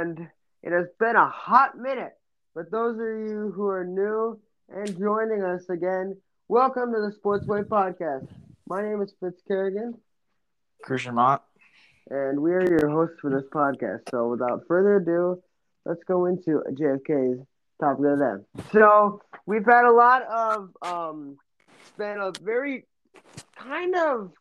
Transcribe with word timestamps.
and 0.00 0.28
it 0.62 0.72
has 0.72 0.86
been 0.98 1.16
a 1.16 1.28
hot 1.28 1.76
minute. 1.76 2.12
But 2.54 2.70
those 2.70 2.94
of 2.94 3.06
you 3.06 3.52
who 3.54 3.68
are 3.68 3.84
new 3.84 4.40
and 4.70 4.98
joining 4.98 5.42
us 5.42 5.68
again, 5.68 6.16
welcome 6.48 6.92
to 6.92 7.00
the 7.00 7.14
Sportsway 7.22 7.64
Podcast. 7.64 8.26
My 8.66 8.80
name 8.82 9.02
is 9.02 9.12
Fitz 9.20 9.42
Kerrigan. 9.46 9.94
Christian 10.82 11.16
Mott. 11.16 11.44
And 12.08 12.40
we 12.40 12.52
are 12.52 12.66
your 12.66 12.88
hosts 12.88 13.16
for 13.20 13.30
this 13.30 13.44
podcast. 13.52 14.10
So 14.10 14.28
without 14.28 14.62
further 14.66 14.96
ado, 14.96 15.42
let's 15.84 16.02
go 16.04 16.24
into 16.26 16.62
JFK's 16.72 17.44
topic 17.78 18.04
of 18.06 18.18
the 18.18 18.42
day. 18.56 18.62
So 18.72 19.20
we've 19.44 19.66
had 19.66 19.84
a 19.84 19.92
lot 19.92 20.22
of 20.22 20.70
um, 20.80 21.36
it's 21.78 21.90
been 21.90 22.18
a 22.18 22.32
very 22.42 22.86
kind 23.54 23.94
of 23.94 24.32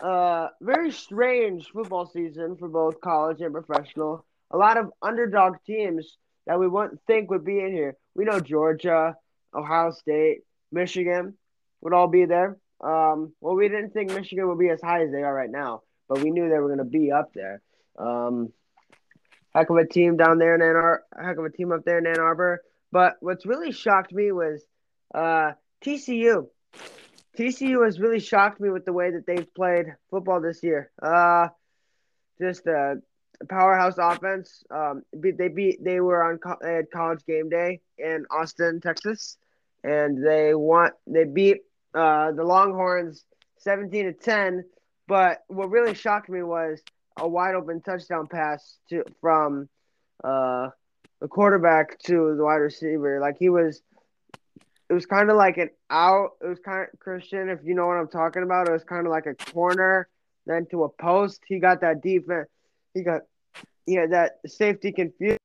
uh 0.00 0.48
very 0.62 0.90
strange 0.90 1.68
football 1.70 2.06
season 2.06 2.56
for 2.56 2.68
both 2.68 2.98
college 3.02 3.42
and 3.42 3.52
professional. 3.52 4.24
A 4.50 4.56
lot 4.56 4.76
of 4.76 4.90
underdog 5.00 5.56
teams 5.66 6.16
that 6.46 6.58
we 6.58 6.66
wouldn't 6.66 7.00
think 7.06 7.30
would 7.30 7.44
be 7.44 7.60
in 7.60 7.72
here. 7.72 7.96
We 8.14 8.24
know 8.24 8.40
Georgia, 8.40 9.16
Ohio 9.54 9.92
State, 9.92 10.40
Michigan 10.72 11.34
would 11.80 11.92
all 11.92 12.08
be 12.08 12.24
there. 12.24 12.58
Um, 12.82 13.34
well, 13.40 13.54
we 13.54 13.68
didn't 13.68 13.90
think 13.90 14.12
Michigan 14.12 14.48
would 14.48 14.58
be 14.58 14.70
as 14.70 14.80
high 14.80 15.04
as 15.04 15.12
they 15.12 15.22
are 15.22 15.34
right 15.34 15.50
now, 15.50 15.82
but 16.08 16.20
we 16.20 16.30
knew 16.30 16.48
they 16.48 16.58
were 16.58 16.74
going 16.74 16.78
to 16.78 16.84
be 16.84 17.12
up 17.12 17.32
there. 17.34 17.60
Um, 17.98 18.52
heck 19.54 19.70
of 19.70 19.76
a 19.76 19.86
team 19.86 20.16
down 20.16 20.38
there 20.38 20.54
in 20.54 20.62
Ann 20.62 20.76
Arbor, 20.76 21.04
heck 21.20 21.36
of 21.36 21.44
a 21.44 21.50
team 21.50 21.72
up 21.72 21.84
there 21.84 21.98
in 21.98 22.06
Ann 22.06 22.20
Arbor. 22.20 22.62
But 22.92 23.16
what's 23.20 23.46
really 23.46 23.72
shocked 23.72 24.12
me 24.12 24.32
was 24.32 24.64
uh, 25.14 25.52
TCU. 25.84 26.48
TCU 27.38 27.84
has 27.84 28.00
really 28.00 28.20
shocked 28.20 28.60
me 28.60 28.70
with 28.70 28.84
the 28.84 28.92
way 28.92 29.12
that 29.12 29.26
they've 29.26 29.54
played 29.54 29.86
football 30.10 30.40
this 30.40 30.62
year. 30.62 30.90
Uh, 31.00 31.48
just 32.40 32.66
a 32.66 32.96
powerhouse 33.48 33.94
offense. 33.98 34.64
Um, 34.70 35.02
they 35.12 35.48
beat 35.48 35.82
they 35.82 36.00
were 36.00 36.22
on 36.22 36.38
they 36.60 36.74
had 36.74 36.90
college 36.90 37.24
game 37.26 37.48
day 37.48 37.80
in 37.98 38.26
Austin, 38.30 38.80
Texas, 38.80 39.36
and 39.82 40.24
they 40.24 40.54
want 40.54 40.94
they 41.06 41.24
beat 41.24 41.62
uh, 41.94 42.32
the 42.32 42.44
Longhorns 42.44 43.24
seventeen 43.58 44.06
to 44.06 44.12
ten. 44.12 44.64
But 45.06 45.42
what 45.48 45.70
really 45.70 45.94
shocked 45.94 46.28
me 46.28 46.42
was 46.42 46.80
a 47.18 47.28
wide 47.28 47.54
open 47.54 47.80
touchdown 47.80 48.26
pass 48.26 48.76
to 48.90 49.04
from 49.20 49.68
uh, 50.22 50.68
the 51.20 51.28
quarterback 51.28 51.98
to 52.00 52.34
the 52.36 52.44
wide 52.44 52.56
receiver. 52.56 53.20
Like 53.20 53.36
he 53.38 53.48
was 53.48 53.82
it 54.90 54.92
was 54.92 55.06
kind 55.06 55.30
of 55.30 55.36
like 55.36 55.56
an 55.56 55.70
out. 55.88 56.30
It 56.42 56.48
was 56.48 56.58
kind 56.58 56.86
of 56.92 56.98
Christian, 56.98 57.48
if 57.48 57.60
you 57.64 57.74
know 57.74 57.86
what 57.86 57.96
I'm 57.96 58.08
talking 58.08 58.42
about. 58.42 58.68
It 58.68 58.72
was 58.72 58.82
kind 58.82 59.06
of 59.06 59.12
like 59.12 59.26
a 59.26 59.34
corner, 59.52 60.08
then 60.46 60.66
to 60.72 60.82
a 60.82 60.88
post. 60.88 61.42
He 61.46 61.60
got 61.60 61.80
that 61.82 62.02
defense. 62.02 62.48
He 62.92 63.02
got, 63.04 63.22
he 63.86 63.94
had 63.94 64.12
that 64.12 64.38
safety 64.46 64.92
confused. 64.92 65.38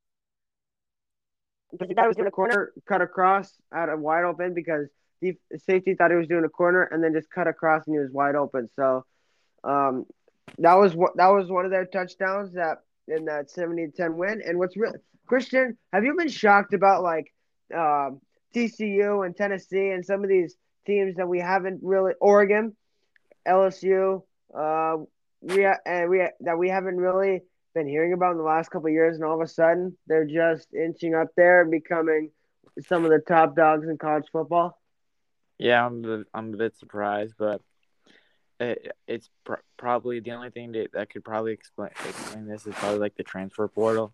Because 1.71 1.89
he 1.89 1.93
thought 1.93 2.05
he 2.05 2.07
was 2.09 2.17
doing 2.17 2.27
a 2.27 2.31
corner, 2.31 2.71
cut 2.87 3.01
across 3.01 3.51
at 3.73 3.89
a 3.89 3.97
wide 3.97 4.23
open 4.23 4.53
because 4.53 4.87
the 5.21 5.35
safety 5.57 5.93
thought 5.93 6.11
he 6.11 6.17
was 6.17 6.27
doing 6.27 6.45
a 6.45 6.49
corner 6.49 6.83
and 6.83 7.03
then 7.03 7.13
just 7.13 7.29
cut 7.29 7.47
across 7.47 7.85
and 7.85 7.95
he 7.95 7.99
was 7.99 8.11
wide 8.11 8.35
open. 8.35 8.69
So, 8.75 9.05
um, 9.63 10.05
that 10.59 10.75
was 10.75 10.95
what 10.95 11.17
that 11.17 11.27
was 11.27 11.49
one 11.49 11.65
of 11.65 11.71
their 11.71 11.85
touchdowns 11.85 12.53
that 12.53 12.79
in 13.07 13.25
that 13.25 13.49
70-10 13.49 14.15
win. 14.15 14.41
And 14.45 14.57
what's 14.57 14.77
real, 14.77 14.93
Christian, 15.25 15.77
have 15.91 16.05
you 16.05 16.15
been 16.15 16.29
shocked 16.29 16.73
about 16.73 17.03
like, 17.03 17.33
um, 17.75 18.21
TCU 18.55 19.25
and 19.25 19.35
Tennessee 19.35 19.89
and 19.89 20.05
some 20.05 20.23
of 20.23 20.29
these 20.29 20.55
teams 20.85 21.15
that 21.17 21.27
we 21.27 21.39
haven't 21.39 21.81
really 21.83 22.13
Oregon, 22.21 22.75
LSU, 23.47 24.23
uh, 24.57 24.97
we 25.41 25.67
and 25.85 26.09
we 26.09 26.27
that 26.39 26.57
we 26.57 26.69
haven't 26.69 26.97
really 26.97 27.41
been 27.75 27.87
hearing 27.87 28.13
about 28.13 28.31
in 28.31 28.37
the 28.37 28.43
last 28.43 28.71
couple 28.71 28.89
years, 28.89 29.15
and 29.15 29.23
all 29.23 29.35
of 29.35 29.41
a 29.41 29.47
sudden 29.47 29.95
they're 30.07 30.25
just 30.25 30.73
inching 30.73 31.13
up 31.13 31.27
there 31.37 31.61
and 31.61 31.69
becoming 31.69 32.31
some 32.87 33.05
of 33.05 33.11
the 33.11 33.19
top 33.19 33.55
dogs 33.55 33.87
in 33.87 33.97
college 33.97 34.25
football. 34.31 34.81
Yeah, 35.59 35.85
I'm 35.85 36.03
a, 36.03 36.23
I'm 36.33 36.53
a 36.53 36.57
bit 36.57 36.75
surprised, 36.77 37.35
but 37.37 37.61
it, 38.59 38.91
it's 39.07 39.29
pr- 39.43 39.55
probably 39.77 40.19
the 40.19 40.31
only 40.31 40.49
thing 40.49 40.71
that, 40.71 40.91
that 40.93 41.09
could 41.09 41.23
probably 41.23 41.53
explain 41.53 41.91
explain 42.07 42.47
this 42.47 42.65
is 42.65 42.73
probably 42.75 42.99
like 42.99 43.15
the 43.15 43.23
transfer 43.23 43.67
portal 43.67 44.13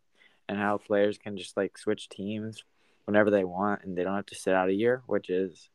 and 0.50 0.58
how 0.58 0.78
players 0.78 1.18
can 1.18 1.38
just 1.38 1.56
like 1.56 1.78
switch 1.78 2.10
teams 2.10 2.64
whenever 3.06 3.30
they 3.30 3.44
want 3.44 3.84
and 3.84 3.98
they 3.98 4.04
don't 4.04 4.16
have 4.16 4.26
to 4.28 4.36
sit 4.36 4.54
out 4.54 4.70
a 4.70 4.74
year, 4.74 5.02
which 5.06 5.30
is 5.30 5.70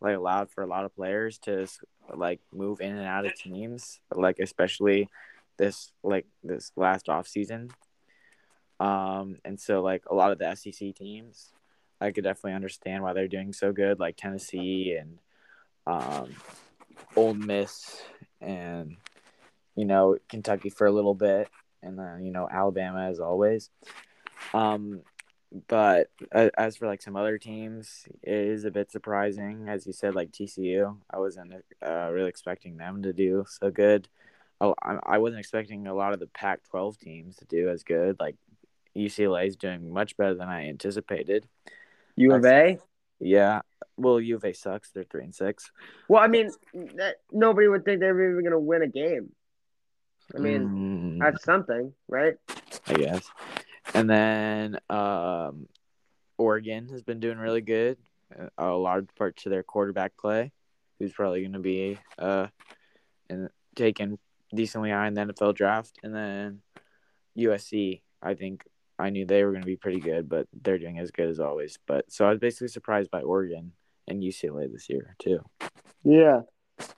like 0.00 0.16
allowed 0.16 0.50
for 0.50 0.62
a 0.62 0.66
lot 0.66 0.84
of 0.84 0.94
players 0.94 1.38
to 1.38 1.66
like 2.14 2.40
move 2.52 2.80
in 2.80 2.96
and 2.96 3.06
out 3.06 3.26
of 3.26 3.34
teams, 3.34 4.00
like 4.14 4.38
especially 4.40 5.08
this 5.60 5.92
like 6.02 6.26
this 6.42 6.72
last 6.74 7.08
off 7.10 7.28
season. 7.28 7.70
Um, 8.80 9.36
and 9.44 9.60
so 9.60 9.82
like 9.82 10.04
a 10.10 10.14
lot 10.14 10.32
of 10.32 10.38
the 10.38 10.54
SEC 10.54 10.94
teams, 10.94 11.50
I 12.00 12.12
could 12.12 12.24
definitely 12.24 12.54
understand 12.54 13.02
why 13.02 13.12
they're 13.12 13.28
doing 13.28 13.52
so 13.52 13.70
good, 13.70 14.00
like 14.00 14.16
Tennessee 14.16 14.96
and 14.98 15.18
um, 15.86 16.34
Ole 17.14 17.34
Miss 17.34 18.02
and 18.40 18.96
you 19.76 19.84
know 19.84 20.16
Kentucky 20.30 20.70
for 20.70 20.86
a 20.86 20.92
little 20.92 21.14
bit, 21.14 21.48
and 21.82 21.98
then 21.98 22.24
you 22.24 22.32
know 22.32 22.48
Alabama 22.50 23.10
as 23.10 23.20
always. 23.20 23.68
Um, 24.54 25.02
but 25.68 26.08
as 26.56 26.76
for 26.76 26.86
like 26.86 27.02
some 27.02 27.16
other 27.16 27.36
teams, 27.36 28.06
it 28.22 28.32
is 28.32 28.64
a 28.64 28.70
bit 28.70 28.90
surprising, 28.90 29.68
as 29.68 29.86
you 29.86 29.92
said, 29.92 30.14
like 30.14 30.30
TCU. 30.30 30.96
I 31.10 31.18
wasn't 31.18 31.52
uh, 31.86 32.08
really 32.10 32.30
expecting 32.30 32.78
them 32.78 33.02
to 33.02 33.12
do 33.12 33.44
so 33.46 33.70
good. 33.70 34.08
Oh, 34.60 34.74
I 34.82 35.18
wasn't 35.18 35.40
expecting 35.40 35.86
a 35.86 35.94
lot 35.94 36.12
of 36.12 36.20
the 36.20 36.26
Pac-12 36.26 36.98
teams 36.98 37.36
to 37.36 37.46
do 37.46 37.70
as 37.70 37.82
good. 37.82 38.16
Like 38.20 38.36
UCLA 38.94 39.46
is 39.46 39.56
doing 39.56 39.92
much 39.92 40.16
better 40.16 40.34
than 40.34 40.48
I 40.48 40.68
anticipated. 40.68 41.48
U 42.16 42.34
of 42.34 42.44
A, 42.44 42.78
yeah. 43.20 43.60
Well, 43.96 44.20
U 44.20 44.36
of 44.36 44.44
A 44.44 44.52
sucks. 44.52 44.90
They're 44.90 45.04
three 45.04 45.24
and 45.24 45.34
six. 45.34 45.70
Well, 46.08 46.22
I 46.22 46.26
mean, 46.26 46.50
that, 46.96 47.16
nobody 47.30 47.68
would 47.68 47.84
think 47.84 48.00
they 48.00 48.12
were 48.12 48.32
even 48.32 48.42
going 48.42 48.52
to 48.52 48.58
win 48.58 48.82
a 48.82 48.88
game. 48.88 49.30
I 50.34 50.38
mean, 50.38 50.68
mm. 50.68 51.18
that's 51.18 51.44
something, 51.44 51.92
right? 52.08 52.34
I 52.86 52.94
guess. 52.94 53.24
And 53.94 54.08
then 54.08 54.78
um, 54.88 55.68
Oregon 56.38 56.88
has 56.90 57.02
been 57.02 57.20
doing 57.20 57.38
really 57.38 57.60
good. 57.60 57.98
Uh, 58.38 58.46
a 58.58 58.76
large 58.76 59.08
part 59.16 59.36
to 59.38 59.48
their 59.48 59.64
quarterback 59.64 60.16
play, 60.16 60.52
who's 60.98 61.12
probably 61.12 61.40
going 61.40 61.54
to 61.54 61.58
be 61.58 61.98
uh, 62.18 62.46
in, 63.28 63.48
taken 63.74 64.18
decently 64.54 64.90
high 64.90 65.08
in 65.08 65.14
the 65.14 65.22
NFL 65.22 65.54
draft. 65.54 65.98
And 66.02 66.14
then 66.14 66.60
USC, 67.38 68.02
I 68.22 68.34
think 68.34 68.64
I 68.98 69.10
knew 69.10 69.24
they 69.24 69.44
were 69.44 69.50
going 69.50 69.62
to 69.62 69.66
be 69.66 69.76
pretty 69.76 70.00
good, 70.00 70.28
but 70.28 70.46
they're 70.62 70.78
doing 70.78 70.98
as 70.98 71.10
good 71.10 71.28
as 71.28 71.40
always. 71.40 71.78
But 71.86 72.10
so 72.12 72.26
I 72.26 72.30
was 72.30 72.38
basically 72.38 72.68
surprised 72.68 73.10
by 73.10 73.22
Oregon 73.22 73.72
and 74.06 74.22
UCLA 74.22 74.70
this 74.70 74.88
year 74.88 75.16
too. 75.18 75.40
Yeah, 76.04 76.42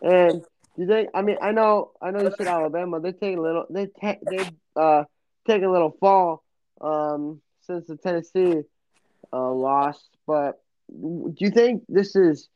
and 0.01 0.45
do 0.77 0.87
they? 0.87 1.09
I 1.15 1.23
mean, 1.23 1.37
I 1.41 1.53
know, 1.53 1.93
I 2.01 2.11
know 2.11 2.23
you 2.23 2.33
said 2.37 2.47
Alabama. 2.47 3.01
They 3.01 3.13
take 3.13 3.37
a 3.37 3.41
little. 3.41 3.67
They 3.71 3.87
take. 3.87 4.19
They 4.29 4.49
uh 4.77 5.05
take 5.47 5.63
a 5.63 5.69
little 5.69 5.97
fall 6.01 6.45
um, 6.81 7.41
since 7.63 7.87
the 7.87 7.97
Tennessee 7.97 8.63
uh, 9.33 9.53
lost. 9.53 10.09
But 10.27 10.61
do 10.91 11.35
you 11.39 11.51
think 11.51 11.85
this 11.89 12.17
is? 12.17 12.49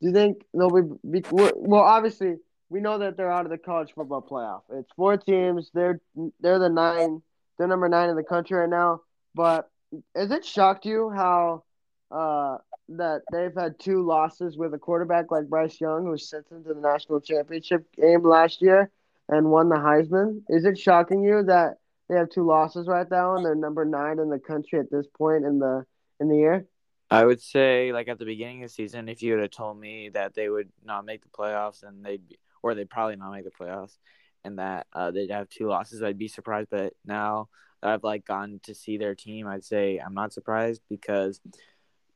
Do 0.00 0.08
you 0.08 0.14
think 0.14 0.42
nobody? 0.52 0.88
Be, 1.08 1.22
well, 1.30 1.82
obviously 1.82 2.36
we 2.70 2.80
know 2.80 2.98
that 2.98 3.16
they're 3.16 3.30
out 3.30 3.44
of 3.44 3.50
the 3.50 3.58
college 3.58 3.92
football 3.94 4.22
playoff. 4.22 4.62
It's 4.72 4.90
four 4.96 5.16
teams. 5.16 5.70
They're 5.74 6.00
they're 6.40 6.58
the 6.58 6.68
nine. 6.68 7.20
They're 7.58 7.68
number 7.68 7.88
nine 7.88 8.08
in 8.08 8.16
the 8.16 8.22
country 8.22 8.56
right 8.56 8.70
now. 8.70 9.02
But 9.34 9.68
has 10.14 10.30
it 10.30 10.46
shocked 10.46 10.86
you 10.86 11.10
how 11.10 11.64
uh, 12.10 12.58
that 12.90 13.22
they've 13.32 13.54
had 13.54 13.78
two 13.78 14.06
losses 14.06 14.56
with 14.56 14.72
a 14.72 14.78
quarterback 14.78 15.30
like 15.30 15.48
Bryce 15.48 15.80
Young, 15.80 16.06
who 16.06 16.16
sent 16.16 16.48
them 16.48 16.62
to 16.64 16.74
the 16.74 16.80
national 16.80 17.20
championship 17.20 17.84
game 17.94 18.22
last 18.22 18.62
year 18.62 18.90
and 19.28 19.50
won 19.50 19.68
the 19.68 19.76
Heisman? 19.76 20.42
Is 20.48 20.64
it 20.64 20.78
shocking 20.78 21.22
you 21.22 21.42
that 21.44 21.78
they 22.08 22.16
have 22.16 22.30
two 22.30 22.44
losses 22.44 22.88
right 22.88 23.08
now, 23.10 23.36
and 23.36 23.44
they're 23.44 23.54
number 23.54 23.84
nine 23.84 24.18
in 24.18 24.30
the 24.30 24.38
country 24.38 24.78
at 24.78 24.90
this 24.90 25.06
point 25.16 25.44
in 25.44 25.58
the 25.58 25.84
in 26.18 26.28
the 26.28 26.36
year. 26.36 26.66
I 27.10 27.24
would 27.24 27.40
say, 27.40 27.92
like 27.92 28.08
at 28.08 28.18
the 28.18 28.24
beginning 28.24 28.62
of 28.62 28.70
the 28.70 28.74
season, 28.74 29.08
if 29.08 29.22
you 29.22 29.32
would 29.32 29.42
have 29.42 29.50
told 29.50 29.80
me 29.80 30.10
that 30.10 30.34
they 30.34 30.48
would 30.48 30.68
not 30.84 31.04
make 31.04 31.22
the 31.22 31.28
playoffs 31.28 31.82
and 31.82 32.04
they'd 32.04 32.26
be, 32.28 32.38
or 32.62 32.74
they'd 32.74 32.90
probably 32.90 33.16
not 33.16 33.32
make 33.32 33.44
the 33.44 33.50
playoffs, 33.50 33.96
and 34.44 34.58
that 34.58 34.86
uh, 34.92 35.10
they'd 35.10 35.30
have 35.30 35.48
two 35.48 35.68
losses, 35.68 36.02
I'd 36.02 36.18
be 36.18 36.28
surprised. 36.28 36.68
But 36.70 36.94
now 37.04 37.48
that 37.82 37.90
I've 37.90 38.04
like 38.04 38.24
gone 38.24 38.60
to 38.64 38.74
see 38.74 38.98
their 38.98 39.14
team, 39.14 39.46
I'd 39.46 39.64
say 39.64 39.98
I'm 39.98 40.14
not 40.14 40.32
surprised 40.32 40.82
because 40.88 41.40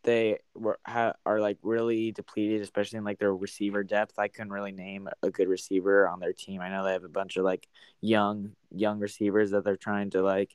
they 0.05 0.39
were 0.55 0.79
ha, 0.87 1.15
are 1.27 1.41
like 1.41 1.59
really 1.63 2.13
depleted, 2.13 2.61
especially 2.63 2.99
in 2.99 3.05
like 3.05 3.19
their 3.19 3.35
receiver 3.35 3.83
depth. 3.83 4.19
I 4.19 4.29
couldn't 4.29 4.53
really 4.53 4.73
name 4.73 5.09
a 5.23 5.31
good 5.31 5.49
receiver 5.49 6.07
on 6.07 6.21
their 6.21 6.33
team. 6.33 6.61
I 6.61 6.69
know 6.69 6.85
they 6.85 6.93
have 6.93 7.05
a 7.05 7.09
bunch 7.09 7.37
of 7.37 7.45
like 7.45 7.67
young 8.01 8.53
young 8.71 9.01
receivers 9.01 9.51
that 9.51 9.65
they're 9.65 9.77
trying 9.77 10.11
to 10.11 10.23
like 10.23 10.55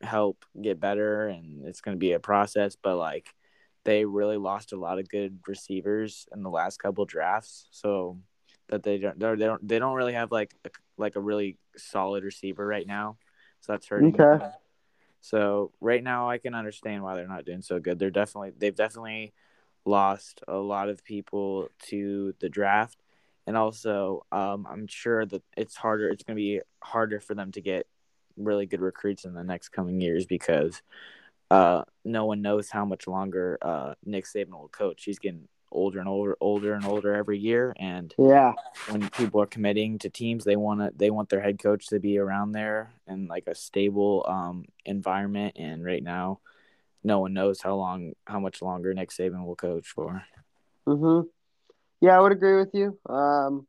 help 0.00 0.44
get 0.60 0.80
better, 0.80 1.28
and 1.28 1.66
it's 1.66 1.80
going 1.80 1.96
to 1.96 2.00
be 2.00 2.12
a 2.12 2.20
process. 2.20 2.76
But 2.82 2.96
like 2.96 3.28
they 3.84 4.06
really 4.06 4.38
lost 4.38 4.72
a 4.72 4.78
lot 4.78 4.98
of 4.98 5.10
good 5.10 5.40
receivers 5.46 6.26
in 6.34 6.42
the 6.42 6.50
last 6.50 6.78
couple 6.78 7.04
drafts, 7.04 7.68
so 7.70 8.18
that 8.68 8.82
they 8.82 8.98
don't 8.98 9.18
they 9.18 9.46
don't 9.46 9.68
they 9.68 9.78
don't 9.78 9.94
really 9.94 10.14
have 10.14 10.32
like 10.32 10.54
a, 10.64 10.70
like 10.96 11.16
a 11.16 11.20
really 11.20 11.58
solid 11.76 12.24
receiver 12.24 12.66
right 12.66 12.86
now. 12.86 13.16
So 13.60 13.72
that's 13.72 13.88
hurting. 13.88 14.14
Okay. 14.14 14.38
Them. 14.44 14.52
So 15.20 15.72
right 15.80 16.02
now, 16.02 16.28
I 16.28 16.38
can 16.38 16.54
understand 16.54 17.02
why 17.02 17.14
they're 17.14 17.26
not 17.26 17.46
doing 17.46 17.62
so 17.62 17.80
good. 17.80 17.98
They're 17.98 18.10
definitely 18.10 18.52
they've 18.56 18.74
definitely 18.74 19.32
lost 19.86 20.42
a 20.48 20.56
lot 20.56 20.88
of 20.88 21.04
people 21.04 21.68
to 21.84 22.34
the 22.40 22.48
draft, 22.48 23.02
and 23.46 23.56
also 23.56 24.26
um, 24.32 24.66
I'm 24.70 24.86
sure 24.86 25.24
that 25.24 25.42
it's 25.56 25.76
harder. 25.76 26.08
It's 26.08 26.24
going 26.24 26.36
to 26.36 26.42
be 26.42 26.60
harder 26.82 27.20
for 27.20 27.34
them 27.34 27.52
to 27.52 27.60
get 27.60 27.86
really 28.36 28.66
good 28.66 28.80
recruits 28.80 29.24
in 29.24 29.32
the 29.34 29.44
next 29.44 29.68
coming 29.70 30.00
years 30.00 30.26
because 30.26 30.82
uh, 31.50 31.82
no 32.04 32.26
one 32.26 32.42
knows 32.42 32.70
how 32.70 32.84
much 32.84 33.06
longer 33.06 33.58
uh, 33.62 33.94
Nick 34.04 34.26
Saban 34.26 34.50
will 34.50 34.68
coach. 34.68 35.04
He's 35.04 35.18
getting 35.18 35.48
older 35.74 35.98
and 35.98 36.08
older, 36.08 36.36
older 36.40 36.74
and 36.74 36.84
older 36.86 37.14
every 37.14 37.38
year. 37.38 37.74
And 37.78 38.14
yeah, 38.16 38.54
when 38.88 39.08
people 39.10 39.42
are 39.42 39.46
committing 39.46 39.98
to 40.00 40.10
teams, 40.10 40.44
they 40.44 40.56
want 40.56 40.80
to 40.80 40.92
they 40.96 41.10
want 41.10 41.28
their 41.28 41.40
head 41.40 41.58
coach 41.58 41.88
to 41.88 41.98
be 41.98 42.18
around 42.18 42.52
there 42.52 42.92
in 43.06 43.26
like 43.26 43.46
a 43.46 43.54
stable 43.54 44.24
um, 44.28 44.64
environment. 44.86 45.56
And 45.56 45.84
right 45.84 46.02
now, 46.02 46.40
no 47.02 47.20
one 47.20 47.34
knows 47.34 47.60
how 47.60 47.74
long, 47.74 48.14
how 48.26 48.40
much 48.40 48.62
longer 48.62 48.94
Nick 48.94 49.10
Saban 49.10 49.44
will 49.44 49.56
coach 49.56 49.88
for. 49.88 50.24
Mhm. 50.86 51.28
Yeah, 52.00 52.16
I 52.16 52.20
would 52.20 52.32
agree 52.32 52.56
with 52.56 52.70
you. 52.74 52.98
Um, 53.08 53.66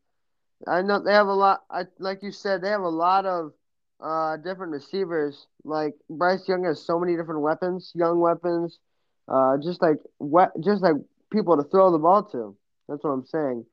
I 0.68 0.82
know 0.82 1.00
they 1.00 1.14
have 1.14 1.28
a 1.28 1.34
lot. 1.34 1.64
I 1.70 1.84
like 2.00 2.24
you 2.24 2.32
said, 2.32 2.62
they 2.62 2.70
have 2.70 2.82
a 2.82 2.90
lot 2.90 3.26
of 3.26 3.54
uh 4.02 4.38
different 4.38 4.72
receivers. 4.72 5.48
Like 5.64 5.94
Bryce 6.10 6.48
Young 6.48 6.64
has 6.66 6.86
so 6.86 7.00
many 7.00 7.16
different 7.16 7.42
weapons, 7.42 7.92
young 7.96 8.20
weapons. 8.20 8.80
Uh, 9.28 9.58
just 9.58 9.82
like 9.82 9.98
what, 10.20 10.52
just 10.62 10.84
like 10.84 10.96
people 11.32 11.58
to 11.58 11.64
throw 11.64 11.92
the 11.92 11.98
ball 11.98 12.24
to. 12.24 12.56
That's 12.88 13.04
what 13.04 13.12
I'm 13.12 13.26
saying. 13.26 13.66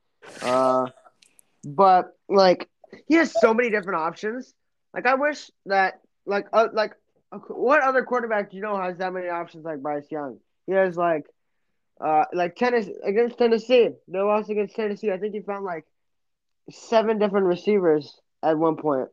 Uh, 0.43 0.87
but 1.65 2.17
like 2.29 2.69
he 3.07 3.15
has 3.15 3.33
so 3.33 3.55
many 3.55 3.71
different 3.71 4.01
options. 4.01 4.55
Like 4.95 5.07
I 5.07 5.15
wish 5.15 5.51
that 5.67 6.01
like 6.27 6.47
uh, 6.53 6.69
like 6.73 6.93
what 7.49 7.83
other 7.83 8.03
quarterback 8.05 8.51
do 8.51 8.57
you 8.57 8.63
know 8.63 8.81
has 8.81 8.99
that 8.99 9.13
many 9.13 9.29
options 9.29 9.65
like 9.65 9.81
Bryce 9.81 10.11
Young? 10.11 10.39
He 10.67 10.73
has 10.73 10.97
like 10.97 11.27
uh 12.01 12.25
like 12.33 12.57
tennis 12.57 12.89
against 13.05 13.39
Tennessee. 13.39 13.91
They 14.09 14.19
lost 14.19 14.51
against 14.51 14.75
Tennessee. 14.75 15.11
I 15.11 15.19
think 15.19 15.35
he 15.35 15.41
found 15.41 15.65
like 15.65 15.85
seven 16.71 17.19
different 17.19 17.47
receivers 17.47 18.21
at 18.43 18.59
one 18.59 18.77
point. 18.77 19.09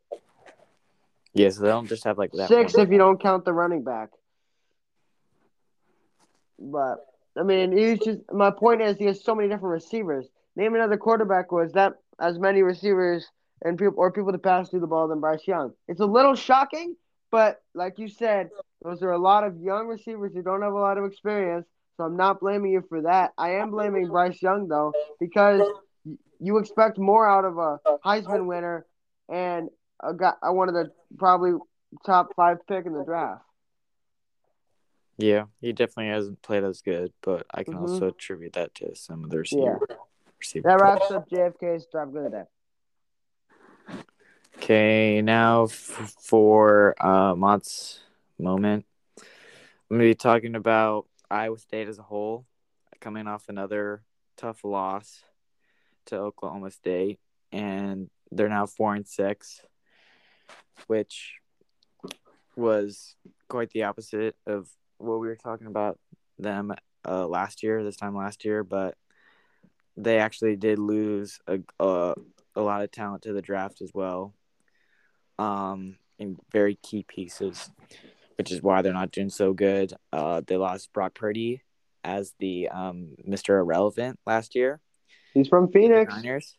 Yeah, 1.33 1.49
so 1.49 1.61
they 1.61 1.69
don't 1.69 1.87
just 1.87 2.03
have 2.03 2.17
like 2.17 2.31
that. 2.33 2.47
Six 2.47 2.73
one. 2.73 2.85
if 2.85 2.91
you 2.91 2.97
don't 2.97 3.21
count 3.21 3.45
the 3.45 3.53
running 3.53 3.83
back. 3.83 4.09
But 6.57 7.05
I 7.37 7.43
mean, 7.43 7.75
he's 7.77 7.99
just 7.99 8.19
my 8.31 8.51
point 8.51 8.81
is 8.81 8.97
he 8.97 9.05
has 9.05 9.23
so 9.23 9.35
many 9.35 9.47
different 9.47 9.73
receivers. 9.73 10.27
Name 10.55 10.75
another 10.75 10.97
quarterback 10.97 11.51
was 11.51 11.71
that 11.73 11.93
as 12.19 12.39
many 12.39 12.61
receivers 12.61 13.27
and 13.63 13.77
people 13.77 13.95
or 13.97 14.11
people 14.11 14.31
to 14.31 14.37
pass 14.37 14.69
through 14.69 14.79
the 14.81 14.87
ball 14.87 15.07
than 15.07 15.19
Bryce 15.19 15.47
Young. 15.47 15.73
It's 15.87 15.99
a 15.99 16.05
little 16.05 16.35
shocking, 16.35 16.95
but 17.31 17.61
like 17.73 17.99
you 17.99 18.07
said, 18.07 18.49
those 18.83 19.03
are 19.03 19.11
a 19.11 19.17
lot 19.17 19.43
of 19.43 19.57
young 19.57 19.87
receivers 19.87 20.33
who 20.33 20.41
don't 20.41 20.61
have 20.61 20.73
a 20.73 20.79
lot 20.79 20.97
of 20.97 21.05
experience. 21.05 21.65
So 21.97 22.05
I'm 22.05 22.17
not 22.17 22.39
blaming 22.39 22.71
you 22.71 22.83
for 22.87 23.01
that. 23.01 23.31
I 23.37 23.55
am 23.55 23.71
blaming 23.71 24.07
Bryce 24.07 24.41
Young 24.41 24.67
though 24.67 24.93
because 25.19 25.61
you 26.39 26.57
expect 26.57 26.97
more 26.97 27.29
out 27.29 27.45
of 27.45 27.57
a 27.57 27.79
Heisman 28.05 28.47
winner 28.47 28.85
and 29.27 29.69
a 30.01 30.13
guy, 30.13 30.33
one 30.43 30.69
of 30.69 30.75
the 30.75 30.91
probably 31.17 31.51
top 32.05 32.29
five 32.35 32.57
pick 32.67 32.85
in 32.85 32.93
the 32.93 33.03
draft. 33.03 33.43
Yeah, 35.19 35.47
he 35.59 35.73
definitely 35.73 36.07
hasn't 36.13 36.41
played 36.41 36.63
as 36.63 36.81
good, 36.81 37.11
but 37.21 37.45
I 37.51 37.65
can 37.65 37.73
Mhm. 37.73 37.81
also 37.81 38.07
attribute 38.07 38.53
that 38.53 38.73
to 38.75 38.95
some 38.95 39.25
of 39.25 39.29
the 39.29 39.39
receiver. 39.39 39.85
receiver 40.39 40.69
That 40.69 40.79
wraps 40.81 41.11
up 41.11 41.27
JFK's 41.27 41.85
drive 41.87 42.13
good 42.13 42.31
day. 42.31 42.45
Okay, 44.55 45.21
now 45.21 45.63
f- 45.65 45.71
for 46.21 46.95
uh, 47.05 47.35
Mott's 47.35 48.01
moment, 48.37 48.85
I'm 49.17 49.97
going 49.97 49.99
to 49.99 50.05
be 50.05 50.15
talking 50.15 50.55
about 50.55 51.05
Iowa 51.29 51.57
State 51.57 51.89
as 51.89 51.99
a 51.99 52.03
whole, 52.03 52.45
coming 53.01 53.27
off 53.27 53.49
another 53.49 54.05
tough 54.37 54.63
loss 54.63 55.25
to 56.05 56.15
Oklahoma 56.17 56.71
State, 56.71 57.19
and 57.51 58.09
they're 58.31 58.47
now 58.47 58.65
four 58.67 58.95
and 58.95 59.05
six, 59.05 59.65
which 60.87 61.35
was 62.55 63.17
quite 63.49 63.71
the 63.71 63.83
opposite 63.83 64.37
of 64.45 64.69
what 64.99 65.19
we 65.19 65.27
were 65.27 65.35
talking 65.35 65.67
about 65.67 65.97
them 66.37 66.73
uh, 67.07 67.27
last 67.27 67.63
year, 67.63 67.83
this 67.83 67.95
time 67.95 68.15
last 68.15 68.45
year, 68.45 68.63
but 68.63 68.95
they 69.97 70.19
actually 70.19 70.55
did 70.55 70.79
lose 70.79 71.39
a, 71.47 71.59
a, 71.79 72.13
a 72.55 72.61
lot 72.61 72.83
of 72.83 72.91
talent 72.91 73.23
to 73.23 73.33
the 73.33 73.41
draft 73.41 73.81
as 73.81 73.91
well 73.93 74.33
um, 75.37 75.97
in 76.17 76.37
very 76.51 76.75
key 76.75 77.03
pieces, 77.07 77.71
which 78.37 78.51
is 78.51 78.61
why 78.61 78.81
they're 78.81 78.93
not 78.93 79.11
doing 79.11 79.29
so 79.29 79.53
good. 79.53 79.93
Uh, 80.13 80.41
they 80.45 80.57
lost 80.57 80.93
Brock 80.93 81.13
Purdy 81.13 81.63
as 82.03 82.33
the 82.39 82.69
um, 82.69 83.15
Mr. 83.27 83.59
Irrelevant 83.59 84.19
last 84.25 84.55
year. 84.55 84.79
He's 85.33 85.47
from 85.47 85.71
Phoenix. 85.71 86.13
Niners. 86.13 86.55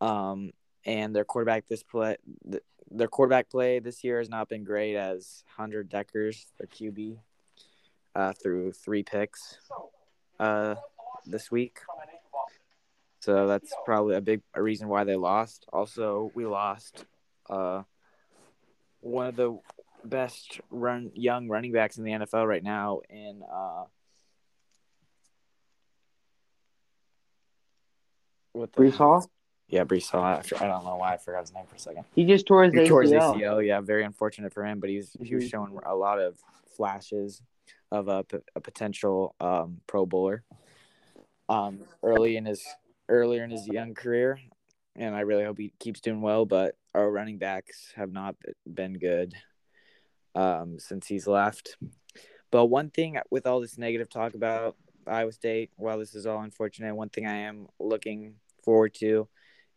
Um, 0.00 0.50
and 0.84 1.14
their 1.16 1.24
quarterback 1.24 1.66
this 1.66 1.82
play, 1.82 2.16
th- 2.50 2.62
their 2.90 3.08
quarterback 3.08 3.48
play 3.50 3.78
this 3.78 4.04
year 4.04 4.18
has 4.18 4.28
not 4.28 4.48
been 4.48 4.64
great. 4.64 4.96
As 4.96 5.44
Hunter 5.56 5.82
Dekkers, 5.82 6.44
their 6.58 6.66
QB, 6.66 7.18
uh, 8.14 8.32
threw 8.32 8.72
three 8.72 9.02
picks, 9.02 9.58
uh, 10.38 10.74
this 11.26 11.50
week. 11.50 11.78
So 13.20 13.46
that's 13.46 13.72
probably 13.86 14.16
a 14.16 14.20
big 14.20 14.42
a 14.52 14.62
reason 14.62 14.88
why 14.88 15.04
they 15.04 15.16
lost. 15.16 15.64
Also, 15.72 16.30
we 16.34 16.44
lost 16.44 17.06
uh, 17.48 17.82
one 19.00 19.26
of 19.28 19.36
the 19.36 19.58
best 20.04 20.60
run 20.70 21.10
young 21.14 21.48
running 21.48 21.72
backs 21.72 21.96
in 21.96 22.04
the 22.04 22.10
NFL 22.12 22.46
right 22.46 22.62
now 22.62 23.00
in 23.08 23.42
uh, 23.50 23.84
what 28.52 28.72
the 28.72 28.82
Breece 28.82 28.96
Hall. 28.96 29.26
Yeah, 29.68 29.84
Breece 29.84 30.10
Hall. 30.10 30.22
I, 30.22 30.42
I 30.60 30.66
don't 30.68 30.84
know 30.84 30.96
why 30.96 31.14
I 31.14 31.16
forgot 31.16 31.40
his 31.40 31.54
name 31.54 31.64
for 31.66 31.76
a 31.76 31.78
second. 31.78 32.04
He 32.14 32.26
just 32.26 32.46
tore 32.46 32.64
his 32.64 32.74
He 32.74 32.86
tore 32.86 33.02
his 33.02 33.12
ACL. 33.12 33.36
ACL. 33.40 33.66
Yeah, 33.66 33.80
very 33.80 34.04
unfortunate 34.04 34.52
for 34.52 34.64
him. 34.64 34.80
But 34.80 34.90
he's 34.90 35.16
he 35.20 35.34
was 35.34 35.44
Mhm. 35.44 35.50
showing 35.50 35.78
a 35.86 35.94
lot 35.94 36.20
of 36.20 36.38
flashes 36.76 37.40
of 37.94 38.08
a, 38.08 38.24
potential 38.60 39.34
um, 39.40 39.80
Pro 39.86 40.06
Bowler 40.06 40.44
um, 41.48 41.80
early 42.02 42.36
in 42.36 42.44
his 42.44 42.64
earlier 43.08 43.44
in 43.44 43.50
his 43.50 43.66
young 43.66 43.94
career, 43.94 44.38
and 44.96 45.14
I 45.14 45.20
really 45.20 45.44
hope 45.44 45.58
he 45.58 45.72
keeps 45.78 46.00
doing 46.00 46.20
well. 46.20 46.44
But 46.44 46.76
our 46.94 47.10
running 47.10 47.38
backs 47.38 47.92
have 47.96 48.12
not 48.12 48.36
been 48.66 48.98
good 48.98 49.34
um, 50.34 50.78
since 50.78 51.06
he's 51.06 51.26
left. 51.26 51.76
But 52.50 52.66
one 52.66 52.90
thing 52.90 53.18
with 53.30 53.46
all 53.46 53.60
this 53.60 53.78
negative 53.78 54.08
talk 54.08 54.34
about 54.34 54.76
Iowa 55.06 55.32
State, 55.32 55.70
while 55.76 55.98
this 55.98 56.14
is 56.14 56.26
all 56.26 56.40
unfortunate, 56.40 56.94
one 56.94 57.08
thing 57.08 57.26
I 57.26 57.38
am 57.38 57.66
looking 57.78 58.34
forward 58.64 58.94
to 58.94 59.28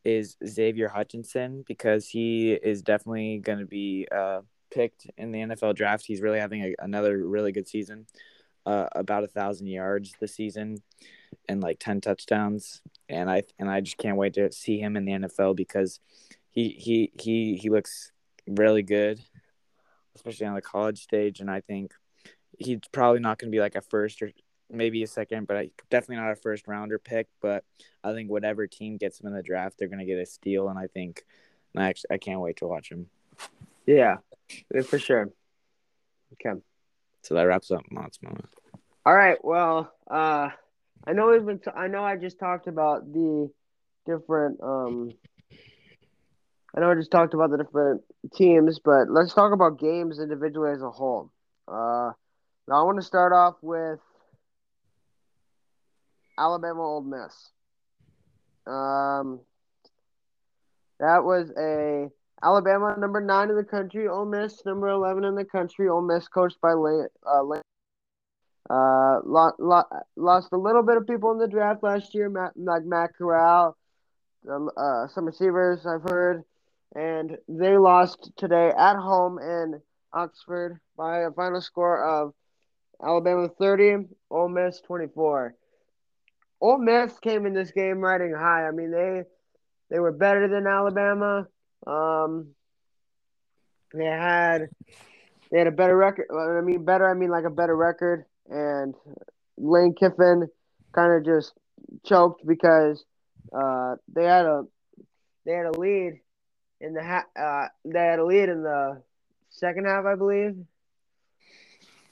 is 0.06 0.38
Xavier 0.46 0.88
Hutchinson 0.88 1.64
because 1.68 2.08
he 2.08 2.54
is 2.54 2.82
definitely 2.82 3.40
going 3.40 3.60
to 3.60 3.66
be 3.66 4.08
uh, 4.16 4.42
picked 4.70 5.08
in 5.18 5.32
the 5.32 5.40
NFL 5.40 5.76
draft. 5.76 6.06
He's 6.06 6.22
really 6.22 6.40
having 6.40 6.64
a, 6.64 6.76
another 6.80 7.18
really 7.26 7.52
good 7.52 7.68
season, 7.68 8.08
uh, 8.66 8.88
about 8.94 9.24
a 9.24 9.28
thousand 9.28 9.68
yards 9.68 10.16
this 10.20 10.36
season, 10.36 10.78
and 11.48 11.62
like 11.62 11.80
ten 11.80 12.02
touchdowns. 12.02 12.82
And 13.10 13.30
I 13.30 13.44
and 13.60 13.70
I 13.70 13.82
just 13.82 13.98
can't 13.98 14.18
wait 14.18 14.34
to 14.34 14.52
see 14.52 14.80
him 14.80 14.96
in 14.98 15.06
the 15.06 15.14
NFL 15.14 15.56
because 15.56 16.00
he 16.52 16.70
he 16.70 17.12
he 17.20 17.56
he 17.56 17.70
looks 17.70 18.12
really 18.48 18.84
good, 18.84 19.20
especially 20.16 20.48
on 20.48 20.56
the 20.56 20.62
college 20.62 21.04
stage. 21.04 21.40
And 21.40 21.52
I 21.52 21.62
think 21.62 21.94
he's 22.58 22.80
probably 22.92 23.20
not 23.20 23.38
going 23.38 23.52
to 23.52 23.56
be 23.56 23.62
like 23.62 23.76
a 23.76 23.82
first 23.82 24.22
or 24.22 24.32
maybe 24.70 25.04
a 25.04 25.08
second, 25.08 25.48
but 25.48 25.68
definitely 25.90 26.18
not 26.18 26.32
a 26.32 26.36
first 26.36 26.68
rounder 26.68 27.00
pick. 27.00 27.28
But 27.42 27.64
I 28.04 28.14
think 28.14 28.30
whatever 28.30 28.68
team 28.68 28.98
gets 28.98 29.20
him 29.20 29.28
in 29.28 29.34
the 29.34 29.44
draft, 29.44 29.78
they're 29.78 29.88
going 29.88 30.00
to 30.00 30.06
get 30.06 30.18
a 30.18 30.26
steal, 30.26 30.70
and 30.70 30.80
I 30.80 30.88
think 30.88 31.26
I 31.76 31.88
actually 31.88 32.12
I 32.12 32.18
can't 32.18 32.42
wait 32.42 32.58
to 32.58 32.68
watch 32.68 32.92
him. 32.92 33.08
Yeah, 33.86 34.18
yeah, 34.74 34.82
for 34.82 35.00
sure. 35.00 35.30
Okay. 36.34 36.60
So 37.24 37.36
that 37.36 37.44
wraps 37.44 37.72
up 37.72 37.82
Mott's 37.92 38.22
moment. 38.22 38.50
All 39.06 39.16
right. 39.16 39.38
Well, 39.44 39.94
uh, 40.10 40.50
I 41.06 41.14
know 41.14 41.30
we've 41.30 41.46
been. 41.46 41.60
T- 41.60 41.72
I 41.76 41.88
know 41.88 42.04
I 42.04 42.16
just 42.16 42.40
talked 42.40 42.68
about 42.68 43.12
the 43.12 43.50
different. 44.06 44.60
Um, 44.62 45.12
I 46.76 46.82
know 46.82 46.92
I 46.92 46.96
just 46.96 47.12
talked 47.12 47.34
about 47.34 47.52
the 47.52 47.58
different 47.58 48.02
teams, 48.36 48.80
but 48.84 49.10
let's 49.10 49.34
talk 49.34 49.54
about 49.54 49.80
games 49.80 50.20
individually 50.20 50.72
as 50.72 50.82
a 50.82 50.92
whole. 50.92 51.32
Uh, 51.68 52.12
now 52.68 52.82
I 52.82 52.84
want 52.84 52.98
to 52.98 53.06
start 53.06 53.34
off 53.34 53.56
with 53.62 54.00
Alabama 56.38 56.82
Ole 56.82 57.02
Miss. 57.02 57.52
Um, 58.68 59.40
that 61.00 61.24
was 61.24 61.50
a 61.58 62.10
Alabama 62.44 62.96
number 62.98 63.20
nine 63.22 63.50
in 63.50 63.56
the 63.56 63.64
country, 63.64 64.08
Ole 64.08 64.26
Miss 64.26 64.64
number 64.66 64.90
eleven 64.90 65.24
in 65.24 65.36
the 65.36 65.46
country. 65.46 65.90
Ole 65.90 66.02
Miss 66.02 66.28
coached 66.28 66.60
by 66.62 66.74
Lane. 66.74 67.08
Uh, 67.26 67.44
Lane. 67.44 67.62
Uh, 68.70 69.20
lo- 69.24 69.56
lo- 69.60 70.02
lost 70.18 70.50
a 70.52 70.58
little 70.58 70.84
bit 70.84 70.98
of 70.98 71.08
people 71.08 71.32
in 71.32 71.38
the 71.38 71.48
draft 71.48 71.84
last 71.84 72.14
year, 72.14 72.30
Matt, 72.30 72.52
like 72.58 72.84
Matt 72.84 73.12
Corral, 73.18 73.78
uh, 74.50 75.08
some 75.08 75.26
receivers 75.26 75.86
I've 75.86 76.04
heard, 76.04 76.44
and 76.94 77.38
they 77.48 77.78
lost 77.78 78.32
today 78.38 78.74
at 78.78 78.98
home. 78.98 79.40
in 79.40 79.82
Oxford 80.14 80.80
by 80.98 81.20
a 81.20 81.32
final 81.32 81.62
score 81.62 82.04
of 82.04 82.34
Alabama 83.04 83.50
30, 83.50 84.08
Ole 84.32 84.50
Miss 84.50 84.82
24. 84.82 85.56
Ole 86.60 86.78
Miss 86.80 87.18
came 87.20 87.46
in 87.46 87.54
this 87.54 87.72
game 87.72 88.00
riding 88.00 88.34
high. 88.34 88.68
I 88.68 88.72
mean, 88.72 88.92
they 88.92 89.24
they 89.90 90.00
were 90.00 90.12
better 90.12 90.48
than 90.48 90.66
Alabama. 90.68 91.48
Um, 91.88 92.50
they 93.94 94.06
had 94.06 94.70
they 95.50 95.60
had 95.60 95.68
a 95.68 95.72
better 95.72 95.96
record. 95.96 96.28
I 96.32 96.62
mean, 96.62 96.84
better. 96.84 97.10
I 97.10 97.14
mean, 97.14 97.30
like 97.30 97.46
a 97.46 97.50
better 97.50 97.76
record. 97.76 98.26
And 98.50 98.94
Lane 99.58 99.96
Kiffin 99.98 100.48
kind 100.94 101.14
of 101.14 101.26
just 101.26 101.54
choked 102.06 102.46
because 102.46 103.04
uh, 103.54 103.96
they 104.14 104.26
had 104.26 104.46
a 104.46 104.64
they 105.46 105.54
had 105.54 105.66
a 105.66 105.80
lead 105.80 106.20
in 106.82 106.94
the 106.94 107.04
ha- 107.04 107.26
uh, 107.40 107.68
they 107.86 108.00
had 108.00 108.20
a 108.20 108.26
lead 108.26 108.50
in 108.50 108.64
the 108.64 109.02
second 109.50 109.86
half, 109.86 110.06
I 110.06 110.16
believe, 110.16 110.56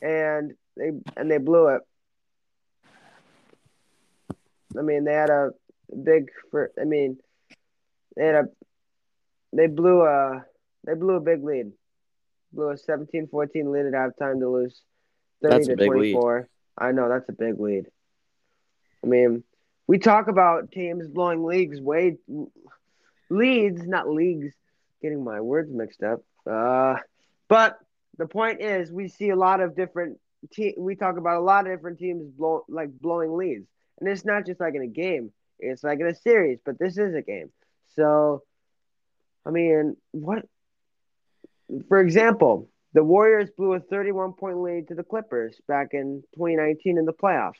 and 0.02 0.54
they 0.78 0.92
and 1.18 1.30
they 1.30 1.38
blew 1.38 1.68
it. 1.68 1.82
I 4.78 4.82
mean, 4.82 5.04
they 5.04 5.14
had 5.14 5.30
a 5.30 5.52
big 6.04 6.30
for. 6.52 6.72
I 6.80 6.86
mean, 6.86 7.18
they 8.16 8.26
had 8.26 8.36
a 8.36 8.46
they 9.56 9.68
blew 9.68 10.02
a 10.02 10.46
they 10.86 10.94
blew 10.94 11.16
a 11.16 11.22
big 11.22 11.44
lead. 11.44 11.72
Blew 12.52 12.70
a 12.70 12.76
17-14 12.76 13.30
lead 13.72 13.86
at 13.88 13.94
halftime 13.94 14.40
to 14.40 14.50
lose 14.50 14.82
30 15.44 15.54
That's 15.54 15.68
to 15.68 15.76
big 15.76 15.90
lead. 15.92 16.14
24. 16.14 16.50
I 16.78 16.92
know 16.92 17.10
that's 17.10 17.30
a 17.30 17.34
big 17.34 17.60
lead. 17.60 17.86
I 19.04 19.08
mean, 19.08 19.44
we 19.88 19.98
talk 19.98 20.28
about 20.28 20.72
teams 20.72 21.08
blowing 21.08 21.44
leagues 21.44 21.80
way 21.80 22.18
leads, 23.30 23.86
not 23.86 24.10
leagues. 24.10 24.54
Getting 25.02 25.24
my 25.24 25.42
words 25.42 25.72
mixed 25.72 26.02
up. 26.02 26.22
Uh, 26.50 26.96
but 27.48 27.78
the 28.18 28.26
point 28.26 28.62
is, 28.62 28.92
we 28.92 29.08
see 29.08 29.30
a 29.30 29.36
lot 29.36 29.62
of 29.62 29.76
different. 29.76 30.18
Te- 30.54 30.76
we 30.78 30.96
talk 30.96 31.18
about 31.18 31.38
a 31.38 31.42
lot 31.42 31.68
of 31.68 31.74
different 31.74 32.00
teams 32.00 32.26
blow 32.32 32.66
like 32.70 32.90
blowing 33.00 33.36
leads, 33.36 33.68
and 34.00 34.10
it's 34.10 34.26
not 34.26 34.46
just 34.46 34.60
like 34.60 34.76
in 34.76 34.82
a 34.82 34.88
game. 34.88 35.32
It's 35.60 35.84
like 35.84 36.00
in 36.00 36.08
a 36.08 36.16
series, 36.16 36.60
but 36.66 36.80
this 36.80 36.98
is 36.98 37.14
a 37.14 37.22
game. 37.22 37.52
So, 37.96 38.44
I 39.46 39.52
mean, 39.52 39.96
what? 40.12 40.46
For 41.88 42.00
example, 42.00 42.70
the 42.94 43.04
Warriors 43.04 43.50
blew 43.56 43.74
a 43.74 43.80
31 43.80 44.34
point 44.34 44.60
lead 44.60 44.88
to 44.88 44.96
the 44.96 45.04
Clippers 45.04 45.60
back 45.68 45.90
in 45.94 46.24
2019 46.36 46.98
in 46.98 47.06
the 47.06 47.14
playoffs. 47.14 47.54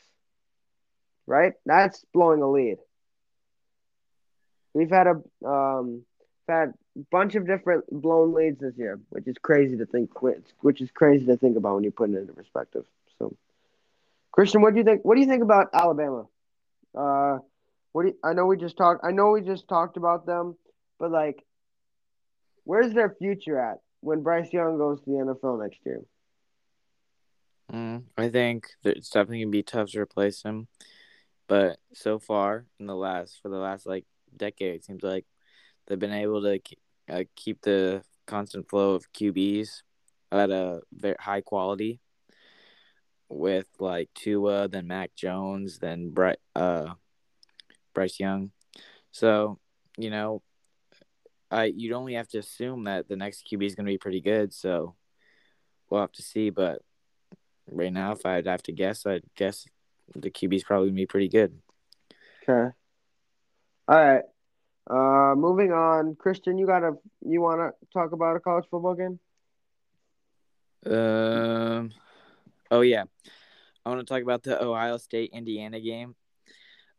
Right? 1.26 1.54
That's 1.64 2.04
blowing 2.14 2.42
a 2.42 2.50
lead. 2.50 2.78
We've 4.74 4.90
had 4.90 5.06
a 5.06 5.46
um, 5.46 6.04
had 6.48 6.74
bunch 7.10 7.34
of 7.34 7.46
different 7.46 7.84
blown 7.90 8.34
leads 8.34 8.60
this 8.60 8.74
year, 8.76 9.00
which 9.10 9.26
is 9.26 9.36
crazy 9.40 9.76
to 9.78 9.86
think. 9.86 10.10
Which 10.60 10.80
is 10.80 10.90
crazy 10.90 11.26
to 11.26 11.36
think 11.36 11.56
about 11.56 11.76
when 11.76 11.84
you 11.84 11.90
put 11.90 12.10
it 12.10 12.16
into 12.16 12.32
perspective. 12.32 12.84
So, 13.18 13.34
Christian, 14.32 14.62
what 14.62 14.74
do 14.74 14.78
you 14.78 14.84
think? 14.84 15.04
What 15.04 15.14
do 15.14 15.20
you 15.20 15.26
think 15.26 15.42
about 15.42 15.68
Alabama? 15.72 16.26
Uh, 16.94 17.38
what 17.92 18.02
do 18.02 18.08
you, 18.08 18.16
I 18.22 18.32
know 18.32 18.46
we 18.46 18.56
just 18.56 18.76
talked. 18.76 19.04
I 19.04 19.12
know 19.12 19.30
we 19.30 19.42
just 19.42 19.68
talked 19.68 19.96
about 19.96 20.26
them, 20.26 20.56
but 20.98 21.10
like, 21.10 21.44
where's 22.66 22.92
their 22.92 23.14
future 23.18 23.58
at 23.58 23.78
when 24.00 24.22
Bryce 24.22 24.52
Young 24.52 24.76
goes 24.76 25.00
to 25.00 25.06
the 25.06 25.12
NFL 25.12 25.62
next 25.62 25.78
year? 25.86 26.02
Mm, 27.72 28.02
I 28.18 28.28
think 28.28 28.66
it's 28.84 29.08
definitely 29.08 29.40
gonna 29.40 29.50
be 29.50 29.62
tough 29.62 29.90
to 29.92 30.00
replace 30.00 30.42
him, 30.42 30.68
but 31.48 31.78
so 31.94 32.18
far 32.18 32.66
in 32.78 32.86
the 32.86 32.94
last 32.94 33.40
for 33.40 33.48
the 33.48 33.56
last 33.56 33.86
like 33.86 34.04
decade, 34.36 34.74
it 34.74 34.84
seems 34.84 35.02
like 35.02 35.24
they've 35.86 35.98
been 35.98 36.12
able 36.12 36.42
to 36.42 36.60
uh, 37.08 37.24
keep 37.34 37.62
the 37.62 38.02
constant 38.26 38.68
flow 38.68 38.94
of 38.94 39.12
QBs 39.12 39.82
at 40.32 40.50
a 40.50 40.80
very 40.92 41.16
high 41.18 41.40
quality 41.40 42.00
with 43.28 43.66
like 43.78 44.10
Tua, 44.14 44.68
then 44.68 44.86
Mac 44.88 45.14
Jones, 45.14 45.78
then 45.78 46.10
Bryce, 46.10 46.36
uh, 46.54 46.94
Bryce 47.94 48.20
Young. 48.20 48.50
So, 49.10 49.58
you 49.96 50.10
know, 50.10 50.42
I 51.50 51.64
you'd 51.64 51.92
only 51.92 52.14
have 52.14 52.28
to 52.28 52.38
assume 52.38 52.84
that 52.84 53.08
the 53.08 53.16
next 53.16 53.46
QB 53.50 53.64
is 53.64 53.74
going 53.74 53.86
to 53.86 53.92
be 53.92 53.98
pretty 53.98 54.20
good. 54.20 54.52
So 54.52 54.94
we'll 55.88 56.00
have 56.00 56.12
to 56.12 56.22
see. 56.22 56.50
But 56.50 56.82
right 57.70 57.92
now, 57.92 58.12
if 58.12 58.26
I'd 58.26 58.46
have 58.46 58.62
to 58.64 58.72
guess, 58.72 59.06
I'd 59.06 59.22
guess 59.36 59.66
the 60.14 60.30
QB 60.30 60.54
is 60.54 60.64
probably 60.64 60.88
going 60.88 60.96
to 60.96 61.02
be 61.02 61.06
pretty 61.06 61.28
good. 61.28 61.58
Okay. 62.42 62.74
All 63.88 63.96
right. 63.96 64.22
Uh, 64.88 65.34
moving 65.34 65.72
on, 65.72 66.14
Christian, 66.14 66.58
you 66.58 66.66
gotta 66.66 66.92
you 67.20 67.40
want 67.40 67.58
to 67.58 67.72
talk 67.92 68.12
about 68.12 68.36
a 68.36 68.40
college 68.40 68.66
football 68.70 68.94
game? 68.94 69.18
Um. 70.86 71.92
Oh 72.70 72.82
yeah, 72.82 73.04
I 73.84 73.88
want 73.88 74.00
to 74.00 74.06
talk 74.06 74.22
about 74.22 74.44
the 74.44 74.62
Ohio 74.62 74.96
State 74.98 75.30
Indiana 75.32 75.80
game. 75.80 76.14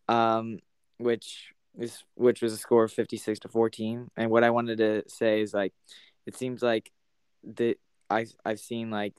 Um, 0.10 0.60
which 0.98 1.54
is 1.78 2.04
which 2.16 2.42
was 2.42 2.54
a 2.54 2.58
score 2.58 2.84
of 2.84 2.92
fifty 2.92 3.18
six 3.18 3.40
to 3.40 3.48
fourteen. 3.48 4.10
And 4.18 4.30
what 4.30 4.44
I 4.44 4.50
wanted 4.50 4.78
to 4.80 5.04
say 5.08 5.42
is 5.42 5.54
like, 5.54 5.74
it 6.26 6.36
seems 6.36 6.62
like 6.62 6.92
the 7.44 7.78
I 8.10 8.26
I've 8.46 8.60
seen 8.60 8.90
like 8.90 9.14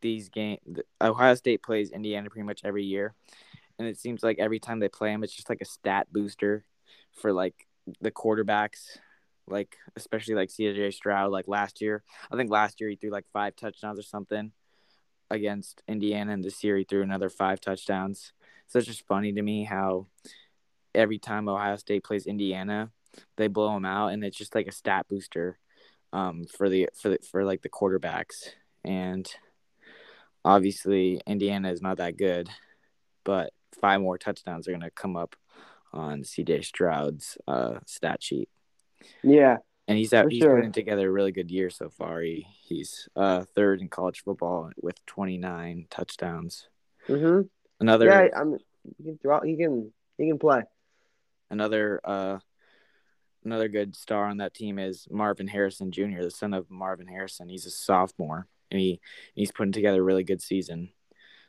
these 0.00 0.28
game 0.28 0.58
Ohio 1.00 1.34
State 1.34 1.62
plays 1.62 1.90
Indiana 1.90 2.30
pretty 2.30 2.46
much 2.46 2.60
every 2.64 2.84
year, 2.84 3.14
and 3.78 3.88
it 3.88 3.98
seems 3.98 4.22
like 4.22 4.38
every 4.38 4.60
time 4.60 4.78
they 4.78 4.88
play 4.88 5.10
them, 5.10 5.24
it's 5.24 5.34
just 5.34 5.48
like 5.48 5.60
a 5.60 5.66
stat 5.66 6.08
booster 6.12 6.64
for 7.12 7.32
like 7.32 7.66
the 8.00 8.10
quarterbacks, 8.10 8.98
like 9.46 9.76
especially 9.96 10.34
like 10.34 10.50
CJ 10.50 10.92
Stroud. 10.94 11.32
Like 11.32 11.48
last 11.48 11.80
year, 11.80 12.02
I 12.30 12.36
think 12.36 12.50
last 12.50 12.80
year 12.80 12.90
he 12.90 12.96
threw 12.96 13.10
like 13.10 13.26
five 13.32 13.56
touchdowns 13.56 13.98
or 13.98 14.02
something 14.02 14.52
against 15.30 15.82
Indiana, 15.88 16.32
and 16.32 16.44
this 16.44 16.62
year 16.62 16.76
he 16.76 16.84
threw 16.84 17.02
another 17.02 17.30
five 17.30 17.60
touchdowns. 17.60 18.32
So 18.66 18.78
it's 18.78 18.88
just 18.88 19.06
funny 19.06 19.32
to 19.32 19.42
me 19.42 19.64
how 19.64 20.06
every 20.94 21.18
time 21.18 21.48
Ohio 21.48 21.76
State 21.76 22.04
plays 22.04 22.26
Indiana, 22.26 22.90
they 23.36 23.48
blow 23.48 23.72
them 23.74 23.84
out, 23.84 24.08
and 24.08 24.24
it's 24.24 24.36
just 24.36 24.54
like 24.54 24.66
a 24.66 24.72
stat 24.72 25.06
booster 25.08 25.58
um, 26.12 26.44
for 26.44 26.68
the 26.68 26.88
for 27.00 27.10
the, 27.10 27.18
for 27.30 27.44
like 27.44 27.62
the 27.62 27.68
quarterbacks. 27.68 28.48
And 28.84 29.30
obviously, 30.44 31.20
Indiana 31.26 31.70
is 31.72 31.82
not 31.82 31.98
that 31.98 32.16
good, 32.16 32.48
but 33.24 33.52
five 33.80 34.00
more 34.00 34.18
touchdowns 34.18 34.68
are 34.68 34.72
going 34.72 34.80
to 34.82 34.90
come 34.90 35.16
up 35.16 35.36
on 35.92 36.22
CJ 36.22 36.64
Stroud's 36.64 37.38
uh, 37.46 37.78
stat 37.86 38.22
sheet. 38.22 38.48
Yeah, 39.22 39.58
and 39.86 39.98
he's 39.98 40.12
out, 40.12 40.30
he's 40.30 40.42
sure. 40.42 40.56
putting 40.56 40.72
together 40.72 41.08
a 41.08 41.12
really 41.12 41.32
good 41.32 41.50
year 41.50 41.70
so 41.70 41.90
far. 41.90 42.20
He 42.20 42.46
he's 42.62 43.08
uh, 43.16 43.44
third 43.54 43.80
in 43.80 43.88
college 43.88 44.22
football 44.24 44.70
with 44.80 45.04
29 45.06 45.86
touchdowns. 45.90 46.68
hmm 47.06 47.42
Another 47.80 48.06
Yeah, 48.06 48.28
I 48.38 48.44
mean, 48.44 48.58
he 48.96 49.04
can 49.04 49.18
throw. 49.18 49.40
He 49.40 49.56
can. 49.56 49.92
He 50.16 50.28
can 50.28 50.38
play. 50.38 50.62
Another 51.54 52.00
uh, 52.04 52.38
another 53.44 53.68
good 53.68 53.96
star 53.96 54.26
on 54.26 54.38
that 54.38 54.54
team 54.54 54.78
is 54.78 55.06
Marvin 55.10 55.48
Harrison 55.48 55.90
Jr., 55.90 56.22
the 56.22 56.30
son 56.30 56.52
of 56.52 56.70
Marvin 56.70 57.06
Harrison. 57.06 57.48
He's 57.48 57.66
a 57.66 57.70
sophomore, 57.70 58.46
and 58.70 58.80
he 58.80 59.00
he's 59.34 59.52
putting 59.52 59.72
together 59.72 60.00
a 60.00 60.04
really 60.04 60.24
good 60.24 60.42
season 60.42 60.90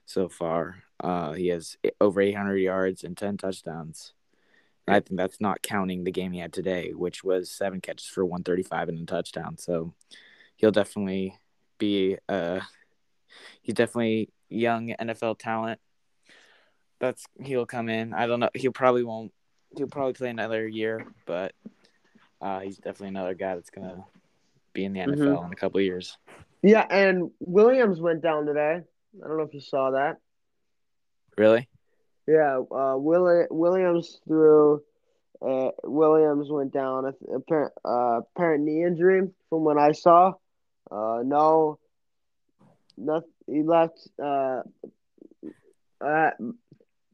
so 0.05 0.29
far. 0.29 0.83
Uh, 0.99 1.33
he 1.33 1.47
has 1.47 1.77
over 1.99 2.21
800 2.21 2.57
yards 2.57 3.03
and 3.03 3.17
10 3.17 3.37
touchdowns. 3.37 4.13
And 4.87 4.95
I 4.95 4.99
think 4.99 5.17
that's 5.17 5.41
not 5.41 5.61
counting 5.61 6.03
the 6.03 6.11
game 6.11 6.31
he 6.31 6.39
had 6.39 6.53
today, 6.53 6.91
which 6.93 7.23
was 7.23 7.49
seven 7.49 7.81
catches 7.81 8.07
for 8.07 8.23
135 8.23 8.89
and 8.89 8.99
a 8.99 9.05
touchdown. 9.05 9.57
So 9.57 9.93
he'll 10.55 10.71
definitely 10.71 11.37
be 11.77 12.17
uh 12.29 12.61
he's 13.61 13.75
definitely 13.75 14.29
young 14.47 14.93
NFL 14.99 15.39
talent. 15.39 15.79
That's 16.99 17.25
he'll 17.41 17.65
come 17.65 17.89
in. 17.89 18.13
I 18.13 18.27
don't 18.27 18.39
know. 18.39 18.49
He'll 18.53 18.71
probably 18.71 19.03
won't. 19.03 19.33
He'll 19.77 19.87
probably 19.87 20.13
play 20.13 20.29
another 20.29 20.67
year, 20.67 21.05
but 21.25 21.53
uh, 22.41 22.59
he's 22.61 22.77
definitely 22.77 23.09
another 23.09 23.33
guy 23.33 23.55
that's 23.55 23.69
gonna 23.69 24.05
be 24.73 24.85
in 24.85 24.93
the 24.93 24.99
NFL 25.01 25.17
Mhm. 25.41 25.45
in 25.47 25.53
a 25.53 25.55
couple 25.55 25.79
of 25.79 25.85
years. 25.85 26.17
Yeah, 26.61 26.85
and 26.89 27.31
Williams 27.39 27.99
went 28.01 28.21
down 28.21 28.45
today. 28.45 28.81
I 29.23 29.27
don't 29.27 29.37
know 29.37 29.43
if 29.43 29.53
you 29.53 29.61
saw 29.61 29.91
that. 29.91 30.17
Really? 31.37 31.67
Yeah, 32.27 32.57
uh, 32.71 32.95
Willi- 32.97 33.47
Williams 33.51 34.19
threw. 34.25 34.81
Uh, 35.41 35.71
Williams 35.83 36.49
went 36.49 36.73
down. 36.73 37.13
Apparent, 37.33 37.73
uh, 37.83 38.21
apparent 38.35 38.63
knee 38.63 38.83
injury 38.83 39.29
from 39.49 39.63
what 39.63 39.77
I 39.77 39.91
saw. 39.91 40.33
Uh, 40.89 41.21
no, 41.23 41.77
not 42.97 43.23
he 43.47 43.61
left. 43.61 44.07
Uh, 44.21 44.63
uh, 46.01 46.31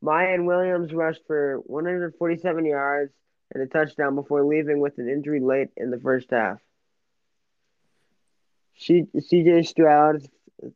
Miyan 0.03 0.45
Williams 0.45 0.93
rushed 0.93 1.21
for 1.27 1.59
147 1.65 2.65
yards 2.65 3.13
and 3.53 3.63
a 3.63 3.67
touchdown 3.67 4.15
before 4.15 4.43
leaving 4.43 4.79
with 4.79 4.97
an 4.97 5.09
injury 5.09 5.39
late 5.39 5.69
in 5.77 5.91
the 5.91 5.99
first 5.99 6.31
half. 6.31 6.59
CJ 8.79 9.67
Stroud 9.67 10.27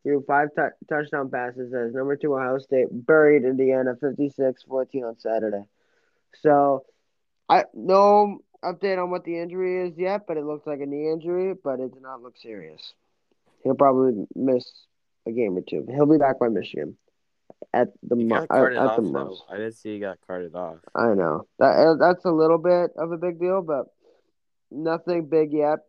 threw 0.03 0.23
five 0.27 0.49
tou 0.55 0.69
touchdown 0.87 1.29
passes 1.29 1.73
as 1.73 1.93
number 1.93 2.15
two 2.15 2.35
Ohio 2.35 2.59
State 2.59 2.87
buried 2.91 3.43
Indiana 3.43 3.95
56-14 3.95 5.03
on 5.03 5.19
Saturday. 5.19 5.63
So, 6.41 6.85
I 7.49 7.63
no 7.73 8.39
update 8.63 9.01
on 9.01 9.09
what 9.09 9.23
the 9.23 9.39
injury 9.39 9.87
is 9.87 9.97
yet, 9.97 10.25
but 10.27 10.37
it 10.37 10.43
looks 10.43 10.67
like 10.67 10.81
a 10.81 10.85
knee 10.85 11.11
injury, 11.11 11.53
but 11.63 11.79
it 11.79 11.93
did 11.93 12.01
not 12.01 12.21
look 12.21 12.37
serious. 12.37 12.93
he'll 13.63 13.75
probably 13.75 14.27
miss 14.35 14.69
a 15.25 15.31
game 15.31 15.57
or 15.57 15.61
two. 15.61 15.87
He'll 15.89 16.05
be 16.05 16.17
back 16.17 16.39
by 16.39 16.49
Michigan 16.49 16.97
at 17.73 17.89
the 18.03 18.15
He 18.15 18.23
mo- 18.25 18.45
got 18.47 18.51
at, 18.51 18.73
at 18.73 18.77
off 18.77 18.95
the 18.97 19.01
though. 19.03 19.09
most. 19.09 19.43
I 19.49 19.57
did 19.57 19.75
see 19.75 19.93
he 19.93 19.99
got 19.99 20.19
carted 20.25 20.55
off. 20.55 20.77
I 20.93 21.13
know 21.13 21.47
that 21.59 21.71
uh, 21.77 21.95
that's 21.95 22.25
a 22.25 22.31
little 22.31 22.57
bit 22.57 22.91
of 22.97 23.11
a 23.11 23.17
big 23.17 23.39
deal, 23.39 23.61
but 23.61 23.85
nothing 24.71 25.25
big 25.27 25.51
yet. 25.51 25.79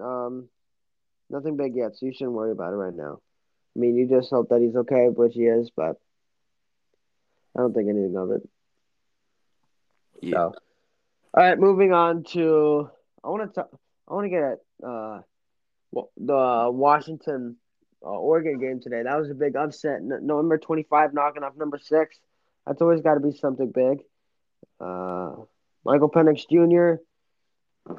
Um, 0.00 0.48
nothing 1.30 1.56
big 1.56 1.76
yet, 1.76 1.96
so 1.96 2.06
you 2.06 2.12
shouldn't 2.12 2.32
worry 2.32 2.52
about 2.52 2.72
it 2.72 2.76
right 2.76 2.94
now. 2.94 3.20
I 3.76 3.80
mean, 3.80 3.96
you 3.96 4.06
just 4.08 4.30
hope 4.30 4.48
that 4.50 4.60
he's 4.60 4.76
okay, 4.76 5.08
which 5.08 5.34
he 5.34 5.42
is, 5.46 5.70
but 5.74 5.96
I 7.56 7.60
don't 7.60 7.72
think 7.74 7.88
anything 7.88 8.16
of 8.16 8.30
it. 8.30 8.48
Yeah. 10.20 10.30
So, 10.32 10.54
all 11.34 11.42
right, 11.42 11.58
moving 11.58 11.92
on 11.92 12.24
to 12.32 12.88
I 13.22 13.28
want 13.28 13.42
to 13.54 13.60
talk. 13.60 13.70
I 14.08 14.14
want 14.14 14.24
to 14.26 14.30
get 14.30 14.42
at 14.42 14.58
uh 14.86 15.20
wa- 15.90 16.06
the 16.16 16.70
Washington 16.72 17.56
uh, 18.04 18.08
Oregon 18.08 18.58
game 18.60 18.80
today. 18.80 19.02
That 19.02 19.18
was 19.18 19.30
a 19.30 19.34
big 19.34 19.56
upset. 19.56 19.96
N- 19.96 20.26
number 20.26 20.58
twenty 20.58 20.84
five 20.84 21.14
knocking 21.14 21.42
off 21.42 21.56
number 21.56 21.78
six. 21.78 22.18
That's 22.66 22.80
always 22.82 23.00
got 23.00 23.14
to 23.14 23.20
be 23.20 23.32
something 23.32 23.70
big. 23.70 24.02
Uh, 24.80 25.36
Michael 25.84 26.10
Penix 26.10 26.48
Jr. 26.48 27.00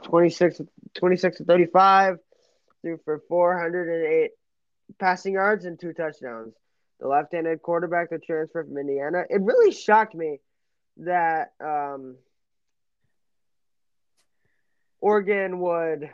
26, 0.04 0.62
26 0.96 1.38
to 1.38 1.44
35, 1.46 2.18
threw 2.82 3.00
for 3.06 3.22
408 3.30 4.32
passing 5.00 5.34
yards 5.34 5.66
and 5.66 5.80
two 5.80 5.94
touchdowns. 5.94 6.54
The 7.00 7.08
left-handed 7.08 7.62
quarterback 7.62 8.10
that 8.10 8.24
transfer 8.24 8.64
from 8.64 8.78
Indiana. 8.78 9.24
It 9.30 9.42
really 9.42 9.72
shocked 9.72 10.16
me 10.16 10.40
that 10.98 11.52
um, 11.64 12.16
Oregon 15.02 15.60
would, 15.60 16.10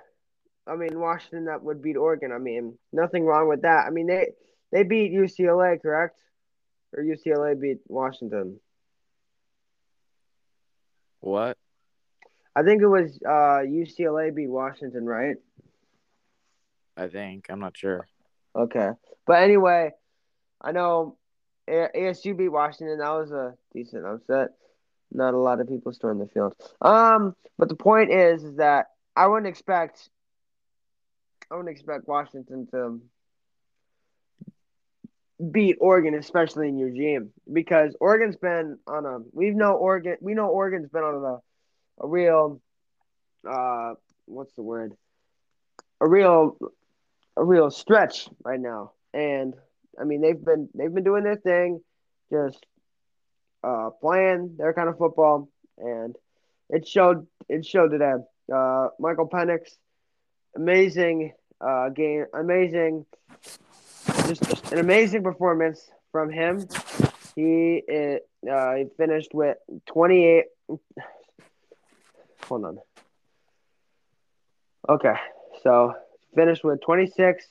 I 0.67 0.75
mean, 0.75 0.99
Washington 0.99 1.45
that 1.45 1.63
would 1.63 1.81
beat 1.81 1.97
Oregon. 1.97 2.31
I 2.31 2.37
mean, 2.37 2.77
nothing 2.93 3.25
wrong 3.25 3.47
with 3.47 3.63
that. 3.63 3.85
I 3.87 3.89
mean, 3.89 4.07
they 4.07 4.29
they 4.71 4.83
beat 4.83 5.11
UCLA, 5.11 5.81
correct? 5.81 6.19
Or 6.93 7.03
UCLA 7.03 7.59
beat 7.59 7.79
Washington. 7.87 8.59
What? 11.19 11.57
I 12.55 12.63
think 12.63 12.81
it 12.81 12.87
was 12.87 13.17
uh, 13.25 13.63
UCLA 13.63 14.33
beat 14.35 14.49
Washington, 14.49 15.05
right? 15.05 15.37
I 16.97 17.07
think 17.07 17.47
I'm 17.49 17.59
not 17.59 17.77
sure. 17.77 18.07
Okay. 18.55 18.91
But 19.25 19.43
anyway, 19.43 19.91
I 20.61 20.71
know 20.71 21.17
ASU 21.69 22.35
beat 22.37 22.49
Washington. 22.49 22.99
That 22.99 23.09
was 23.09 23.31
a 23.31 23.55
decent 23.73 24.05
upset. 24.05 24.49
Not 25.11 25.33
a 25.33 25.37
lot 25.37 25.59
of 25.59 25.67
people 25.67 25.93
stormed 25.93 26.21
the 26.21 26.27
field. 26.27 26.55
Um, 26.81 27.35
but 27.57 27.69
the 27.69 27.75
point 27.75 28.11
is, 28.11 28.43
is 28.43 28.55
that 28.57 28.87
I 29.15 29.27
wouldn't 29.27 29.47
expect, 29.47 30.09
I 31.51 31.55
wouldn't 31.55 31.75
expect 31.75 32.07
Washington 32.07 32.65
to 32.71 33.01
beat 35.51 35.77
Oregon, 35.81 36.13
especially 36.15 36.69
in 36.69 36.77
Eugene, 36.77 37.31
because 37.51 37.95
Oregon's 37.99 38.37
been 38.37 38.77
on 38.87 39.05
a. 39.05 39.17
We 39.33 39.49
know 39.49 39.73
Oregon. 39.73 40.15
We 40.21 40.33
know 40.33 40.47
Oregon's 40.47 40.87
been 40.89 41.03
on 41.03 41.25
a, 41.25 42.05
a 42.05 42.07
real, 42.07 42.61
uh, 43.49 43.95
what's 44.25 44.53
the 44.53 44.61
word? 44.61 44.93
A 45.99 46.07
real 46.07 46.57
a 47.35 47.43
real 47.43 47.69
stretch 47.69 48.29
right 48.45 48.59
now. 48.59 48.93
And 49.13 49.53
I 49.99 50.05
mean 50.05 50.21
they've 50.21 50.43
been 50.43 50.69
they've 50.73 50.93
been 50.93 51.03
doing 51.03 51.23
their 51.23 51.35
thing, 51.35 51.81
just 52.31 52.65
uh, 53.61 53.89
playing 53.99 54.55
their 54.57 54.73
kind 54.73 54.87
of 54.87 54.97
football, 54.97 55.49
and 55.77 56.15
it 56.69 56.87
showed 56.87 57.27
it 57.49 57.65
showed 57.65 57.89
today. 57.89 58.13
Uh, 58.53 58.87
Michael 58.99 59.27
Penix, 59.27 59.75
amazing 60.55 61.33
uh, 61.61 61.89
game, 61.89 62.25
amazing, 62.33 63.05
just 64.27 64.71
an 64.71 64.79
amazing 64.79 65.23
performance 65.23 65.89
from 66.11 66.31
him. 66.31 66.67
He 67.35 67.83
uh, 67.89 68.75
he 68.75 68.85
finished 68.97 69.33
with 69.33 69.57
twenty 69.85 70.25
eight. 70.25 70.45
Hold 72.47 72.65
on. 72.65 72.79
Okay, 74.89 75.13
so 75.63 75.93
finished 76.35 76.63
with 76.63 76.81
26. 76.81 77.45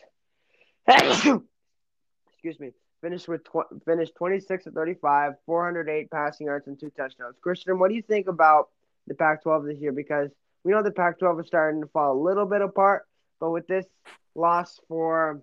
Excuse 0.88 2.59
me. 2.59 2.70
Finished 3.01 3.29
with 3.29 3.44
tw- 3.44 3.85
finished 3.87 4.14
26 4.16 4.64
to 4.64 4.70
35, 4.73 5.35
408 5.46 6.11
passing 6.11 6.49
yards 6.49 6.66
and 6.66 6.79
two 6.79 6.90
touchdowns. 6.90 7.37
Christian, 7.40 7.79
what 7.79 7.88
do 7.88 7.94
you 7.94 8.03
think 8.03 8.29
about 8.29 8.68
the 9.07 9.14
Pac-12 9.14 9.68
this 9.68 9.79
year? 9.79 9.92
Because 9.92 10.31
we 10.64 10.73
know 10.73 10.83
the 10.83 10.90
Pac-12 10.90 11.40
is 11.40 11.46
starting 11.46 11.81
to 11.81 11.87
fall 11.88 12.12
a 12.12 12.20
little 12.20 12.44
bit 12.44 12.61
apart, 12.61 13.07
but 13.40 13.50
with 13.50 13.66
this 13.66 13.87
loss 14.35 14.81
for 14.88 15.42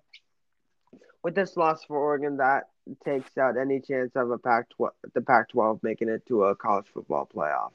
with 1.22 1.34
this 1.34 1.56
loss 1.56 1.84
for 1.84 1.96
Oregon, 1.98 2.38
that 2.38 2.68
takes 3.04 3.36
out 3.36 3.56
any 3.58 3.80
chance 3.80 4.12
of 4.14 4.30
a 4.30 4.38
Pac-12 4.38 4.90
the 5.14 5.20
Pac-12 5.20 5.82
making 5.82 6.08
it 6.08 6.24
to 6.26 6.44
a 6.44 6.56
college 6.56 6.86
football 6.92 7.28
playoff 7.34 7.72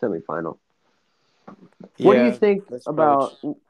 semifinal. 0.00 0.58
What 1.98 2.14
do 2.14 2.24
you 2.24 2.32
think 2.32 2.64
about 2.86 3.38
probably 3.40 3.60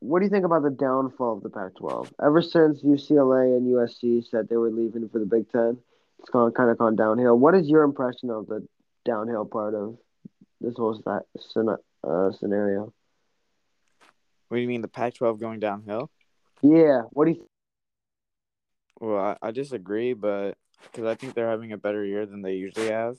what 0.00 0.20
do 0.20 0.24
you 0.24 0.30
think 0.30 0.44
about 0.44 0.62
the 0.62 0.70
downfall 0.70 1.36
of 1.36 1.42
the 1.42 1.50
Pac-12? 1.50 2.12
Ever 2.24 2.42
since 2.42 2.82
UCLA 2.82 3.56
and 3.56 3.66
USC 3.66 4.28
said 4.28 4.48
they 4.48 4.56
were 4.56 4.70
leaving 4.70 5.08
for 5.08 5.18
the 5.18 5.26
Big 5.26 5.50
Ten, 5.50 5.78
it's 6.18 6.30
gone 6.30 6.52
kind 6.52 6.70
of 6.70 6.78
gone 6.78 6.96
downhill. 6.96 7.38
What 7.38 7.54
is 7.54 7.68
your 7.68 7.82
impression 7.82 8.30
of 8.30 8.46
the 8.46 8.66
downhill 9.04 9.44
part 9.44 9.74
of 9.74 9.98
this 10.60 10.76
whole 10.76 11.00
uh, 11.06 12.32
scenario? 12.32 12.92
What 14.50 14.56
do 14.56 14.62
you 14.62 14.68
mean 14.68 14.82
the 14.82 14.88
Pac-12 14.88 15.38
going 15.38 15.60
downhill? 15.60 16.10
Yeah, 16.60 17.02
what 17.10 17.26
do 17.26 17.30
you? 17.30 17.46
Well, 19.00 19.16
I, 19.16 19.36
I 19.46 19.50
disagree, 19.52 20.12
but 20.12 20.56
because 20.82 21.04
I 21.04 21.14
think 21.14 21.34
they're 21.34 21.48
having 21.48 21.70
a 21.70 21.78
better 21.78 22.04
year 22.04 22.26
than 22.26 22.42
they 22.42 22.54
usually 22.54 22.90
have. 22.90 23.16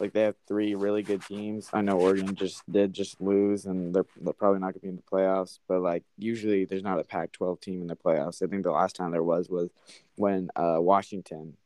Like 0.00 0.12
they 0.12 0.22
have 0.22 0.34
three 0.48 0.74
really 0.74 1.04
good 1.04 1.22
teams. 1.22 1.70
I 1.72 1.82
know 1.82 2.00
Oregon 2.00 2.34
just 2.34 2.68
did 2.68 2.92
just 2.92 3.20
lose, 3.20 3.66
and 3.66 3.94
they're, 3.94 4.06
they're 4.20 4.32
probably 4.32 4.58
not 4.58 4.72
going 4.72 4.74
to 4.74 4.80
be 4.80 4.88
in 4.88 4.96
the 4.96 5.02
playoffs. 5.02 5.60
But 5.68 5.82
like 5.82 6.02
usually, 6.18 6.64
there's 6.64 6.82
not 6.82 6.98
a 6.98 7.04
Pac-12 7.04 7.60
team 7.60 7.80
in 7.80 7.86
the 7.86 7.94
playoffs. 7.94 8.42
I 8.42 8.48
think 8.48 8.64
the 8.64 8.72
last 8.72 8.96
time 8.96 9.12
there 9.12 9.22
was 9.22 9.48
was 9.48 9.70
when 10.16 10.50
uh, 10.56 10.78
Washington 10.80 11.56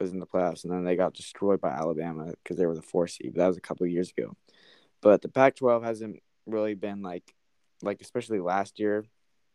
was 0.00 0.12
in 0.12 0.18
the 0.18 0.26
playoffs, 0.26 0.64
and 0.64 0.72
then 0.72 0.82
they 0.82 0.96
got 0.96 1.14
destroyed 1.14 1.60
by 1.60 1.70
Alabama 1.70 2.32
because 2.42 2.56
they 2.56 2.66
were 2.66 2.74
the 2.74 2.82
four 2.82 3.06
seed. 3.06 3.34
But 3.34 3.42
that 3.42 3.46
was 3.46 3.56
a 3.56 3.60
couple 3.60 3.86
of 3.86 3.92
years 3.92 4.12
ago. 4.18 4.34
But 5.00 5.22
the 5.22 5.28
Pac-12 5.28 5.84
hasn't 5.84 6.22
really 6.46 6.74
been 6.74 7.02
like, 7.02 7.34
like 7.84 8.00
especially 8.00 8.40
last 8.40 8.78
year, 8.78 9.04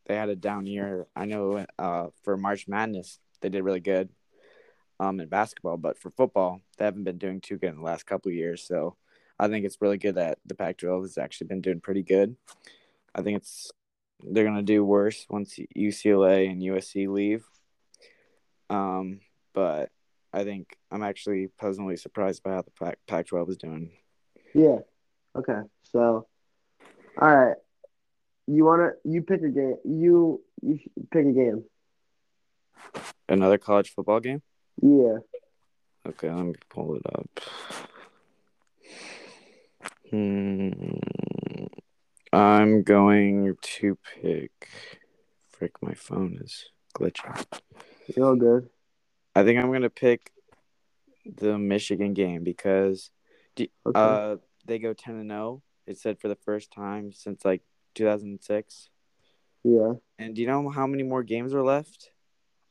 they 0.06 0.16
had 0.16 0.30
a 0.30 0.36
down 0.36 0.66
year. 0.66 1.08
I 1.16 1.26
know 1.26 1.66
uh, 1.78 2.08
for 2.24 2.38
March 2.38 2.68
Madness 2.68 3.20
they 3.42 3.50
did 3.50 3.64
really 3.64 3.80
good 3.80 4.10
um, 5.00 5.20
in 5.20 5.30
basketball, 5.30 5.78
but 5.78 5.98
for 5.98 6.12
football 6.12 6.62
they 6.78 6.86
haven't 6.86 7.04
been 7.04 7.18
doing 7.18 7.42
too 7.42 7.58
good 7.58 7.70
in 7.70 7.78
the 7.78 7.84
last 7.84 8.06
couple 8.06 8.32
years. 8.32 8.64
So 8.64 8.96
I 9.40 9.48
think 9.48 9.66
it's 9.66 9.82
really 9.82 9.98
good 9.98 10.16
that 10.16 10.40
the 10.46 10.56
Pac-12 10.56 11.02
has 11.04 11.18
actually 11.18 11.48
been 11.48 11.62
doing 11.62 11.80
pretty 11.80 12.04
good. 12.04 12.36
I 13.16 13.22
think 13.22 13.38
it's 13.38 13.72
they're 14.22 14.44
gonna 14.44 14.62
do 14.62 14.84
worse 14.84 15.26
once 15.30 15.58
UCLA 15.78 16.52
and 16.52 16.62
USC 16.62 17.08
leave. 17.08 17.46
Um, 18.70 19.22
but 19.54 19.90
I 20.34 20.44
think 20.44 20.78
I'm 20.92 21.04
actually 21.04 21.48
pleasantly 21.48 21.98
surprised 21.98 22.44
by 22.44 22.52
how 22.52 22.62
the 22.62 22.72
Pac- 22.72 23.00
Pac-12 23.08 23.50
is 23.50 23.58
doing. 23.58 23.92
Yeah. 24.54 24.80
Okay. 25.36 25.62
So, 25.84 26.28
all 27.20 27.36
right. 27.36 27.58
You 28.52 28.66
wanna 28.66 28.92
you 29.04 29.22
pick 29.22 29.42
a 29.44 29.50
game. 29.50 29.76
You 29.86 30.42
you 30.62 30.80
pick 31.12 31.26
a 31.26 31.32
game. 31.32 31.64
Another 33.28 33.60
college 33.60 33.92
football 33.94 34.20
game. 34.20 34.42
Yeah. 34.82 35.18
Okay, 36.08 36.32
let 36.32 36.46
me 36.46 36.56
pull 36.70 36.96
it 36.96 37.04
up. 37.06 37.30
Hmm. 40.10 40.72
I'm 42.34 42.82
going 42.84 43.56
to 43.62 43.98
pick. 44.22 44.52
Frick, 45.52 45.74
my 45.82 45.94
phone 45.94 46.40
is 46.42 46.70
glitching. 46.98 47.46
You're 48.16 48.26
all 48.28 48.36
good. 48.36 48.70
I 49.36 49.44
think 49.44 49.60
I'm 49.60 49.68
going 49.68 49.82
to 49.84 49.90
pick 49.90 50.32
the 51.26 51.58
Michigan 51.60 52.14
game 52.14 52.44
because 52.44 53.12
Okay. 53.60 54.00
uh, 54.00 54.38
they 54.66 54.80
go 54.80 54.94
10 54.94 55.16
and 55.16 55.30
0. 55.30 55.62
It 55.86 55.98
said 55.98 56.20
for 56.20 56.28
the 56.28 56.36
first 56.36 56.72
time 56.72 57.12
since 57.12 57.44
like 57.44 57.62
2006. 57.96 58.90
yeah. 59.64 59.94
And 60.18 60.36
do 60.36 60.42
you 60.42 60.48
know 60.48 60.70
how 60.70 60.86
many 60.88 61.04
more 61.04 61.24
games 61.24 61.54
are 61.54 61.64
left 61.64 62.12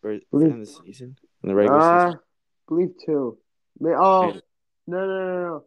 for 0.00 0.18
Really? 0.32 0.50
in 0.50 0.60
the 0.60 0.66
season? 0.66 1.16
In 1.42 1.48
the 1.48 1.54
regular 1.54 1.78
Uh, 1.80 2.06
season? 2.06 2.20
believe 2.68 2.94
two. 3.04 3.38
May- 3.80 3.94
oh 3.96 4.28
Yeah. 4.34 4.40
no 4.86 5.06
no 5.06 5.18
no 5.26 5.64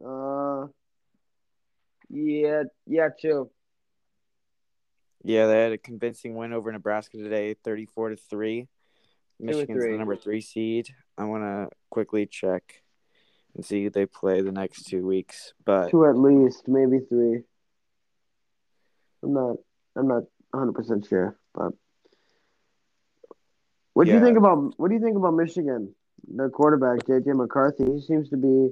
no. 0.00 0.64
Uh, 0.64 0.68
yeah 2.10 2.64
yeah 2.86 3.08
two. 3.20 3.50
Yeah, 5.26 5.46
they 5.46 5.62
had 5.62 5.72
a 5.72 5.78
convincing 5.78 6.34
win 6.34 6.52
over 6.52 6.70
Nebraska 6.70 7.16
today, 7.16 7.54
thirty-four 7.54 8.10
to 8.10 8.16
three. 8.16 8.68
Michigan's 9.40 9.82
three. 9.82 9.92
the 9.92 9.98
number 9.98 10.16
three 10.16 10.40
seed. 10.40 10.88
I 11.16 11.24
want 11.24 11.42
to 11.44 11.74
quickly 11.90 12.26
check 12.26 12.82
and 13.54 13.64
see 13.64 13.84
who 13.84 13.90
they 13.90 14.06
play 14.06 14.42
the 14.42 14.52
next 14.52 14.84
two 14.84 15.06
weeks. 15.06 15.54
But 15.64 15.90
Two 15.90 16.04
at 16.06 16.16
least, 16.18 16.68
maybe 16.68 16.98
three. 17.08 17.42
I'm 19.24 19.32
not. 19.32 19.56
I'm 19.96 20.08
not 20.08 20.22
100 20.50 20.72
percent 20.72 21.06
sure. 21.06 21.36
But 21.54 21.72
what 23.92 24.04
do 24.04 24.10
Yeah. 24.10 24.18
you 24.18 24.24
think 24.24 24.36
about 24.38 24.74
what 24.78 24.88
do 24.88 24.94
you 24.94 25.00
think 25.00 25.16
about 25.16 25.34
Michigan? 25.34 25.94
Their 26.28 26.50
quarterback 26.50 27.00
JJ 27.06 27.34
McCarthy. 27.36 27.84
He 27.92 28.00
seems 28.00 28.28
to 28.30 28.36
be 28.36 28.70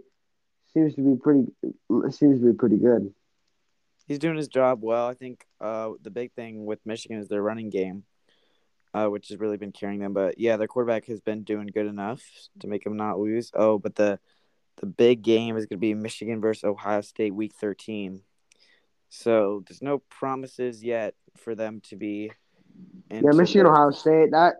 seems 0.72 0.94
to 0.94 1.02
be 1.02 1.16
pretty 1.20 1.46
seems 2.10 2.40
to 2.40 2.46
be 2.46 2.52
pretty 2.56 2.76
good. 2.76 3.12
He's 4.06 4.18
doing 4.18 4.36
his 4.36 4.48
job 4.48 4.80
well. 4.82 5.06
I 5.06 5.14
think 5.14 5.44
uh, 5.60 5.90
the 6.02 6.10
big 6.10 6.32
thing 6.32 6.64
with 6.64 6.80
Michigan 6.84 7.18
is 7.18 7.28
their 7.28 7.42
running 7.42 7.70
game, 7.70 8.04
uh, 8.92 9.06
which 9.06 9.28
has 9.28 9.38
really 9.38 9.56
been 9.58 9.70
carrying 9.72 10.00
them. 10.00 10.12
But 10.12 10.38
yeah, 10.38 10.56
their 10.56 10.66
quarterback 10.66 11.06
has 11.06 11.20
been 11.20 11.44
doing 11.44 11.68
good 11.68 11.86
enough 11.86 12.22
to 12.60 12.66
make 12.66 12.82
them 12.84 12.96
not 12.96 13.20
lose. 13.20 13.50
Oh, 13.54 13.78
but 13.78 13.94
the 13.94 14.18
the 14.78 14.86
big 14.86 15.22
game 15.22 15.56
is 15.56 15.66
going 15.66 15.76
to 15.78 15.80
be 15.80 15.94
Michigan 15.94 16.40
versus 16.40 16.64
Ohio 16.64 17.02
State, 17.02 17.34
Week 17.34 17.52
13. 17.54 18.22
So 19.14 19.62
there's 19.68 19.82
no 19.82 19.98
promises 19.98 20.82
yet 20.82 21.14
for 21.36 21.54
them 21.54 21.82
to 21.90 21.96
be. 21.96 22.32
Yeah, 23.10 23.20
Michigan 23.34 23.66
Ohio 23.66 23.90
State. 23.90 24.30
That 24.30 24.54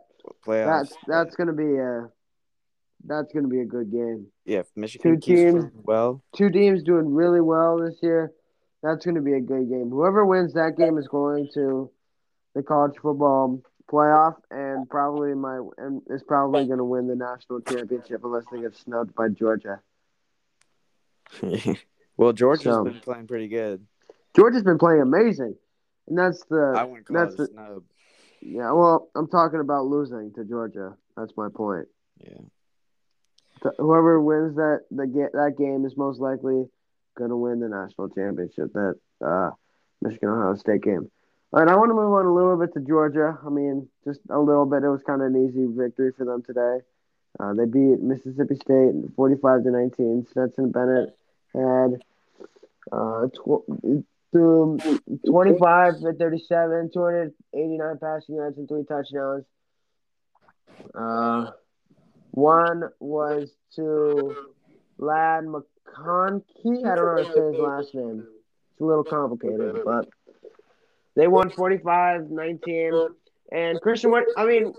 playoffs. 0.47 0.67
that's 0.91 0.97
that's 1.07 1.37
gonna 1.37 1.55
be 1.55 1.75
a 1.79 2.11
that's 3.07 3.33
gonna 3.33 3.49
be 3.49 3.61
a 3.61 3.65
good 3.65 3.91
game. 3.91 4.27
yeah. 4.45 4.59
If 4.59 4.67
Michigan 4.77 5.19
two 5.19 5.35
teams. 5.37 5.65
well, 5.85 6.23
Two 6.37 6.51
teams 6.51 6.83
doing 6.83 7.15
really 7.15 7.41
well 7.41 7.79
this 7.79 7.97
year. 8.03 8.31
That's 8.83 9.07
gonna 9.07 9.23
be 9.23 9.33
a 9.33 9.41
good 9.41 9.71
game. 9.71 9.89
Whoever 9.89 10.27
wins 10.27 10.53
that 10.53 10.77
game 10.77 10.99
is 10.99 11.09
going 11.09 11.49
to 11.55 11.91
the 12.55 12.63
college 12.63 12.97
football 13.01 13.63
playoff 13.91 14.35
and 14.51 14.87
probably 14.91 15.33
my 15.35 15.61
and 15.79 16.03
is 16.11 16.23
probably 16.23 16.67
gonna 16.67 16.85
win 16.85 17.07
the 17.09 17.17
national 17.17 17.63
championship 17.63 18.23
unless 18.23 18.45
they 18.53 18.61
get 18.61 18.77
snubbed 18.77 19.15
by 19.15 19.29
Georgia. 19.29 19.81
well, 22.19 22.35
Georgia's 22.35 22.65
So- 22.65 22.85
been 22.85 23.01
playing 23.01 23.27
pretty 23.29 23.49
good. 23.49 23.87
Georgia's 24.35 24.63
been 24.63 24.79
playing 24.79 25.03
amazing, 25.03 25.55
and 26.09 26.19
that's 26.19 26.43
the 26.49 26.75
I 26.77 26.85
wouldn't 26.85 27.07
call 27.07 27.17
that's 27.17 27.37
the- 27.37 27.47
snub. 27.47 27.83
yeah. 28.41 28.73
Well, 28.73 29.09
I'm 29.15 29.29
talking 29.29 29.61
about 29.61 29.87
losing 29.87 30.33
to 30.35 30.45
Georgia. 30.45 30.97
That's 31.17 31.33
my 31.37 31.49
point. 31.55 31.89
Yeah. 32.25 32.41
Whoever 33.79 34.21
wins 34.21 34.57
that 34.57 34.81
the 34.91 35.07
that 35.35 35.57
game 35.57 35.85
is 35.85 35.97
most 35.97 36.19
likely 36.21 36.65
gonna 37.17 37.37
win 37.37 37.61
the 37.61 37.69
national 37.69 38.09
championship. 38.09 38.73
That 38.73 38.95
uh, 39.25 39.51
Michigan 40.01 40.31
Ohio 40.31 40.57
State 40.57 40.83
game. 40.83 41.11
All 41.53 41.61
right, 41.63 41.69
I 41.71 41.77
want 41.77 41.91
to 41.91 41.95
move 41.95 42.13
on 42.13 42.25
a 42.27 42.33
little 42.35 42.57
bit 42.57 42.73
to 42.75 42.81
Georgia. 42.81 43.39
I 43.45 43.51
mean, 43.51 43.89
just 44.05 44.21
a 44.31 44.39
little 44.39 44.65
bit. 44.67 44.83
It 44.83 44.89
was 44.89 45.03
kind 45.03 45.21
of 45.21 45.29
an 45.29 45.47
easy 45.49 45.67
victory 45.67 46.11
for 46.17 46.25
them 46.25 46.43
today. 46.43 46.79
Uh, 47.39 47.53
they 47.55 47.67
beat 47.67 48.01
Mississippi 48.01 48.55
State 48.57 48.95
45 49.15 49.65
to 49.65 49.71
19. 49.71 50.27
Stetson 50.31 50.71
Bennett 50.73 51.17
had 51.55 52.03
uh, 52.91 53.27
tw- 53.29 54.05
um, 54.35 54.79
25 55.27 56.01
to 56.01 56.13
37, 56.15 56.91
289 56.93 57.99
passing 57.99 58.37
yards 58.37 58.59
and 58.59 58.69
three 58.69 58.85
touchdowns. 58.85 59.45
Uh, 60.95 61.51
one 62.33 62.85
was 62.99 63.51
to 63.77 64.35
Ladd 64.99 65.45
McConkey. 65.45 66.85
I 66.85 66.95
don't 66.95 66.97
know 66.97 67.23
how 67.23 67.29
to 67.29 67.33
say 67.35 67.53
his 67.53 67.61
last 67.61 67.95
name. 67.95 68.27
It's 68.73 68.81
a 68.81 68.85
little 68.85 69.05
complicated, 69.05 69.83
but 69.85 70.09
they 71.15 71.29
won 71.29 71.51
45 71.51 72.31
19. 72.31 73.09
And 73.53 73.81
Christian, 73.81 74.11
what 74.11 74.25
I 74.37 74.47
mean, 74.47 74.73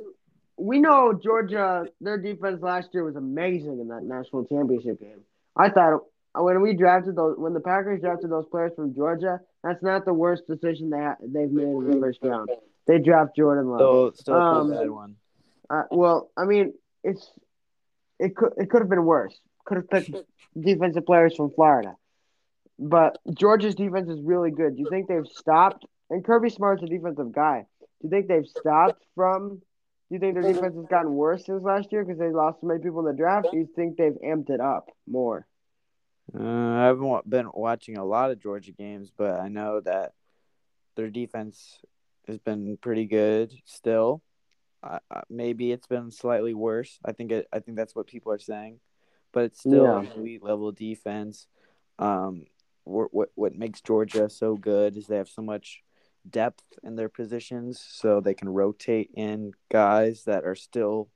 we 0.57 0.79
know 0.79 1.13
Georgia, 1.13 1.85
their 2.01 2.17
defense 2.17 2.61
last 2.61 2.89
year 2.93 3.03
was 3.03 3.15
amazing 3.15 3.79
in 3.79 3.87
that 3.89 4.03
national 4.03 4.45
championship 4.45 4.99
game. 4.99 5.21
I 5.55 5.69
thought 5.69 6.01
when 6.35 6.61
we 6.61 6.75
drafted 6.75 7.15
those, 7.15 7.37
when 7.37 7.53
the 7.53 7.59
Packers 7.59 8.01
drafted 8.01 8.31
those 8.31 8.47
players 8.49 8.71
from 8.75 8.95
Georgia, 8.95 9.39
that's 9.63 9.83
not 9.83 10.05
the 10.05 10.13
worst 10.13 10.47
decision 10.47 10.89
they 10.89 10.97
ha- 10.99 11.17
they've 11.21 11.51
made 11.51 11.63
in 11.63 11.91
the 11.91 11.99
first 11.99 12.19
round. 12.23 12.49
They 12.87 12.99
draft 12.99 13.35
Jordan 13.35 13.67
Love. 13.67 13.79
Still, 13.79 14.13
still 14.15 14.35
a 14.35 14.39
Um, 14.39 14.67
pretty 14.67 14.83
bad 14.83 14.91
one. 14.91 15.15
Uh, 15.69 15.83
well, 15.91 16.31
I 16.35 16.45
mean, 16.45 16.73
it's 17.03 17.31
it 18.19 18.35
could 18.35 18.53
it 18.57 18.69
could 18.69 18.81
have 18.81 18.89
been 18.89 19.05
worse. 19.05 19.39
Could 19.65 19.77
have 19.77 19.89
picked 19.89 20.15
defensive 20.59 21.05
players 21.05 21.35
from 21.35 21.51
Florida, 21.51 21.95
but 22.79 23.17
Georgia's 23.33 23.75
defense 23.75 24.09
is 24.09 24.19
really 24.21 24.51
good. 24.51 24.75
Do 24.75 24.81
you 24.81 24.89
think 24.89 25.07
they've 25.07 25.27
stopped? 25.27 25.85
And 26.09 26.23
Kirby 26.23 26.49
Smart's 26.49 26.83
a 26.83 26.85
defensive 26.87 27.31
guy. 27.31 27.65
Do 27.79 28.07
you 28.07 28.09
think 28.09 28.27
they've 28.27 28.45
stopped 28.47 29.03
from? 29.15 29.61
Do 30.09 30.15
you 30.15 30.19
think 30.19 30.33
their 30.35 30.43
defense 30.43 30.75
has 30.75 30.85
gotten 30.87 31.13
worse 31.15 31.45
since 31.45 31.63
last 31.63 31.91
year 31.91 32.03
because 32.03 32.19
they 32.19 32.29
lost 32.29 32.61
so 32.61 32.67
many 32.67 32.81
people 32.81 32.99
in 32.99 33.05
the 33.05 33.17
draft? 33.17 33.47
Do 33.51 33.57
you 33.57 33.67
think 33.75 33.97
they've 33.97 34.17
amped 34.23 34.49
it 34.49 34.59
up 34.59 34.89
more? 35.07 35.47
Uh, 36.37 36.41
I 36.41 36.85
haven't 36.85 37.29
been 37.29 37.49
watching 37.53 37.97
a 37.97 38.05
lot 38.05 38.31
of 38.31 38.39
Georgia 38.39 38.71
games, 38.71 39.11
but 39.15 39.39
I 39.39 39.47
know 39.49 39.81
that 39.81 40.13
their 40.95 41.09
defense 41.09 41.79
has 42.27 42.37
been 42.39 42.77
pretty 42.77 43.05
good 43.05 43.53
still. 43.65 44.21
Uh, 44.81 44.99
maybe 45.29 45.71
it's 45.71 45.87
been 45.87 46.11
slightly 46.11 46.53
worse. 46.53 46.99
I 47.05 47.13
think 47.13 47.31
it, 47.31 47.47
I 47.53 47.59
think 47.59 47.77
that's 47.77 47.95
what 47.95 48.07
people 48.07 48.31
are 48.31 48.39
saying, 48.39 48.79
but 49.31 49.45
it's 49.45 49.59
still 49.59 49.85
Yeah. 49.85 49.99
an 49.99 50.11
elite 50.11 50.43
level 50.43 50.71
defense. 50.71 51.47
Um, 51.99 52.45
wh- 52.83 53.13
what 53.13 53.29
what 53.35 53.55
makes 53.55 53.81
Georgia 53.81 54.29
so 54.29 54.55
good 54.55 54.97
is 54.97 55.07
they 55.07 55.17
have 55.17 55.29
so 55.29 55.41
much 55.41 55.83
depth 56.29 56.63
in 56.83 56.95
their 56.95 57.09
positions, 57.09 57.79
so 57.79 58.19
they 58.19 58.33
can 58.33 58.49
rotate 58.49 59.11
in 59.13 59.53
guys 59.71 60.23
that 60.25 60.43
are 60.43 60.55
still 60.55 61.09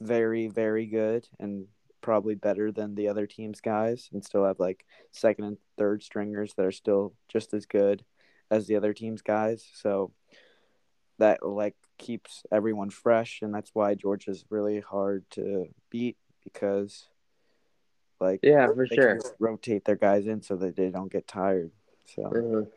very 0.00 0.48
very 0.48 0.86
good 0.86 1.28
and 1.38 1.66
probably 2.02 2.34
better 2.34 2.70
than 2.70 2.94
the 2.94 3.08
other 3.08 3.26
team's 3.26 3.60
guys 3.60 4.10
and 4.12 4.24
still 4.24 4.44
have 4.44 4.58
like 4.60 4.84
second 5.12 5.44
and 5.44 5.58
third 5.78 6.02
stringers 6.02 6.52
that 6.54 6.66
are 6.66 6.72
still 6.72 7.14
just 7.28 7.54
as 7.54 7.64
good 7.64 8.04
as 8.50 8.66
the 8.66 8.76
other 8.76 8.92
team's 8.92 9.22
guys. 9.22 9.66
So 9.74 10.12
that 11.18 11.46
like 11.46 11.76
keeps 11.98 12.42
everyone 12.52 12.90
fresh 12.90 13.40
and 13.42 13.54
that's 13.54 13.70
why 13.72 13.94
Georgia's 13.94 14.44
really 14.50 14.80
hard 14.80 15.24
to 15.30 15.68
beat 15.88 16.16
because 16.44 17.08
like 18.20 18.40
Yeah, 18.42 18.66
for 18.66 18.86
can 18.86 19.20
rotate 19.38 19.84
their 19.84 19.96
guys 19.96 20.26
in 20.26 20.42
so 20.42 20.56
that 20.56 20.76
they 20.76 20.90
don't 20.90 21.12
get 21.12 21.26
tired. 21.26 21.70
So 22.04 22.22
Mhm. 22.22 22.68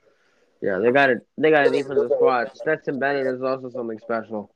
Yeah, 0.62 0.80
they 0.80 0.92
got 0.92 1.10
a 1.10 1.22
they 1.38 1.52
got 1.52 1.68
a 1.68 1.70
defensive 1.70 2.12
squad. 2.16 2.56
Stetson 2.56 2.98
Bennett 3.00 3.28
is 3.28 3.42
also 3.42 3.70
something 3.70 4.00
special. 4.00 4.52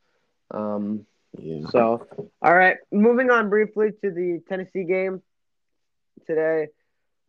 Um, 0.51 1.05
yeah. 1.37 1.67
So, 1.69 2.07
all 2.41 2.55
right, 2.55 2.77
moving 2.91 3.29
on 3.29 3.49
briefly 3.49 3.91
to 4.01 4.11
the 4.11 4.41
Tennessee 4.47 4.83
game 4.83 5.21
today. 6.25 6.67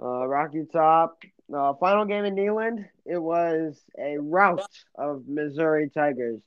Uh, 0.02 0.26
Rocky 0.26 0.64
Top, 0.72 1.18
uh, 1.54 1.74
final 1.74 2.06
game 2.06 2.24
in 2.24 2.34
Neyland. 2.34 2.86
It 3.04 3.18
was 3.18 3.78
a 3.98 4.16
rout 4.18 4.66
of 4.94 5.24
Missouri 5.28 5.90
Tigers, 5.90 6.40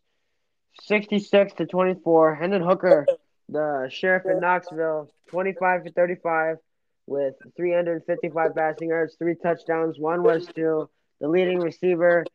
sixty-six 0.81 1.53
to 1.53 1.65
twenty-four. 1.67 2.33
Hendon 2.35 2.63
Hooker, 2.63 3.05
the 3.49 3.89
sheriff 3.91 4.23
in 4.25 4.39
Knoxville, 4.39 5.11
twenty-five 5.29 5.83
to 5.83 5.91
thirty-five, 5.91 6.57
with 7.05 7.35
three 7.55 7.73
hundred 7.73 8.03
fifty-five 8.07 8.55
passing 8.55 8.89
yards, 8.89 9.15
three 9.19 9.35
touchdowns. 9.35 9.99
One 9.99 10.23
was 10.23 10.47
to 10.55 10.89
the 11.21 11.27
leading 11.27 11.59
receiver, 11.59 12.25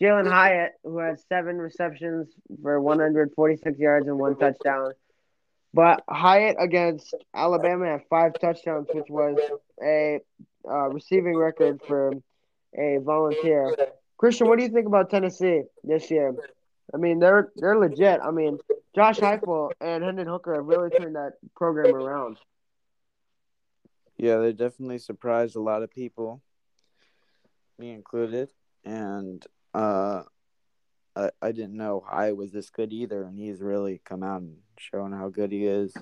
Jalin 0.00 0.30
Hyatt, 0.30 0.72
who 0.84 0.98
had 0.98 1.18
seven 1.28 1.58
receptions 1.58 2.28
for 2.62 2.80
146 2.80 3.78
yards 3.78 4.06
and 4.06 4.18
one 4.18 4.36
touchdown. 4.36 4.92
But 5.74 6.02
Hyatt 6.08 6.56
against 6.58 7.14
Alabama 7.34 7.86
had 7.86 8.00
five 8.08 8.32
touchdowns, 8.40 8.88
which 8.92 9.08
was 9.08 9.38
a 9.82 10.20
uh, 10.68 10.88
receiving 10.88 11.36
record 11.36 11.80
for 11.86 12.12
a 12.76 12.98
volunteer. 13.02 13.74
Christian, 14.16 14.48
what 14.48 14.58
do 14.58 14.64
you 14.64 14.70
think 14.70 14.86
about 14.86 15.10
Tennessee 15.10 15.62
this 15.84 16.10
year? 16.10 16.34
I 16.92 16.96
mean, 16.96 17.18
they're 17.18 17.52
they're 17.56 17.78
legit. 17.78 18.20
I 18.22 18.30
mean, 18.30 18.58
Josh 18.94 19.18
Heupel 19.18 19.72
and 19.80 20.02
Hendon 20.02 20.26
Hooker 20.26 20.54
have 20.54 20.64
really 20.64 20.90
turned 20.90 21.16
that 21.16 21.34
program 21.54 21.94
around. 21.94 22.38
Yeah, 24.16 24.38
they 24.38 24.52
definitely 24.52 24.98
surprised 24.98 25.54
a 25.54 25.60
lot 25.60 25.82
of 25.82 25.90
people, 25.90 26.42
me 27.78 27.92
included. 27.92 28.50
And 28.84 29.46
uh, 29.74 30.22
I, 31.16 31.30
I 31.42 31.52
didn't 31.52 31.76
know 31.76 32.04
I 32.08 32.32
was 32.32 32.52
this 32.52 32.70
good 32.70 32.92
either. 32.92 33.24
And 33.24 33.38
he's 33.38 33.60
really 33.60 34.00
come 34.04 34.22
out 34.22 34.42
and 34.42 34.56
shown 34.78 35.12
how 35.12 35.28
good 35.28 35.52
he 35.52 35.66
is. 35.66 35.94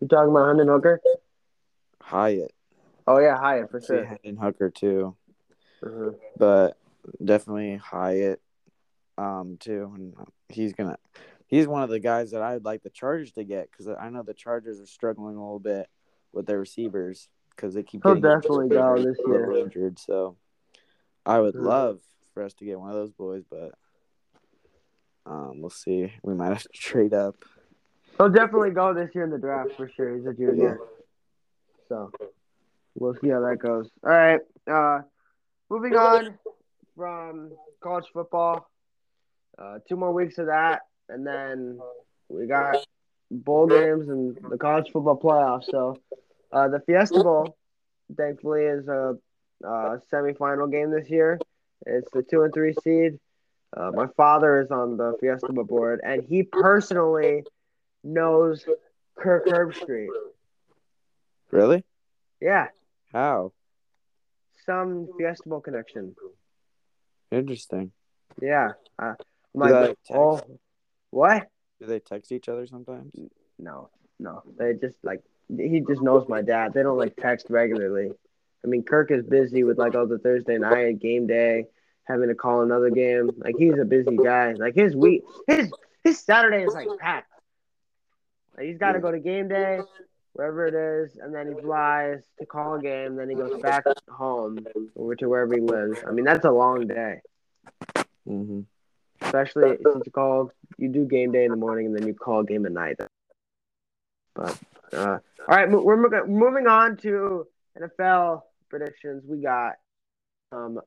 You 0.00 0.08
talking 0.08 0.30
about 0.30 0.48
Hendon 0.48 0.68
Hooker? 0.68 1.00
Hyatt, 2.00 2.52
Oh 3.06 3.18
yeah, 3.18 3.36
Hyatt 3.38 3.70
for 3.70 3.80
sure. 3.80 4.04
Hendon 4.04 4.36
Hooker 4.36 4.70
too, 4.70 5.16
Mhm. 5.82 6.16
but 6.36 6.76
definitely 7.24 7.76
Hyatt, 7.76 8.40
um, 9.18 9.56
too. 9.58 9.92
And 9.94 10.14
he's 10.48 10.72
gonna, 10.72 10.98
he's 11.46 11.66
one 11.68 11.82
of 11.82 11.90
the 11.90 12.00
guys 12.00 12.32
that 12.32 12.42
I'd 12.42 12.64
like 12.64 12.82
the 12.82 12.90
Chargers 12.90 13.32
to 13.32 13.44
get 13.44 13.70
because 13.70 13.86
I 13.88 14.08
know 14.10 14.22
the 14.22 14.34
Chargers 14.34 14.80
are 14.80 14.86
struggling 14.86 15.36
a 15.36 15.40
little 15.40 15.60
bit 15.60 15.88
with 16.32 16.46
their 16.46 16.58
receivers 16.58 17.28
because 17.54 17.74
they 17.74 17.82
keep 17.82 18.02
He'll 18.02 18.14
getting 18.14 18.28
definitely 18.28 18.68
go 18.68 19.00
this 19.02 19.18
year. 19.24 19.52
injured. 19.52 19.98
So 19.98 20.36
I 21.24 21.38
would 21.38 21.54
Mhm. 21.54 21.64
love 21.64 22.00
for 22.34 22.42
us 22.42 22.54
to 22.54 22.64
get 22.64 22.78
one 22.78 22.90
of 22.90 22.96
those 22.96 23.12
boys, 23.12 23.42
but 23.50 23.72
um, 25.26 25.60
we'll 25.60 25.70
see. 25.70 26.12
We 26.22 26.34
might 26.34 26.48
have 26.48 26.62
to 26.62 26.68
trade 26.74 27.14
up. 27.14 27.36
He'll 28.18 28.28
definitely 28.28 28.70
go 28.70 28.92
this 28.94 29.10
year 29.14 29.24
in 29.24 29.30
the 29.30 29.38
draft 29.38 29.70
for 29.76 29.90
sure. 29.96 30.16
He's 30.16 30.26
a 30.26 30.32
junior. 30.34 30.78
So 31.88 32.10
we'll 32.94 33.14
see 33.22 33.28
how 33.28 33.40
that 33.40 33.56
goes. 33.58 33.88
All 34.04 34.10
right. 34.10 34.40
Uh, 34.70 35.00
moving 35.70 35.96
on 35.96 36.38
from 36.96 37.52
college 37.80 38.06
football 38.12 38.68
Uh, 39.58 39.78
two 39.88 39.96
more 39.96 40.12
weeks 40.12 40.38
of 40.38 40.46
that, 40.46 40.82
and 41.08 41.26
then 41.26 41.78
we 42.28 42.46
got 42.46 42.76
bowl 43.30 43.66
games 43.66 44.08
and 44.08 44.36
the 44.50 44.56
college 44.58 44.90
football 44.92 45.18
playoffs. 45.18 45.64
So 45.70 45.98
uh, 46.52 46.68
the 46.68 46.80
Fiesta 46.80 47.22
Bowl, 47.22 47.56
thankfully, 48.16 48.62
is 48.64 48.88
a 48.88 49.16
uh, 49.64 49.98
semifinal 50.12 50.70
game 50.70 50.90
this 50.90 51.08
year. 51.10 51.38
It's 51.86 52.10
the 52.12 52.22
two 52.22 52.42
and 52.42 52.52
three 52.52 52.74
seed. 52.82 53.18
Uh, 53.74 53.90
my 53.92 54.06
father 54.16 54.60
is 54.60 54.70
on 54.70 54.96
the 54.96 55.16
Fiesta 55.20 55.52
board, 55.52 56.00
and 56.04 56.22
he 56.22 56.42
personally 56.42 57.44
knows 58.04 58.64
Kirk 59.16 59.46
Herbstreit. 59.46 60.08
Really? 61.50 61.84
Yeah, 62.40 62.68
How? 63.12 63.52
some 64.66 65.08
Fiesta 65.16 65.48
Bowl 65.48 65.60
connection. 65.60 66.14
Interesting. 67.30 67.92
Yeah. 68.40 68.72
Uh, 68.98 69.14
I'm 69.54 69.60
like, 69.60 69.96
oh, 70.10 70.40
what? 71.10 71.48
Do 71.80 71.86
they 71.86 71.98
text 71.98 72.32
each 72.32 72.48
other 72.48 72.66
sometimes? 72.66 73.12
No, 73.58 73.90
no. 74.18 74.42
They 74.58 74.74
just 74.74 74.96
like 75.02 75.22
he 75.48 75.80
just 75.80 76.02
knows 76.02 76.28
my 76.28 76.42
dad. 76.42 76.72
They 76.74 76.82
don't 76.82 76.98
like 76.98 77.16
text 77.16 77.46
regularly. 77.50 78.12
I 78.64 78.68
mean, 78.68 78.82
Kirk 78.84 79.10
is 79.10 79.24
busy 79.24 79.64
with 79.64 79.78
like 79.78 79.94
all 79.94 80.06
the 80.06 80.18
Thursday 80.18 80.58
night 80.58 81.00
game 81.00 81.26
day, 81.26 81.66
having 82.04 82.28
to 82.28 82.34
call 82.34 82.62
another 82.62 82.90
game. 82.90 83.30
Like 83.36 83.56
he's 83.58 83.78
a 83.78 83.84
busy 83.84 84.16
guy. 84.16 84.52
Like 84.52 84.74
his 84.74 84.94
week, 84.94 85.22
his 85.46 85.70
his 86.04 86.20
Saturday 86.20 86.64
is 86.64 86.74
like 86.74 86.88
packed. 86.98 87.28
Like, 88.56 88.66
he's 88.66 88.78
got 88.78 88.92
to 88.92 89.00
go 89.00 89.10
to 89.10 89.18
game 89.18 89.48
day, 89.48 89.80
wherever 90.34 90.66
it 90.66 90.74
is, 90.74 91.16
and 91.16 91.34
then 91.34 91.48
he 91.48 91.60
flies 91.60 92.22
to 92.38 92.46
call 92.46 92.74
a 92.74 92.82
game. 92.82 93.16
Then 93.16 93.28
he 93.28 93.34
goes 93.34 93.60
back 93.60 93.84
home 94.08 94.58
over 94.96 95.16
to 95.16 95.28
wherever 95.28 95.54
he 95.54 95.60
lives. 95.60 96.00
I 96.06 96.12
mean, 96.12 96.24
that's 96.24 96.44
a 96.44 96.50
long 96.50 96.86
day. 96.86 97.20
Mm-hmm. 98.28 98.60
especially 99.20 99.76
since 99.82 100.02
you 100.06 100.12
call 100.12 100.52
you 100.78 100.88
do 100.88 101.04
game 101.04 101.32
day 101.32 101.44
in 101.44 101.50
the 101.50 101.56
morning 101.56 101.86
and 101.86 101.96
then 101.96 102.06
you 102.06 102.14
call 102.14 102.44
game 102.44 102.66
at 102.66 102.72
night. 102.72 103.00
But 104.34 104.58
uh, 104.92 105.18
all 105.48 105.56
right, 105.56 105.68
we're 105.68 106.26
moving 106.26 106.68
on 106.68 106.96
to 106.98 107.48
NFL 107.76 108.42
predictions. 108.72 109.22
We 109.26 109.42
got 109.42 109.74
um 110.50 110.80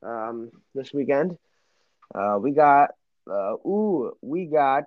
um 0.00 0.50
this 0.74 0.92
weekend. 0.94 1.36
Uh, 2.14 2.38
we 2.40 2.52
got 2.52 2.90
uh 3.28 3.54
ooh 3.66 4.12
we 4.22 4.46
got 4.46 4.84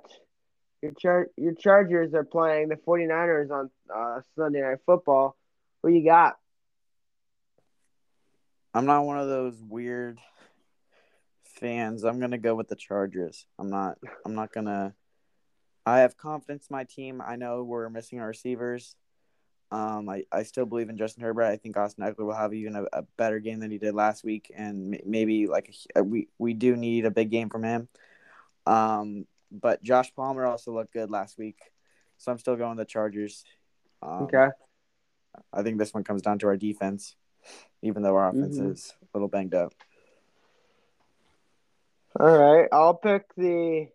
your 0.82 0.94
char- 0.94 1.32
your 1.36 1.54
Chargers 1.54 2.13
are 2.13 2.24
playing 2.24 2.70
the 2.70 2.76
49ers 2.76 3.52
on 3.52 3.70
uh, 3.94 4.22
Sunday 4.38 4.62
Night 4.62 4.78
Football. 4.86 5.36
Who 5.84 5.90
you 5.90 6.06
got? 6.06 6.38
I'm 8.74 8.86
not 8.86 9.06
one 9.06 9.20
of 9.20 9.28
those 9.28 9.62
weird 9.62 10.20
fans. 11.44 12.06
I'm 12.06 12.20
gonna 12.22 12.38
go 12.38 12.56
with 12.56 12.70
the 12.70 12.76
Chargers. 12.76 13.48
I'm 13.60 13.70
not. 13.70 13.98
I'm 14.26 14.36
not 14.36 14.54
gonna. 14.54 14.94
I 15.86 16.00
have 16.00 16.16
confidence 16.16 16.68
in 16.70 16.76
my 16.76 16.86
team. 16.86 17.22
I 17.26 17.36
know 17.36 17.63
we're 17.63 17.90
missing 17.90 18.20
our 18.22 18.28
receivers. 18.28 18.96
Um, 19.69 20.08
I, 20.08 20.23
I 20.32 20.43
still 20.43 20.65
believe 20.65 20.89
in 20.89 20.97
Justin 20.97 21.23
Herbert. 21.23 21.43
I 21.43 21.58
think 21.58 21.75
Austin 21.75 22.06
Ekeler 22.06 22.25
will 22.25 22.34
have 22.34 22.53
even 22.53 22.75
a, 22.77 22.86
a 22.93 23.01
better 23.17 23.39
game 23.39 23.60
than 23.60 23.69
he 23.69 23.77
did 23.77 23.93
last 23.93 24.23
week, 24.23 24.49
and 24.56 24.95
m- 24.95 25.01
maybe 25.06 25.47
like 25.47 25.73
a, 25.95 26.03
we 26.03 26.30
we 26.38 26.53
do 26.53 26.75
need 26.77 27.06
a 27.06 27.12
big 27.12 27.30
game 27.30 27.49
from 27.49 27.63
him. 27.63 27.89
Um, 28.65 29.25
but 29.51 29.84
Josh 29.84 30.13
Palmer 30.15 30.45
also 30.45 30.73
looked 30.73 30.93
good 30.93 31.12
last 31.12 31.38
week, 31.38 31.60
so 32.17 32.32
I'm 32.32 32.38
still 32.38 32.56
going 32.56 32.77
the 32.77 32.86
Chargers. 32.86 33.43
Um, 34.01 34.23
Okay. 34.23 34.47
I 35.53 35.63
think 35.63 35.77
this 35.77 35.93
one 35.93 36.03
comes 36.03 36.21
down 36.21 36.39
to 36.39 36.47
our 36.47 36.58
defense, 36.58 37.15
even 37.82 38.03
though 38.03 38.15
our 38.15 38.30
offense 38.30 38.58
Mhm. 38.58 38.71
is 38.71 38.93
a 39.01 39.06
little 39.17 39.27
banged 39.27 39.53
up. 39.53 39.73
All 42.19 42.38
right, 42.38 42.67
I'll 42.71 42.95
pick 42.95 43.23
the, 43.36 43.89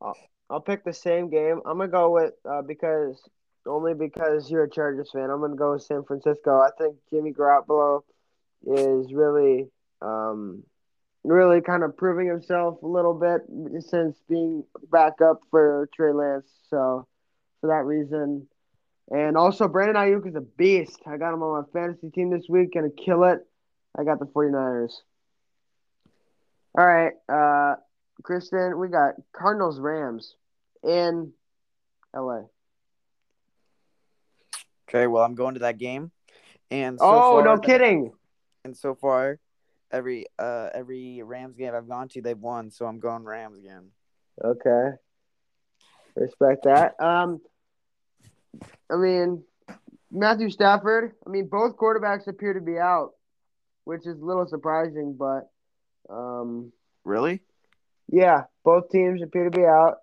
I'll, 0.00 0.16
I'll 0.48 0.60
pick 0.60 0.82
the 0.82 0.92
same 0.92 1.28
game. 1.30 1.60
I'm 1.64 1.78
gonna 1.78 1.88
go 1.88 2.10
with 2.10 2.34
uh, 2.44 2.62
because 2.62 3.22
only 3.70 3.94
because 3.94 4.50
you're 4.50 4.64
a 4.64 4.70
Chargers 4.70 5.10
fan. 5.12 5.30
I'm 5.30 5.40
gonna 5.40 5.56
go 5.56 5.72
with 5.72 5.82
San 5.82 6.04
Francisco. 6.04 6.58
I 6.58 6.70
think 6.78 6.96
Jimmy 7.08 7.32
Garoppolo 7.32 8.02
is 8.66 9.12
really, 9.12 9.70
um, 10.02 10.62
really 11.24 11.60
kind 11.60 11.82
of 11.82 11.96
proving 11.96 12.26
himself 12.26 12.82
a 12.82 12.86
little 12.86 13.14
bit 13.14 13.42
since 13.82 14.16
being 14.28 14.64
back 14.90 15.20
up 15.20 15.40
for 15.50 15.88
Trey 15.94 16.12
Lance. 16.12 16.50
So 16.68 17.06
for 17.60 17.68
that 17.68 17.84
reason, 17.84 18.48
and 19.10 19.36
also 19.36 19.68
Brandon 19.68 19.96
Aiyuk 19.96 20.28
is 20.28 20.34
a 20.34 20.40
beast. 20.40 21.00
I 21.06 21.16
got 21.16 21.34
him 21.34 21.42
on 21.42 21.62
my 21.62 21.80
fantasy 21.80 22.10
team 22.10 22.30
this 22.30 22.48
week. 22.48 22.74
Gonna 22.74 22.90
kill 22.90 23.24
it. 23.24 23.46
I 23.96 24.04
got 24.04 24.18
the 24.18 24.26
49ers. 24.26 24.92
All 26.78 26.86
right, 26.86 27.12
uh, 27.28 27.76
Christian, 28.22 28.78
we 28.78 28.88
got 28.88 29.14
Cardinals 29.32 29.80
Rams 29.80 30.36
in 30.84 31.32
LA. 32.14 32.42
Okay, 34.90 35.06
well, 35.06 35.22
I'm 35.22 35.36
going 35.36 35.54
to 35.54 35.60
that 35.60 35.78
game, 35.78 36.10
and 36.70 36.98
so 36.98 37.06
oh, 37.06 37.30
far, 37.30 37.44
no 37.44 37.58
kidding. 37.58 38.12
And 38.64 38.76
so 38.76 38.96
far, 38.96 39.38
every 39.92 40.26
uh 40.36 40.68
every 40.74 41.22
Rams 41.22 41.56
game 41.56 41.72
I've 41.74 41.88
gone 41.88 42.08
to, 42.08 42.20
they've 42.20 42.36
won. 42.36 42.70
So 42.72 42.86
I'm 42.86 42.98
going 42.98 43.22
Rams 43.22 43.58
again. 43.58 43.90
Okay. 44.44 44.90
Respect 46.16 46.64
that. 46.64 47.00
Um, 47.00 47.40
I 48.90 48.96
mean, 48.96 49.44
Matthew 50.10 50.50
Stafford, 50.50 51.12
I 51.24 51.30
mean, 51.30 51.46
both 51.46 51.76
quarterbacks 51.76 52.26
appear 52.26 52.52
to 52.54 52.60
be 52.60 52.76
out, 52.76 53.12
which 53.84 54.06
is 54.06 54.20
a 54.20 54.24
little 54.24 54.48
surprising, 54.48 55.16
but 55.16 55.50
um, 56.12 56.72
Really? 57.04 57.40
yeah, 58.10 58.42
both 58.64 58.90
teams 58.90 59.22
appear 59.22 59.48
to 59.48 59.56
be 59.56 59.64
out. 59.64 59.98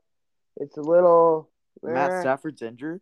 It's 0.55 0.77
a 0.77 0.81
little. 0.81 1.49
Matt 1.83 2.21
Stafford's 2.21 2.61
injured. 2.61 3.01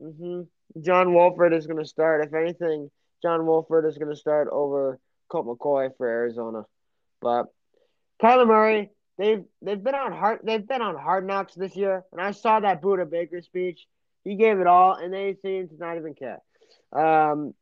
hmm 0.00 0.42
John 0.80 1.14
Wolford 1.14 1.52
is 1.52 1.66
going 1.66 1.82
to 1.82 1.88
start. 1.88 2.24
If 2.24 2.34
anything, 2.34 2.90
John 3.22 3.46
Wolford 3.46 3.84
is 3.86 3.98
going 3.98 4.10
to 4.10 4.16
start 4.16 4.48
over 4.50 4.98
Colt 5.28 5.46
McCoy 5.46 5.96
for 5.96 6.06
Arizona. 6.06 6.64
But 7.20 7.46
Kyler 8.22 8.46
Murray, 8.46 8.90
they've 9.18 9.44
they've 9.60 9.82
been 9.82 9.94
on 9.94 10.12
hard 10.12 10.40
they've 10.44 10.66
been 10.66 10.82
on 10.82 10.96
hard 10.96 11.26
knocks 11.26 11.54
this 11.54 11.76
year, 11.76 12.04
and 12.12 12.20
I 12.20 12.32
saw 12.32 12.60
that 12.60 12.82
Budda 12.82 13.08
Baker 13.10 13.42
speech. 13.42 13.86
He 14.24 14.36
gave 14.36 14.60
it 14.60 14.66
all, 14.66 14.94
and 14.94 15.12
they 15.12 15.36
seem 15.42 15.68
to 15.68 15.76
not 15.78 15.96
even 15.96 16.14
care. 16.14 16.40
Um, 16.92 17.54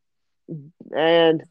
and 0.95 1.43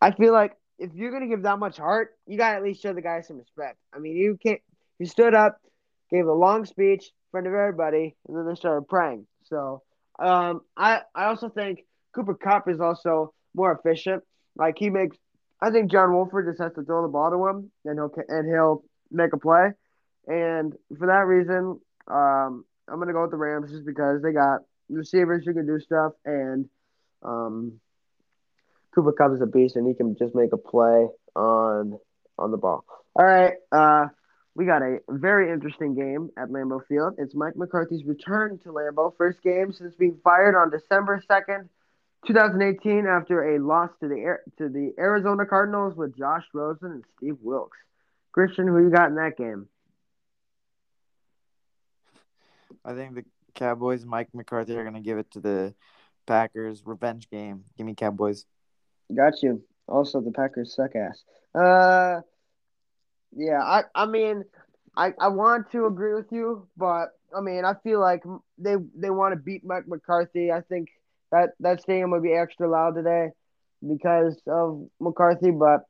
I 0.00 0.10
feel 0.10 0.32
like 0.32 0.52
if 0.78 0.92
you're 0.94 1.10
gonna 1.10 1.28
give 1.28 1.42
that 1.42 1.58
much 1.58 1.78
heart, 1.78 2.16
you 2.26 2.36
gotta 2.36 2.56
at 2.56 2.62
least 2.62 2.82
show 2.82 2.92
the 2.92 3.02
guy 3.02 3.20
some 3.22 3.38
respect. 3.38 3.78
I 3.94 3.98
mean, 3.98 4.16
you 4.16 4.38
can't. 4.42 4.60
You 4.98 5.06
stood 5.06 5.34
up, 5.34 5.60
gave 6.10 6.26
a 6.26 6.32
long 6.32 6.64
speech 6.64 7.04
in 7.04 7.30
front 7.30 7.46
of 7.46 7.54
everybody, 7.54 8.16
and 8.26 8.36
then 8.36 8.46
they 8.46 8.54
started 8.54 8.88
praying. 8.88 9.26
So 9.44 9.82
um, 10.18 10.62
I 10.76 11.00
I 11.14 11.26
also 11.26 11.48
think 11.48 11.84
Cooper 12.14 12.34
Kupp 12.34 12.68
is 12.68 12.80
also 12.80 13.32
more 13.54 13.72
efficient. 13.72 14.22
Like 14.56 14.76
he 14.78 14.90
makes, 14.90 15.16
I 15.60 15.70
think 15.70 15.90
John 15.90 16.12
Wolford 16.12 16.46
just 16.50 16.60
has 16.60 16.72
to 16.74 16.82
throw 16.82 17.02
the 17.02 17.08
ball 17.08 17.30
to 17.30 17.46
him, 17.46 17.70
and 17.84 17.98
he'll 17.98 18.12
and 18.28 18.48
he'll 18.48 18.84
make 19.10 19.32
a 19.32 19.38
play. 19.38 19.70
And 20.26 20.74
for 20.98 21.06
that 21.06 21.26
reason, 21.26 21.80
um, 22.08 22.64
I'm 22.88 22.98
gonna 22.98 23.12
go 23.12 23.22
with 23.22 23.30
the 23.30 23.36
Rams 23.36 23.70
just 23.70 23.86
because 23.86 24.22
they 24.22 24.32
got 24.32 24.60
receivers 24.88 25.44
who 25.44 25.54
can 25.54 25.66
do 25.66 25.80
stuff, 25.80 26.12
and 26.24 26.68
um, 27.22 27.80
Cooper 28.94 29.12
Kupp 29.12 29.32
is 29.34 29.40
a 29.40 29.46
beast, 29.46 29.76
and 29.76 29.86
he 29.86 29.94
can 29.94 30.16
just 30.18 30.34
make 30.34 30.52
a 30.52 30.56
play 30.56 31.08
on 31.36 31.98
on 32.38 32.50
the 32.50 32.56
ball. 32.56 32.84
All 33.14 33.24
right, 33.24 33.54
uh, 33.72 34.06
we 34.58 34.66
got 34.66 34.82
a 34.82 34.98
very 35.08 35.52
interesting 35.52 35.94
game 35.94 36.30
at 36.36 36.48
Lambeau 36.48 36.84
Field. 36.88 37.14
It's 37.16 37.32
Mike 37.32 37.54
McCarthy's 37.54 38.04
return 38.04 38.58
to 38.64 38.70
Lambeau, 38.70 39.16
first 39.16 39.40
game 39.40 39.72
since 39.72 39.94
being 39.94 40.18
fired 40.24 40.56
on 40.56 40.68
December 40.68 41.22
second, 41.28 41.68
2018, 42.26 43.06
after 43.06 43.54
a 43.54 43.60
loss 43.60 43.90
to 44.00 44.08
the 44.08 44.16
Air- 44.16 44.42
to 44.58 44.68
the 44.68 44.94
Arizona 44.98 45.46
Cardinals 45.46 45.94
with 45.94 46.18
Josh 46.18 46.44
Rosen 46.52 46.90
and 46.90 47.04
Steve 47.16 47.36
Wilks. 47.40 47.78
Christian, 48.32 48.66
who 48.66 48.82
you 48.82 48.90
got 48.90 49.10
in 49.10 49.14
that 49.14 49.36
game? 49.36 49.68
I 52.84 52.94
think 52.94 53.14
the 53.14 53.24
Cowboys, 53.54 54.04
Mike 54.04 54.34
McCarthy, 54.34 54.76
are 54.76 54.82
gonna 54.82 55.00
give 55.00 55.18
it 55.18 55.30
to 55.30 55.40
the 55.40 55.72
Packers. 56.26 56.82
Revenge 56.84 57.30
game. 57.30 57.62
Give 57.76 57.86
me 57.86 57.94
Cowboys. 57.94 58.44
Got 59.14 59.40
you. 59.40 59.62
Also, 59.86 60.20
the 60.20 60.32
Packers 60.32 60.74
suck 60.74 60.96
ass. 60.96 61.22
Uh, 61.54 62.22
yeah, 63.36 63.60
I, 63.62 63.82
I 63.94 64.06
mean, 64.06 64.44
I, 64.96 65.12
I 65.20 65.28
want 65.28 65.70
to 65.72 65.86
agree 65.86 66.14
with 66.14 66.30
you, 66.30 66.66
but 66.76 67.08
I 67.36 67.40
mean, 67.40 67.64
I 67.64 67.74
feel 67.82 68.00
like 68.00 68.22
they 68.58 68.74
they 68.96 69.10
want 69.10 69.32
to 69.32 69.40
beat 69.40 69.64
Mike 69.64 69.86
McCarthy. 69.86 70.50
I 70.50 70.60
think 70.62 70.88
that 71.30 71.50
that 71.60 71.82
stadium 71.82 72.10
will 72.10 72.22
be 72.22 72.32
extra 72.34 72.68
loud 72.68 72.94
today 72.94 73.28
because 73.86 74.40
of 74.46 74.88
McCarthy, 75.00 75.50
but 75.50 75.86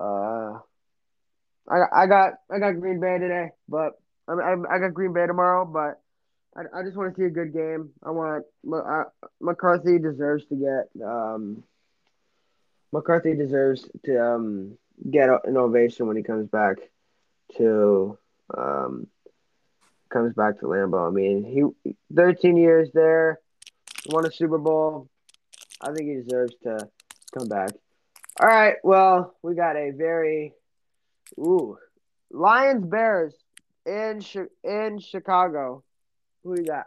uh, 0.00 0.58
I 1.68 1.82
I 1.92 2.06
got 2.06 2.34
I 2.50 2.58
got 2.58 2.80
Green 2.80 3.00
Bay 3.00 3.18
today, 3.18 3.48
but 3.68 3.92
I 4.28 4.32
I, 4.32 4.52
I 4.76 4.78
got 4.78 4.94
Green 4.94 5.12
Bay 5.12 5.26
tomorrow, 5.26 5.64
but. 5.64 6.00
I, 6.56 6.78
I 6.78 6.82
just 6.84 6.96
want 6.96 7.12
to 7.12 7.20
see 7.20 7.26
a 7.26 7.30
good 7.30 7.52
game. 7.52 7.90
I 8.04 8.10
want 8.10 8.44
I, 8.72 9.02
McCarthy 9.40 9.98
deserves 9.98 10.44
to 10.46 10.54
get 10.54 11.04
um, 11.04 11.64
McCarthy 12.92 13.34
deserves 13.34 13.88
to 14.04 14.24
um, 14.24 14.78
get 15.10 15.28
an 15.44 15.56
ovation 15.56 16.06
when 16.06 16.16
he 16.16 16.22
comes 16.22 16.48
back 16.48 16.78
to 17.56 18.18
um, 18.56 19.06
comes 20.10 20.34
back 20.34 20.60
to 20.60 20.66
Lambeau. 20.66 21.08
I 21.08 21.10
mean, 21.10 21.44
he 21.84 21.94
13 22.14 22.56
years 22.56 22.90
there, 22.94 23.40
won 24.06 24.26
a 24.26 24.32
Super 24.32 24.58
Bowl. 24.58 25.08
I 25.80 25.92
think 25.92 26.08
he 26.08 26.14
deserves 26.22 26.54
to 26.62 26.88
come 27.36 27.48
back. 27.48 27.70
All 28.40 28.48
right, 28.48 28.76
well, 28.82 29.34
we 29.42 29.54
got 29.54 29.76
a 29.76 29.90
very 29.90 30.54
ooh 31.38 31.78
Lions 32.30 32.84
Bears 32.84 33.34
in 33.86 34.22
in 34.62 34.98
Chicago. 34.98 35.84
Who 36.42 36.56
you 36.58 36.66
got? 36.66 36.86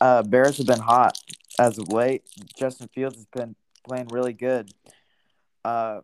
Uh, 0.00 0.22
Bears 0.22 0.58
have 0.58 0.66
been 0.66 0.80
hot 0.80 1.18
as 1.58 1.78
of 1.78 1.92
late. 1.92 2.22
Justin 2.56 2.88
Fields 2.94 3.16
has 3.16 3.26
been 3.26 3.54
playing 3.86 4.08
really 4.08 4.32
good. 4.32 4.72
Uh, 5.64 6.00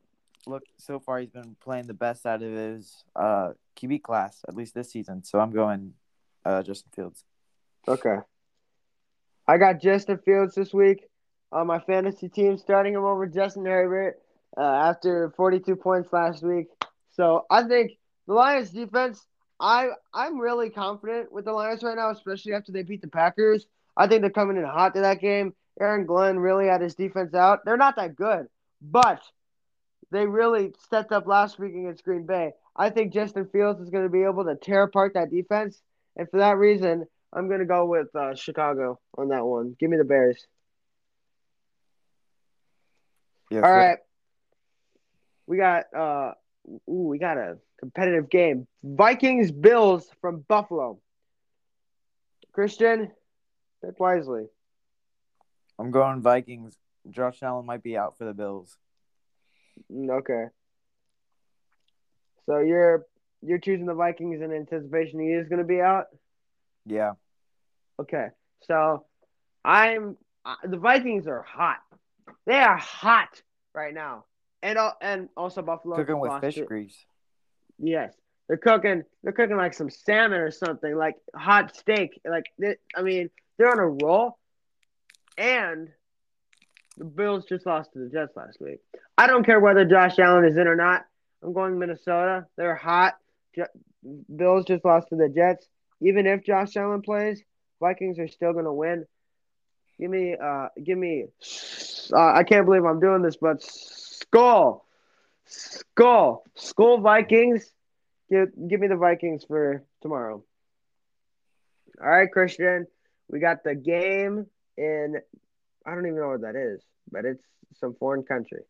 look, 0.47 0.62
so 0.79 0.99
far 0.99 1.19
he's 1.19 1.31
been 1.31 1.57
playing 1.61 1.87
the 1.87 1.95
best 1.95 2.27
out 2.27 2.42
of 2.42 2.53
his 2.53 3.05
uh, 3.14 3.53
QB 3.77 4.03
class, 4.03 4.45
at 4.49 4.55
least 4.55 4.75
this 4.75 4.90
season. 4.90 5.25
So 5.25 5.40
I'm 5.40 5.53
going 5.53 5.95
uh, 6.45 6.62
Justin 6.62 6.90
Fields. 6.95 7.25
Okay. 7.88 8.16
I 9.49 9.59
got 9.59 9.81
Justin 9.81 10.19
Fields 10.19 10.55
this 10.55 10.73
week 10.75 11.07
on 11.53 11.66
my 11.66 11.79
fantasy 11.79 12.29
team, 12.29 12.59
starting 12.59 12.95
him 12.95 13.05
over 13.05 13.27
Justin 13.27 13.64
Herbert 13.64 14.21
uh, 14.57 14.61
after 14.61 15.33
42 15.37 15.77
points 15.77 16.12
last 16.12 16.42
week. 16.42 16.66
So 17.12 17.47
I 17.51 17.62
think 17.64 17.92
the 18.27 18.35
Lions 18.35 18.71
defense, 18.71 19.25
I 19.61 19.88
I'm 20.12 20.38
really 20.38 20.71
confident 20.71 21.33
with 21.33 21.45
the 21.45 21.53
Lions 21.53 21.83
right 21.83 21.97
now, 21.97 22.11
especially 22.11 22.53
after 22.53 22.73
they 22.73 22.83
beat 22.83 23.01
the 23.01 23.09
Packers. 23.09 23.66
I 23.97 24.07
think 24.07 24.21
they're 24.21 24.31
coming 24.31 24.57
in 24.57 24.64
hot 24.64 24.95
to 24.95 25.01
that 25.01 25.21
game. 25.21 25.55
Aaron 25.81 26.07
Glenn 26.07 26.38
really 26.38 26.66
had 26.66 26.81
his 26.81 26.95
defense 26.95 27.35
out. 27.35 27.64
They're 27.64 27.77
not 27.77 27.97
that 27.97 28.16
good, 28.16 28.49
but 28.83 29.23
they 30.11 30.27
really 30.27 30.73
stepped 30.85 31.12
up 31.12 31.27
last 31.27 31.59
week 31.59 31.75
against 31.75 32.05
Green 32.05 32.27
Bay. 32.27 32.53
I 32.77 32.90
think 32.90 33.12
Justin 33.12 33.49
Fields 33.53 33.81
is 33.81 33.90
going 33.90 34.05
to 34.05 34.11
be 34.11 34.23
able 34.23 34.45
to 34.45 34.55
tear 34.55 34.83
apart 34.83 35.14
that 35.14 35.31
defense, 35.31 35.81
and 36.16 36.29
for 36.31 36.38
that 36.38 36.59
reason, 36.59 37.07
I'm 37.33 37.49
going 37.49 37.61
to 37.61 37.66
go 37.66 37.87
with 37.87 38.14
uh, 38.14 38.35
Chicago 38.35 38.99
on 39.16 39.29
that 39.29 39.45
one. 39.45 39.77
Give 39.79 39.90
me 39.90 39.97
the 39.97 40.05
Bears. 40.05 40.47
Yes, 43.51 43.62
All 43.64 43.73
right. 43.73 43.99
We 45.47 45.57
got 45.57 45.85
uh 45.97 46.33
ooh, 46.88 47.09
we 47.09 47.19
got 47.19 47.38
a 47.38 47.59
competitive 47.79 48.29
game. 48.29 48.66
Vikings 48.83 49.53
Bills 49.53 50.09
from 50.21 50.45
Buffalo. 50.49 50.99
Christian, 52.53 53.12
pick 53.85 54.01
wisely. 54.01 54.47
I'm 55.79 55.90
going 55.90 56.23
Vikings. 56.23 56.77
Josh 57.11 57.42
Allen 57.42 57.66
might 57.66 57.83
be 57.83 57.97
out 57.97 58.19
for 58.19 58.25
the 58.25 58.33
Bills. 58.33 58.77
Mm, 59.93 60.11
okay. 60.19 60.47
So 62.47 62.59
you're 62.59 63.07
you're 63.43 63.59
choosing 63.59 63.87
the 63.87 63.95
Vikings 63.95 64.41
in 64.41 64.53
anticipation 64.53 65.21
he 65.21 65.33
is 65.33 65.49
going 65.49 65.59
to 65.59 65.65
be 65.65 65.81
out. 65.81 66.07
Yeah. 66.85 67.12
Okay. 68.01 68.29
So 68.62 69.05
I'm 69.65 70.17
uh, 70.45 70.55
the 70.65 70.79
Vikings 70.79 71.27
are 71.27 71.43
hot. 71.43 71.79
They 72.47 72.59
are 72.61 72.77
hot 72.77 73.43
right 73.75 73.93
now, 73.93 74.25
and 74.62 74.79
and 75.01 75.29
also 75.37 75.62
Buffalo 75.62 75.97
cooking 75.97 76.21
with 76.21 76.41
fish 76.41 76.59
it. 76.59 76.67
grease. 76.67 77.05
Yes, 77.79 78.15
they're 78.49 78.57
cooking. 78.57 79.03
They're 79.23 79.33
cooking 79.33 79.57
like 79.57 79.75
some 79.75 79.91
salmon 79.91 80.41
or 80.41 80.51
something, 80.51 80.97
like 80.97 81.17
hot 81.35 81.77
steak. 81.77 82.21
Like 82.25 82.47
they, 82.59 82.77
I 82.95 83.03
mean, 83.03 83.31
they're 83.59 83.71
on 83.71 83.79
a 83.79 83.89
roll, 83.89 84.39
and 85.37 85.89
the 86.97 87.05
Bills 87.05 87.45
just 87.47 87.67
lost 87.67 87.93
to 87.93 87.99
the 87.99 88.09
Jets 88.09 88.37
last 88.37 88.61
week. 88.61 88.81
I 89.19 89.27
don't 89.27 89.45
care 89.45 89.61
whether 89.61 89.85
Josh 89.85 90.19
Allen 90.19 90.45
is 90.45 90.57
in 90.57 90.67
or 90.67 90.77
not. 90.77 91.05
I'm 91.43 91.53
going 91.53 91.79
Minnesota. 91.79 92.47
They're 92.57 92.75
hot. 92.75 93.17
Bills 94.35 94.65
just 94.67 94.85
lost 94.85 95.09
to 95.09 95.17
the 95.17 95.29
Jets. 95.29 95.67
Even 96.01 96.27
if 96.27 96.45
Josh 96.45 96.77
Allen 96.77 97.03
plays, 97.03 97.43
Vikings 97.81 98.19
are 98.19 98.29
still 98.29 98.53
going 98.53 98.65
to 98.65 98.73
win. 98.73 99.07
Give 99.99 100.11
me, 100.11 100.37
uh, 100.41 100.69
give 100.83 100.99
me. 100.99 101.27
Uh, 102.13 102.33
I 102.33 102.45
can't 102.45 102.67
believe 102.67 102.85
I'm 102.85 103.01
doing 103.01 103.23
this, 103.23 103.37
but 103.37 103.63
Skol, 103.63 104.83
Skol, 105.49 106.41
Skol 106.59 107.03
Vikings. 107.03 107.71
Give, 108.31 108.49
give 108.69 108.81
me 108.81 108.89
the 108.89 108.97
Vikings 108.97 109.45
for 109.45 109.85
tomorrow. 110.03 110.43
All 112.01 112.09
right, 112.09 112.31
Christian. 112.31 112.87
We 113.29 113.41
got 113.41 113.65
the 113.65 113.75
game 113.75 114.47
in. 114.77 115.17
I 115.87 115.94
don't 115.94 116.07
even 116.07 116.18
know 116.18 116.29
what 116.29 116.40
that 116.42 116.57
is, 116.57 116.83
but 117.11 117.25
it's 117.25 117.42
some 117.79 117.94
foreign 117.94 118.25
country. 118.25 118.62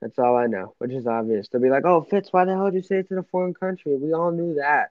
That's 0.00 0.18
all 0.18 0.36
I 0.36 0.46
know, 0.46 0.74
which 0.78 0.92
is 0.92 1.06
obvious. 1.06 1.48
They'll 1.48 1.62
be 1.62 1.70
like, 1.70 1.86
"Oh, 1.86 2.02
Fitz, 2.02 2.32
why 2.32 2.44
the 2.44 2.52
hell 2.52 2.66
did 2.66 2.74
you 2.74 2.82
say 2.82 2.96
it's 2.96 3.10
in 3.10 3.18
a 3.18 3.22
foreign 3.22 3.54
country?" 3.54 3.96
We 3.96 4.12
all 4.12 4.30
knew 4.30 4.54
that. 4.54 4.90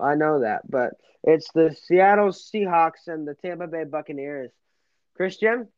I 0.00 0.14
know 0.14 0.40
that, 0.40 0.68
but 0.68 0.94
it's 1.22 1.50
the 1.52 1.76
Seattle 1.84 2.28
Seahawks 2.28 3.06
and 3.06 3.28
the 3.28 3.34
Tampa 3.34 3.66
Bay 3.66 3.84
Buccaneers. 3.84 4.50
Christian, 5.14 5.68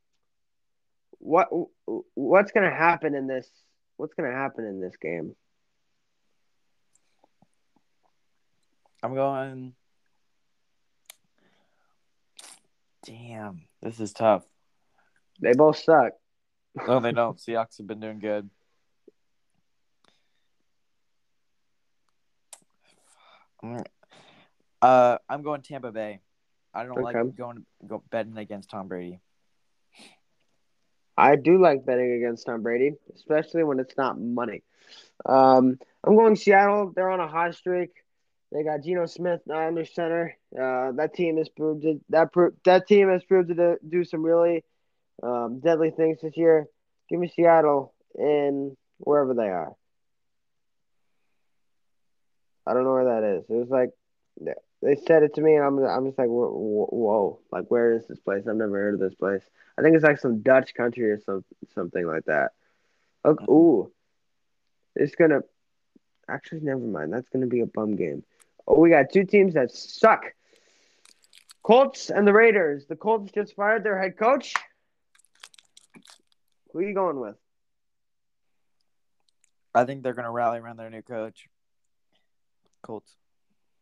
what 1.18 1.48
what's 2.14 2.52
going 2.52 2.68
to 2.68 2.74
happen 2.74 3.14
in 3.14 3.26
this? 3.26 3.48
What's 3.96 4.14
going 4.14 4.31
to 4.31 4.37
happen 4.37 4.64
in 4.64 4.81
this 4.81 4.96
game? 4.96 5.35
I'm 9.02 9.14
going. 9.14 9.74
Damn, 13.04 13.62
this 13.81 14.00
is 14.00 14.12
tough. 14.12 14.44
They 15.40 15.53
both 15.53 15.79
suck. 15.79 16.12
no, 16.87 17.01
they 17.01 17.12
don't. 17.12 17.38
Seahawks 17.38 17.79
have 17.79 17.87
been 17.87 18.01
doing 18.01 18.18
good. 18.18 18.48
Uh, 24.81 25.18
I'm 25.29 25.42
going 25.42 25.62
Tampa 25.62 25.90
Bay. 25.90 26.20
I 26.72 26.85
don't 26.85 26.92
okay. 26.92 27.03
like 27.03 27.37
going 27.37 27.64
go 27.87 28.03
betting 28.11 28.38
against 28.38 28.70
Tom 28.70 28.88
Brady. 28.88 29.20
I 31.16 31.35
do 31.35 31.61
like 31.61 31.85
betting 31.85 32.12
against 32.12 32.46
Tom 32.46 32.62
Brady, 32.62 32.92
especially 33.14 33.64
when 33.64 33.81
it's 33.81 33.96
not 33.96 34.20
money. 34.20 34.62
Um, 35.27 35.79
I'm 36.05 36.14
going 36.14 36.37
Seattle. 36.37 36.92
They're 36.94 37.11
on 37.11 37.18
a 37.18 37.27
hot 37.27 37.57
streak. 37.57 37.90
They 38.53 38.62
got 38.62 38.83
Geno 38.83 39.07
Smith 39.07 39.40
under 39.53 39.85
center. 39.85 40.37
Uh, 40.55 40.92
that 40.92 41.14
team 41.14 41.37
has 41.38 41.48
proved 41.48 41.83
to, 41.83 42.01
that 42.11 42.33
pro- 42.33 42.53
that 42.64 42.87
team 42.87 43.09
has 43.09 43.24
proved 43.24 43.48
to 43.48 43.79
do 43.87 44.05
some 44.05 44.22
really 44.22 44.64
um, 45.22 45.61
deadly 45.61 45.90
things 45.90 46.18
this 46.22 46.37
year. 46.37 46.66
Give 47.09 47.18
me 47.18 47.28
Seattle 47.28 47.94
in 48.18 48.76
wherever 48.98 49.35
they 49.35 49.48
are. 49.48 49.74
I 52.66 52.74
don't 52.74 52.85
know 52.85 52.92
where 52.92 53.20
that 53.20 53.24
is. 53.24 53.44
It 53.48 53.54
was 53.54 53.70
like 53.70 53.90
they 54.83 54.96
said 55.07 55.22
it 55.22 55.35
to 55.35 55.40
me, 55.40 55.57
and 55.57 55.64
I'm 55.64 55.78
I'm 55.78 56.07
just 56.07 56.18
like, 56.18 56.28
whoa, 56.28 57.40
like 57.50 57.64
where 57.68 57.94
is 57.94 58.07
this 58.07 58.18
place? 58.18 58.44
I've 58.46 58.57
never 58.57 58.76
heard 58.76 58.94
of 58.94 59.00
this 59.00 59.14
place. 59.14 59.42
I 59.76 59.83
think 59.83 59.96
it's 59.96 60.04
like 60.04 60.18
some 60.18 60.40
Dutch 60.40 60.74
country 60.74 61.11
or 61.11 61.20
some 61.20 61.44
something 61.74 62.07
like 62.07 62.26
that. 62.26 62.52
Okay, 63.24 63.44
mm-hmm. 63.44 63.52
ooh, 63.52 63.92
it's 64.94 65.14
gonna. 65.14 65.40
Actually, 66.28 66.61
never 66.61 66.81
mind. 66.81 67.12
That's 67.12 67.28
gonna 67.31 67.46
be 67.46 67.61
a 67.61 67.66
bum 67.66 67.96
game. 67.96 68.22
Oh, 68.66 68.78
we 68.78 68.90
got 68.90 69.11
two 69.12 69.24
teams 69.24 69.54
that 69.54 69.72
suck. 69.72 70.35
Colts 71.62 72.11
and 72.11 72.26
the 72.26 72.33
Raiders. 72.33 72.87
The 72.87 72.96
Colts 72.96 73.33
just 73.33 73.57
fired 73.57 73.83
their 73.83 74.00
head 74.00 74.16
coach. 74.16 74.54
Who 76.72 76.81
are 76.81 76.83
you 76.83 76.94
going 76.94 77.18
with? 77.18 77.37
I 79.74 79.85
think 79.85 80.02
they're 80.02 80.14
gonna 80.14 80.31
rally 80.31 80.59
around 80.59 80.76
their 80.76 80.90
new 80.90 81.02
coach. 81.02 81.48
Colts. 82.83 83.12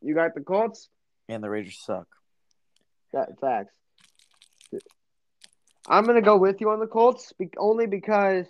You 0.01 0.15
got 0.15 0.35
the 0.35 0.41
Colts? 0.41 0.89
And 1.29 1.43
the 1.43 1.51
Raiders 1.51 1.79
suck. 1.85 2.07
That 3.13 3.39
facts. 3.41 3.75
I'm 5.89 6.05
gonna 6.05 6.23
go 6.23 6.37
with 6.37 6.61
you 6.61 6.71
on 6.71 6.81
the 6.81 6.87
Colts, 6.87 7.33
only 7.59 7.87
because 7.87 8.47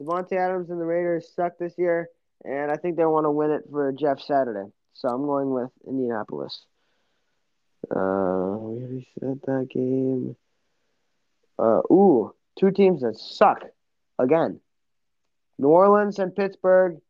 Davante 0.00 0.32
Adams 0.32 0.70
and 0.70 0.80
the 0.80 0.84
Raiders 0.84 1.30
suck 1.34 1.58
this 1.58 1.74
year, 1.76 2.08
and 2.44 2.70
I 2.70 2.76
think 2.76 2.96
they 2.96 3.04
want 3.04 3.24
to 3.24 3.30
win 3.30 3.50
it 3.50 3.64
for 3.70 3.92
Jeff 3.92 4.20
Saturday. 4.20 4.70
So 4.94 5.08
I'm 5.08 5.26
going 5.26 5.50
with 5.50 5.70
Indianapolis. 5.86 6.64
Uh, 7.90 8.56
we 8.58 8.82
already 8.82 9.08
said 9.18 9.40
that 9.46 9.68
game. 9.70 10.36
Uh, 11.58 11.82
ooh, 11.90 12.34
two 12.60 12.70
teams 12.70 13.00
that 13.00 13.16
suck 13.16 13.64
again. 14.18 14.60
New 15.58 15.68
Orleans 15.68 16.18
and 16.18 16.34
Pittsburgh 16.36 17.00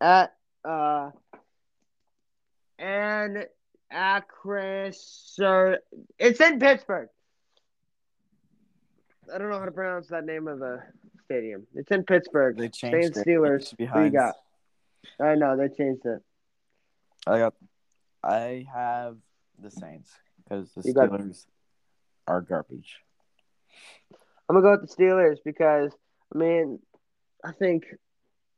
at 0.00 0.34
uh 0.64 1.10
and 2.78 3.46
Acris. 3.92 5.38
It's 6.18 6.40
in 6.40 6.58
Pittsburgh. 6.58 7.08
I 9.32 9.38
don't 9.38 9.50
know 9.50 9.58
how 9.58 9.64
to 9.64 9.72
pronounce 9.72 10.08
that 10.08 10.24
name 10.24 10.46
of 10.46 10.58
the 10.58 10.82
stadium. 11.24 11.66
It's 11.74 11.90
in 11.90 12.04
Pittsburgh. 12.04 12.58
They 12.58 12.68
changed 12.68 13.14
Saints, 13.14 13.28
Steelers. 13.28 13.74
It. 13.78 13.86
Who 13.86 14.04
you 14.04 14.10
got? 14.10 14.34
I 15.18 15.34
know 15.34 15.56
they 15.56 15.68
changed 15.68 16.04
it. 16.04 16.22
I 17.26 17.38
got. 17.38 17.54
I 18.22 18.66
have 18.72 19.16
the 19.58 19.70
Saints 19.70 20.12
because 20.44 20.70
the 20.74 20.82
you 20.84 20.94
Steelers 20.94 21.46
got... 22.26 22.34
are 22.34 22.40
garbage. 22.42 23.00
I'm 24.48 24.56
gonna 24.56 24.62
go 24.76 24.80
with 24.80 24.88
the 24.88 24.94
Steelers 25.02 25.38
because 25.44 25.92
I 26.34 26.38
mean, 26.38 26.78
I 27.44 27.52
think 27.52 27.84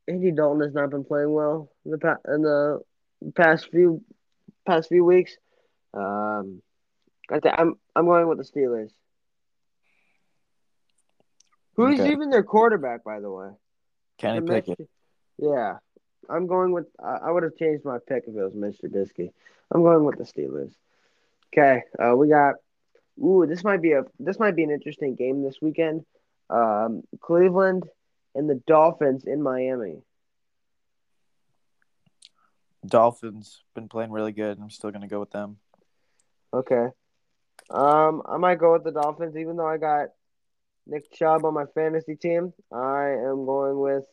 Andy 0.06 0.32
Dalton 0.32 0.62
has 0.62 0.74
not 0.74 0.90
been 0.90 1.04
playing 1.04 1.32
well 1.32 1.70
in 1.84 1.90
the 1.92 1.98
pa- 1.98 2.16
in 2.32 2.42
the 2.42 2.80
past 3.34 3.70
few 3.70 4.02
past 4.66 4.88
few 4.88 5.04
weeks. 5.04 5.36
Um, 5.94 6.62
I 7.30 7.40
th- 7.40 7.54
I'm 7.56 7.74
I'm 7.96 8.06
going 8.06 8.28
with 8.28 8.38
the 8.38 8.44
Steelers. 8.44 8.90
Who's 11.76 12.00
Okay. 12.00 12.10
even 12.12 12.30
their 12.30 12.42
quarterback, 12.42 13.04
by 13.04 13.20
the 13.20 13.30
way? 13.30 13.50
Kenny 14.18 14.40
Mitch- 14.40 14.66
Pickett. 14.66 14.88
Yeah, 15.38 15.78
I'm 16.28 16.46
going 16.46 16.72
with. 16.72 16.86
I, 17.02 17.18
I 17.28 17.30
would 17.30 17.44
have 17.44 17.56
changed 17.56 17.84
my 17.84 17.98
pick 18.06 18.24
if 18.26 18.34
it 18.34 18.42
was 18.42 18.52
Mr. 18.54 18.90
Trubisky. 18.90 19.32
I'm 19.70 19.82
going 19.82 20.04
with 20.04 20.18
the 20.18 20.24
Steelers. 20.24 20.74
Okay, 21.52 21.82
uh, 21.98 22.14
we 22.16 22.28
got. 22.28 22.56
Ooh, 23.22 23.46
this 23.46 23.64
might 23.64 23.82
be 23.82 23.92
a 23.92 24.04
this 24.20 24.38
might 24.38 24.54
be 24.56 24.64
an 24.64 24.70
interesting 24.70 25.14
game 25.14 25.42
this 25.42 25.58
weekend. 25.60 26.04
Um, 26.50 27.02
Cleveland 27.20 27.84
and 28.34 28.48
the 28.48 28.54
Dolphins 28.66 29.24
in 29.26 29.42
Miami. 29.42 30.02
Dolphins 32.86 33.62
been 33.74 33.88
playing 33.88 34.12
really 34.12 34.32
good. 34.32 34.58
I'm 34.60 34.70
still 34.70 34.90
gonna 34.90 35.08
go 35.08 35.20
with 35.20 35.30
them. 35.30 35.56
Okay. 36.54 36.88
Um, 37.70 38.22
I 38.26 38.38
might 38.38 38.58
go 38.58 38.72
with 38.72 38.84
the 38.84 38.92
Dolphins, 38.92 39.36
even 39.36 39.56
though 39.56 39.66
I 39.66 39.76
got 39.76 40.08
Nick 40.86 41.12
Chubb 41.12 41.44
on 41.44 41.52
my 41.52 41.66
fantasy 41.74 42.14
team. 42.16 42.54
I 42.72 43.10
am 43.10 43.44
going 43.44 43.78
with 43.78 44.04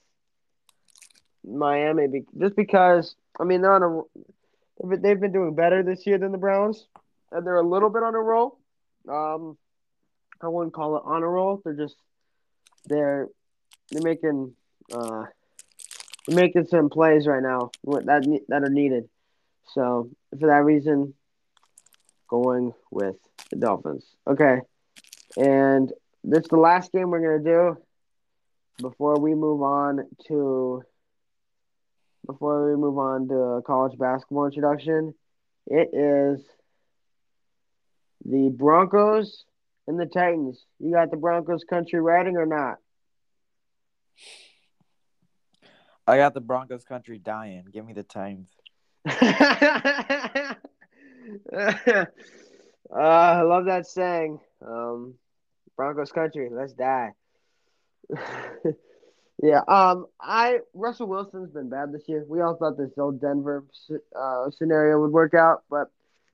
Miami, 1.45 2.07
be- 2.07 2.25
just 2.37 2.55
because. 2.55 3.15
I 3.39 3.43
mean, 3.43 3.61
they're 3.61 3.73
on 3.73 3.83
a. 3.83 4.01
they've 4.81 4.89
been- 4.89 5.01
They've 5.01 5.19
been 5.19 5.31
doing 5.31 5.55
better 5.55 5.83
this 5.83 6.05
year 6.07 6.17
than 6.17 6.31
the 6.31 6.37
Browns, 6.37 6.87
and 7.31 7.45
they're 7.45 7.55
a 7.55 7.61
little 7.67 7.89
bit 7.89 8.03
on 8.03 8.15
a 8.15 8.19
roll. 8.19 8.59
Um, 9.09 9.57
I 10.41 10.47
wouldn't 10.47 10.73
call 10.73 10.97
it 10.97 11.03
on 11.05 11.23
a 11.23 11.27
roll. 11.27 11.61
They're 11.63 11.73
just 11.73 11.95
they're 12.85 13.27
they're 13.91 14.01
making 14.01 14.53
uh 14.93 15.23
they're 16.27 16.35
making 16.35 16.65
some 16.65 16.89
plays 16.89 17.27
right 17.27 17.41
now 17.43 17.71
that 17.83 18.41
that 18.49 18.63
are 18.63 18.69
needed. 18.69 19.09
So 19.73 20.09
for 20.39 20.47
that 20.47 20.63
reason, 20.63 21.13
going 22.27 22.73
with 22.91 23.15
the 23.49 23.57
Dolphins. 23.57 24.05
Okay. 24.27 24.59
And 25.37 25.91
this 26.23 26.41
is 26.43 26.47
the 26.49 26.57
last 26.57 26.91
game 26.91 27.09
we're 27.09 27.37
to 27.37 27.43
do 27.43 27.77
before 28.81 29.19
we 29.19 29.35
move 29.35 29.61
on 29.61 30.07
to 30.27 30.83
before 32.25 32.69
we 32.69 32.75
move 32.75 32.97
on 32.97 33.27
to 33.27 33.61
college 33.65 33.97
basketball 33.97 34.45
introduction. 34.45 35.13
It 35.67 35.89
is 35.93 36.45
the 38.25 38.49
Broncos 38.49 39.45
and 39.87 39.99
the 39.99 40.05
Titans. 40.05 40.65
You 40.79 40.91
got 40.91 41.11
the 41.11 41.17
Broncos 41.17 41.63
country 41.63 42.01
riding 42.01 42.37
or 42.37 42.45
not? 42.45 42.77
I 46.07 46.17
got 46.17 46.33
the 46.33 46.41
Broncos 46.41 46.83
country 46.83 47.17
dying. 47.17 47.65
Give 47.71 47.85
me 47.85 47.93
the 47.93 48.03
Titans. 48.03 48.49
uh, 49.09 50.55
I 52.95 53.41
love 53.41 53.65
that 53.65 53.87
saying. 53.87 54.39
Um, 54.65 55.15
Broncos 55.75 56.11
country, 56.11 56.49
let's 56.51 56.73
die. 56.73 57.11
yeah. 59.41 59.61
Um. 59.67 60.05
I 60.21 60.59
Russell 60.73 61.07
Wilson's 61.07 61.51
been 61.51 61.69
bad 61.69 61.91
this 61.91 62.03
year. 62.07 62.23
We 62.27 62.41
all 62.41 62.55
thought 62.55 62.77
this 62.77 62.91
old 62.97 63.19
Denver 63.19 63.65
uh, 64.15 64.49
scenario 64.51 65.01
would 65.01 65.11
work 65.11 65.33
out, 65.33 65.63
but 65.69 65.87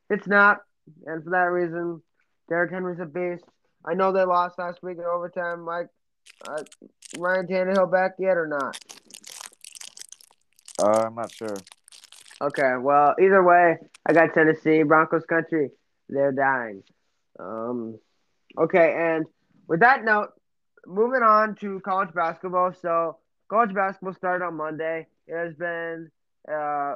it's 0.09 0.27
not. 0.27 0.59
And 1.05 1.23
for 1.23 1.31
that 1.31 1.51
reason, 1.51 2.01
Derrick 2.49 2.71
Henry's 2.71 2.99
a 2.99 3.05
beast. 3.05 3.45
I 3.85 3.93
know 3.93 4.11
they 4.11 4.23
lost 4.23 4.59
last 4.59 4.83
week 4.83 4.97
in 4.97 5.03
overtime. 5.03 5.65
Mike, 5.65 5.87
uh, 6.47 6.63
Ryan 7.17 7.47
Tannehill 7.47 7.91
back 7.91 8.11
yet 8.19 8.37
or 8.37 8.47
not? 8.47 8.77
Uh, 10.81 11.05
I'm 11.07 11.15
not 11.15 11.31
sure. 11.31 11.57
Okay, 12.41 12.73
well, 12.79 13.15
either 13.21 13.43
way, 13.43 13.77
I 14.05 14.13
got 14.13 14.33
Tennessee, 14.33 14.83
Broncos 14.83 15.25
country. 15.25 15.69
They're 16.09 16.31
dying. 16.31 16.83
Um, 17.39 17.99
okay, 18.57 18.95
and 18.97 19.25
with 19.67 19.79
that 19.81 20.03
note, 20.03 20.29
moving 20.85 21.21
on 21.21 21.55
to 21.55 21.79
college 21.81 22.13
basketball. 22.13 22.73
So, 22.73 23.17
college 23.47 23.73
basketball 23.73 24.13
started 24.13 24.43
on 24.43 24.57
Monday. 24.57 25.07
It 25.27 25.37
has 25.37 25.53
been 25.53 26.09
a 26.47 26.95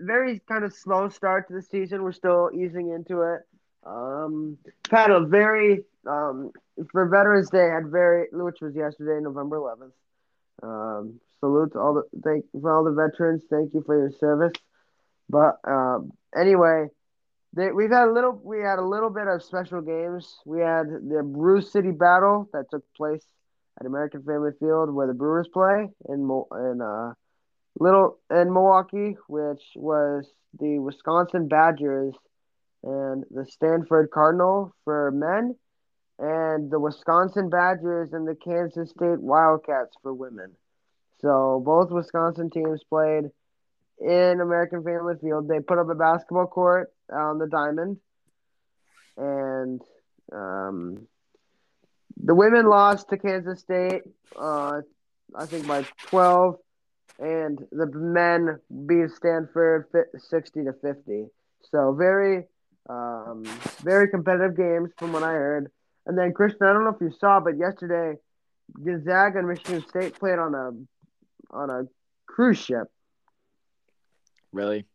very 0.00 0.40
kind 0.48 0.64
of 0.64 0.72
slow 0.72 1.08
start 1.08 1.48
to 1.48 1.54
the 1.54 1.62
season. 1.62 2.02
We're 2.02 2.12
still 2.12 2.50
easing 2.54 2.90
into 2.90 3.22
it. 3.22 3.40
Um, 3.84 4.58
had 4.90 5.10
a 5.10 5.20
very 5.20 5.84
um, 6.06 6.50
for 6.92 7.08
Veterans 7.08 7.50
Day 7.50 7.68
had 7.68 7.90
very 7.90 8.26
which 8.32 8.60
was 8.60 8.74
yesterday, 8.74 9.22
November 9.22 9.56
11th. 9.56 9.92
Um, 10.62 11.20
salute 11.38 11.74
all 11.74 11.94
the 11.94 12.02
thank 12.22 12.44
for 12.60 12.70
all 12.70 12.84
the 12.84 12.92
veterans. 12.92 13.42
Thank 13.50 13.74
you 13.74 13.82
for 13.84 13.98
your 13.98 14.12
service. 14.12 14.52
But 15.28 15.58
um, 15.64 16.12
anyway, 16.36 16.88
they, 17.54 17.72
we've 17.72 17.90
had 17.90 18.08
a 18.08 18.12
little. 18.12 18.38
We 18.42 18.58
had 18.60 18.78
a 18.78 18.84
little 18.84 19.10
bit 19.10 19.26
of 19.26 19.42
special 19.42 19.80
games. 19.80 20.36
We 20.44 20.60
had 20.60 20.86
the 20.86 21.22
Brew 21.24 21.62
City 21.62 21.90
Battle 21.90 22.48
that 22.52 22.70
took 22.70 22.84
place 22.94 23.24
at 23.78 23.86
American 23.86 24.22
Family 24.22 24.50
Field, 24.58 24.92
where 24.92 25.06
the 25.06 25.14
Brewers 25.14 25.48
play 25.48 25.88
in 26.08 26.44
in 26.52 26.80
uh, 26.80 27.14
little 27.80 28.18
in 28.30 28.52
Milwaukee, 28.52 29.16
which 29.26 29.62
was 29.74 30.28
the 30.58 30.78
Wisconsin 30.78 31.48
Badgers 31.48 32.14
and 32.84 33.24
the 33.30 33.46
Stanford 33.46 34.10
Cardinal 34.12 34.74
for 34.84 35.10
men, 35.10 35.56
and 36.18 36.70
the 36.70 36.78
Wisconsin 36.78 37.48
Badgers 37.48 38.12
and 38.12 38.28
the 38.28 38.36
Kansas 38.36 38.90
State 38.90 39.20
Wildcats 39.20 39.96
for 40.02 40.14
women. 40.14 40.52
So 41.20 41.62
both 41.64 41.90
Wisconsin 41.90 42.50
teams 42.50 42.82
played 42.88 43.24
in 43.98 44.40
American 44.40 44.82
Family 44.82 45.14
Field. 45.20 45.48
They 45.48 45.60
put 45.60 45.78
up 45.78 45.88
a 45.90 45.94
basketball 45.94 46.46
court 46.46 46.92
on 47.12 47.38
the 47.38 47.46
diamond, 47.46 47.98
and 49.16 49.80
um, 50.32 51.06
the 52.22 52.34
women 52.34 52.66
lost 52.66 53.08
to 53.08 53.18
Kansas 53.18 53.60
State, 53.60 54.02
uh, 54.38 54.80
I 55.34 55.46
think 55.46 55.66
by 55.66 55.84
12, 56.08 56.56
and 57.20 57.58
the 57.70 57.86
men 57.86 58.58
beat 58.86 59.10
Stanford 59.10 59.86
60 60.16 60.64
to 60.64 60.72
50. 60.82 61.26
So 61.70 61.92
very, 61.92 62.44
um, 62.88 63.44
very 63.82 64.08
competitive 64.08 64.56
games 64.56 64.90
from 64.98 65.12
what 65.12 65.22
I 65.22 65.32
heard. 65.32 65.70
And 66.06 66.16
then 66.18 66.32
Christian, 66.32 66.66
I 66.66 66.72
don't 66.72 66.84
know 66.84 66.90
if 66.94 67.00
you 67.00 67.12
saw, 67.20 67.38
but 67.40 67.58
yesterday 67.58 68.14
Gonzaga 68.84 69.38
and 69.40 69.48
Michigan 69.48 69.84
State 69.88 70.18
played 70.18 70.38
on 70.38 70.54
a 70.54 70.70
on 71.54 71.70
a 71.70 71.82
cruise 72.26 72.58
ship. 72.58 72.86
Really? 74.52 74.86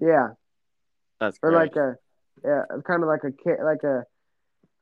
Yeah, 0.00 0.28
That's 1.20 1.38
or 1.42 1.50
great. 1.50 1.58
like 1.58 1.76
a 1.76 1.96
yeah, 2.44 2.62
kind 2.86 3.02
of 3.02 3.08
like 3.08 3.20
a 3.24 3.62
like 3.64 3.82
a 3.84 4.04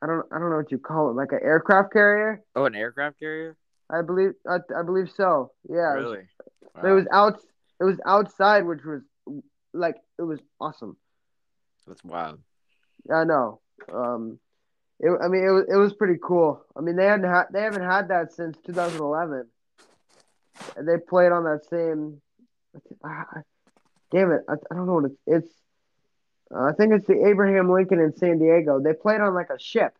I 0.01 0.07
don't 0.07 0.25
I 0.31 0.39
don't 0.39 0.49
know 0.49 0.57
what 0.57 0.71
you 0.71 0.77
call 0.77 1.09
it, 1.09 1.13
like 1.13 1.31
an 1.31 1.39
aircraft 1.43 1.91
carrier. 1.91 2.41
oh, 2.55 2.65
an 2.65 2.75
aircraft 2.75 3.19
carrier? 3.19 3.57
I 3.91 4.01
believe 4.01 4.31
I, 4.47 4.57
I 4.77 4.83
believe 4.83 5.09
so. 5.15 5.51
Yeah, 5.67 5.93
Really? 5.93 6.27
But 6.81 6.89
it 6.91 6.93
was 6.93 7.07
out 7.11 7.39
it 7.79 7.83
was 7.83 7.99
outside, 8.05 8.65
which 8.65 8.83
was 8.83 9.01
like 9.73 9.95
it 10.17 10.23
was 10.23 10.39
awesome. 10.59 10.97
That's 11.87 12.03
wild. 12.03 12.39
I 13.11 13.23
know. 13.23 13.61
Um, 13.91 14.39
it, 14.99 15.09
I 15.23 15.27
mean, 15.27 15.43
it 15.43 15.51
was 15.51 15.65
it 15.71 15.75
was 15.77 15.93
pretty 15.93 16.19
cool. 16.21 16.63
I 16.77 16.81
mean, 16.81 16.95
they 16.95 17.05
hadn't 17.05 17.29
had 17.29 17.45
they 17.51 17.61
haven't 17.61 17.83
had 17.83 18.09
that 18.09 18.33
since 18.33 18.57
2011. 18.65 19.47
And 20.75 20.87
they 20.87 20.97
played 20.97 21.31
on 21.31 21.45
that 21.45 21.65
same. 21.69 22.21
ah, 23.03 23.25
damn 24.11 24.31
it! 24.31 24.41
I, 24.47 24.53
I 24.53 24.75
don't 24.75 24.85
know 24.87 24.95
what 24.95 25.05
it's. 25.05 25.19
It's. 25.25 25.53
Uh, 26.53 26.63
I 26.63 26.71
think 26.73 26.93
it's 26.93 27.07
the 27.07 27.25
Abraham 27.27 27.71
Lincoln 27.71 27.99
in 27.99 28.15
San 28.17 28.39
Diego. 28.39 28.79
They 28.79 28.93
played 28.93 29.21
on 29.21 29.33
like 29.33 29.49
a 29.49 29.59
ship. 29.59 29.95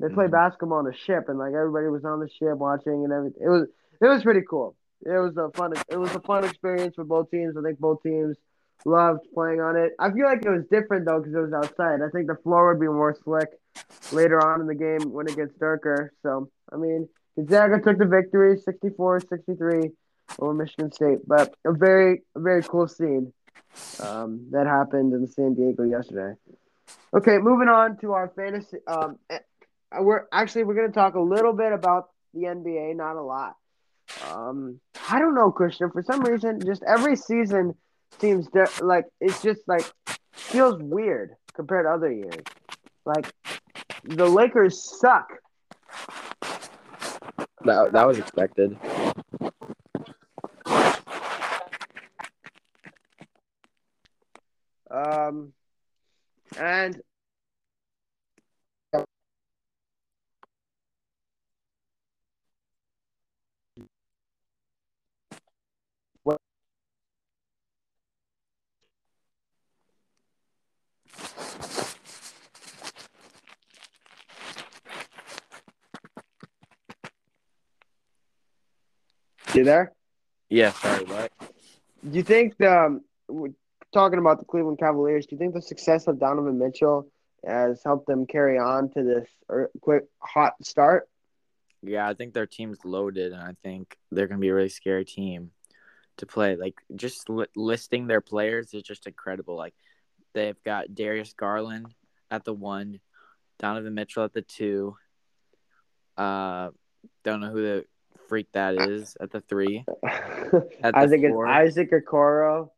They 0.00 0.08
played 0.08 0.28
Mhm. 0.28 0.32
basketball 0.32 0.78
on 0.78 0.86
a 0.86 0.92
ship, 0.92 1.28
and 1.28 1.38
like 1.38 1.54
everybody 1.54 1.88
was 1.88 2.04
on 2.04 2.20
the 2.20 2.28
ship 2.28 2.56
watching 2.56 3.04
and 3.04 3.12
everything. 3.12 3.42
It 3.42 3.48
was 3.48 3.68
it 4.00 4.06
was 4.06 4.22
pretty 4.22 4.42
cool. 4.48 4.76
It 5.02 5.18
was 5.18 5.36
a 5.36 5.50
fun 5.56 5.72
it 5.88 5.96
was 5.96 6.14
a 6.14 6.20
fun 6.20 6.44
experience 6.44 6.94
for 6.94 7.04
both 7.04 7.30
teams. 7.30 7.56
I 7.56 7.62
think 7.62 7.78
both 7.78 8.02
teams 8.02 8.36
loved 8.84 9.20
playing 9.34 9.60
on 9.60 9.76
it. 9.76 9.92
I 9.98 10.10
feel 10.10 10.24
like 10.24 10.44
it 10.44 10.50
was 10.50 10.64
different 10.70 11.06
though 11.06 11.18
because 11.18 11.34
it 11.34 11.38
was 11.38 11.52
outside. 11.52 12.00
I 12.02 12.10
think 12.10 12.26
the 12.26 12.36
floor 12.42 12.72
would 12.72 12.80
be 12.80 12.86
more 12.86 13.16
slick 13.24 13.48
later 14.12 14.44
on 14.44 14.60
in 14.60 14.66
the 14.66 14.74
game 14.74 15.12
when 15.12 15.26
it 15.26 15.36
gets 15.36 15.54
darker. 15.54 16.12
So 16.22 16.50
I 16.72 16.76
mean, 16.76 17.08
Gonzaga 17.36 17.80
took 17.80 17.98
the 17.98 18.06
victory, 18.06 18.56
64-63 18.56 19.92
over 20.38 20.54
Michigan 20.54 20.92
State, 20.92 21.18
but 21.26 21.54
a 21.64 21.72
very 21.72 22.22
a 22.34 22.40
very 22.40 22.62
cool 22.62 22.88
scene 22.88 23.32
um, 24.00 24.46
that 24.50 24.66
happened 24.66 25.12
in 25.12 25.26
San 25.26 25.54
Diego 25.54 25.82
yesterday. 25.84 26.34
Okay, 27.14 27.38
moving 27.38 27.68
on 27.68 27.96
to 27.98 28.12
our 28.12 28.32
fantasy. 28.34 28.78
Um, 28.86 29.18
eh, 29.30 29.38
we're 30.00 30.24
actually 30.32 30.64
we're 30.64 30.74
gonna 30.74 30.92
talk 30.92 31.14
a 31.14 31.20
little 31.20 31.52
bit 31.52 31.72
about 31.72 32.10
the 32.32 32.42
NBA, 32.42 32.96
not 32.96 33.16
a 33.16 33.22
lot 33.22 33.56
um, 34.34 34.80
I 35.08 35.18
don't 35.18 35.34
know, 35.34 35.50
Christian. 35.50 35.90
For 35.90 36.02
some 36.02 36.22
reason, 36.22 36.60
just 36.64 36.82
every 36.82 37.16
season 37.16 37.74
seems 38.20 38.48
de- 38.48 38.68
like 38.84 39.04
it's 39.20 39.40
just 39.42 39.60
like 39.66 39.84
feels 40.32 40.82
weird 40.82 41.34
compared 41.54 41.86
to 41.86 41.90
other 41.90 42.10
years. 42.10 42.42
Like 43.04 43.32
the 44.04 44.26
Lakers 44.26 44.82
suck. 45.00 45.28
That 47.64 47.92
that 47.92 48.06
was 48.06 48.18
expected. 48.18 48.76
Um, 54.90 55.52
and 56.56 57.00
you 79.54 79.64
there? 79.64 79.92
Yeah, 80.48 80.72
sorry, 80.72 81.04
what? 81.04 81.32
Do 82.08 82.16
you 82.16 82.22
think 82.22 82.56
the 82.58 82.70
um, 82.70 83.04
talking 83.92 84.18
about 84.18 84.38
the 84.38 84.44
Cleveland 84.44 84.78
Cavaliers? 84.78 85.26
Do 85.26 85.34
you 85.34 85.38
think 85.38 85.54
the 85.54 85.62
success 85.62 86.06
of 86.06 86.18
Donovan 86.18 86.58
Mitchell 86.58 87.08
has 87.46 87.82
helped 87.84 88.06
them 88.06 88.26
carry 88.26 88.58
on 88.58 88.90
to 88.90 89.02
this 89.02 89.28
er, 89.50 89.70
quick 89.80 90.04
hot 90.18 90.54
start? 90.62 91.08
Yeah, 91.82 92.08
I 92.08 92.14
think 92.14 92.34
their 92.34 92.46
team's 92.46 92.78
loaded, 92.84 93.32
and 93.32 93.42
I 93.42 93.54
think 93.62 93.96
they're 94.10 94.26
gonna 94.26 94.40
be 94.40 94.48
a 94.48 94.54
really 94.54 94.68
scary 94.68 95.04
team 95.04 95.50
to 96.18 96.26
play. 96.26 96.56
Like 96.56 96.74
just 96.94 97.28
li- 97.28 97.46
listing 97.56 98.06
their 98.06 98.20
players 98.20 98.74
is 98.74 98.82
just 98.82 99.06
incredible. 99.06 99.56
Like 99.56 99.74
they've 100.34 100.62
got 100.64 100.94
Darius 100.94 101.32
Garland 101.32 101.94
at 102.30 102.44
the 102.44 102.54
one, 102.54 103.00
Donovan 103.58 103.94
Mitchell 103.94 104.24
at 104.24 104.32
the 104.32 104.42
two. 104.42 104.96
Uh, 106.16 106.70
don't 107.22 107.40
know 107.40 107.50
who 107.50 107.62
the 107.62 107.84
freak 108.28 108.50
that 108.52 108.74
is 108.74 109.16
at 109.20 109.30
the 109.30 109.40
three. 109.40 109.84
At 110.82 110.94
the 110.94 111.08
think 111.08 111.26
four. 111.26 111.46
it's 111.46 111.78
Isaac 111.78 111.90
Okoro. 111.92 112.70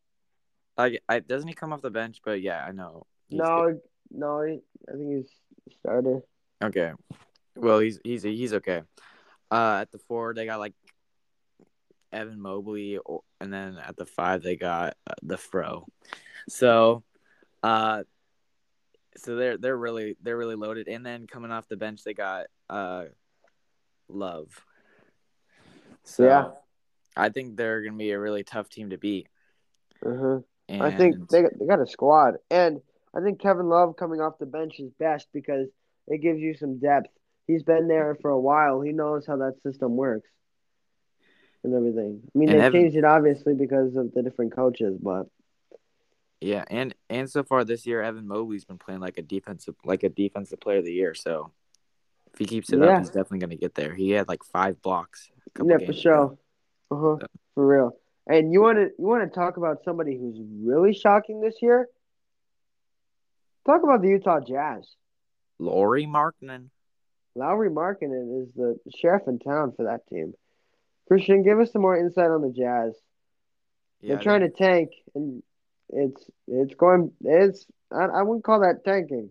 Like, 0.77 1.03
I 1.09 1.21
doesn't 1.21 1.49
he 1.49 1.55
come 1.55 1.73
off 1.73 1.83
the 1.83 1.91
bench? 1.91 2.21
But 2.25 2.41
yeah, 2.41 2.65
I 2.65 2.73
know. 2.73 3.07
he's 3.29 3.39
No, 3.39 3.79
no, 4.11 4.43
he, 4.43 4.61
I 4.89 4.93
think 4.93 5.27
he's 5.65 5.75
starter. 5.81 6.21
Okay. 6.63 6.93
Well, 7.55 7.81
he's 7.81 7.99
he's 8.05 8.23
he's 8.23 8.55
okay. 8.55 8.83
Uh, 9.51 9.79
at 9.83 9.93
the 9.93 9.99
four, 9.99 10.35
they 10.35 10.47
got 10.47 10.59
like 10.59 10.75
Evan 12.13 12.41
Mobley, 12.41 12.99
or, 12.99 13.23
and 13.41 13.53
then 13.53 13.77
at 13.79 13.97
the 13.97 14.07
five, 14.07 14.43
they 14.43 14.57
got 14.57 14.97
uh, 15.07 15.15
the 15.23 15.37
Fro. 15.37 15.87
So, 16.49 17.05
uh, 17.63 18.05
so 19.17 19.37
they're 19.37 19.59
they're 19.59 19.77
really 19.77 20.17
they're 20.23 20.37
really 20.37 20.57
loaded. 20.57 20.89
And 20.89 21.05
then 21.05 21.27
coming 21.27 21.51
off 21.51 21.69
the 21.69 21.77
bench, 21.77 22.05
they 22.05 22.15
got 22.15 22.47
uh, 22.69 23.05
Love. 24.09 24.49
So, 26.07 26.25
Yeah. 26.25 26.51
I 27.17 27.29
think 27.31 27.57
they're 27.57 27.83
gonna 27.83 27.97
be 27.97 28.11
a 28.13 28.19
really 28.21 28.45
tough 28.45 28.69
team 28.69 28.91
to 28.91 28.99
beat. 28.99 29.29
Uh-huh. 30.05 30.41
And 30.69 30.83
I 30.83 30.91
think 30.97 31.29
they 31.29 31.43
got- 31.43 31.59
they 31.59 31.67
got 31.67 31.81
a 31.81 31.87
squad, 31.87 32.39
and 32.51 32.81
I 33.15 33.21
think 33.21 33.41
Kevin 33.41 33.69
Love 33.69 33.97
coming 33.97 34.21
off 34.21 34.39
the 34.39 34.47
bench 34.47 34.79
is 34.81 34.91
best 34.93 35.29
because 35.33 35.69
it 36.09 36.19
gives 36.19 36.41
you 36.41 36.55
some 36.55 36.79
depth. 36.79 37.09
He's 37.47 37.63
been 37.63 37.89
there 37.89 38.15
for 38.17 38.31
a 38.31 38.39
while. 38.41 38.81
He 38.81 38.93
knows 38.93 39.25
how 39.27 39.37
that 39.39 39.63
system 39.63 39.97
works 39.97 40.29
and 41.65 41.73
everything. 41.75 42.23
I 42.35 42.39
mean, 42.39 42.49
And 42.51 42.61
they 42.61 42.65
Evan- 42.65 42.81
changed 42.83 42.97
it 42.97 43.05
obviously 43.05 43.55
because 43.55 43.97
of 43.97 44.13
the 44.13 44.23
different 44.23 44.53
coaches, 44.53 44.99
but 45.01 45.29
Yeah, 46.41 46.65
and 46.69 46.95
and 47.09 47.31
so 47.31 47.43
far 47.43 47.65
this 47.65 47.87
year, 47.87 48.03
Evan 48.03 48.27
Mobley's 48.29 48.67
been 48.67 48.77
playing 48.79 49.01
like 49.01 49.17
a 49.17 49.23
defensive 49.23 49.75
like 49.85 50.03
a 50.03 50.11
defensive 50.11 50.61
player 50.61 50.79
of 50.79 50.85
the 50.85 50.93
year. 50.93 51.15
So 51.15 51.51
if 52.33 52.39
he 52.39 52.45
keeps 52.45 52.71
it 52.73 52.79
Yeah. 52.81 52.87
up, 52.97 52.99
he's 52.99 53.09
definitely 53.11 53.39
gonna 53.39 53.57
get 53.57 53.75
there. 53.75 53.95
He 53.95 54.11
had 54.11 54.29
like 54.29 54.45
five 54.45 54.83
blocks. 54.83 55.31
Yeah, 55.65 55.79
for 55.85 55.93
sure. 55.93 56.39
Uh 56.91 56.97
huh. 56.97 57.17
Yeah. 57.21 57.27
For 57.55 57.67
real. 57.67 57.97
And 58.27 58.53
you 58.53 58.61
want 58.61 58.79
to 58.79 58.91
you 58.99 59.07
want 59.07 59.23
to 59.23 59.35
talk 59.35 59.57
about 59.57 59.85
somebody 59.85 60.17
who's 60.17 60.39
really 60.63 60.93
shocking 60.95 61.41
this 61.41 61.57
year? 61.63 61.89
Talk 63.67 63.83
about 63.83 64.03
the 64.03 64.09
Utah 64.09 64.41
Jazz. 64.41 64.89
Lauri 65.59 66.07
Markkanen. 66.07 66.69
Lauri 67.35 67.71
Markkanen 67.71 68.43
is 68.43 68.49
the 68.55 68.79
sheriff 68.97 69.23
in 69.27 69.39
town 69.39 69.73
for 69.77 69.85
that 69.85 70.07
team. 70.09 70.35
Christian, 71.09 71.43
give 71.43 71.61
us 71.61 71.73
some 71.73 71.83
more 71.83 71.97
insight 71.97 72.31
on 72.31 72.43
the 72.43 72.51
Jazz. 72.51 72.95
Yeah, 74.01 74.15
They're 74.15 74.23
trying 74.23 74.41
to 74.41 74.51
tank, 74.51 74.91
and 75.15 75.43
it's 75.89 76.31
it's 76.49 76.75
going. 76.75 77.13
It's 77.23 77.67
I, 77.93 78.05
I 78.07 78.23
wouldn't 78.23 78.45
call 78.45 78.61
that 78.61 78.85
tanking. 78.85 79.31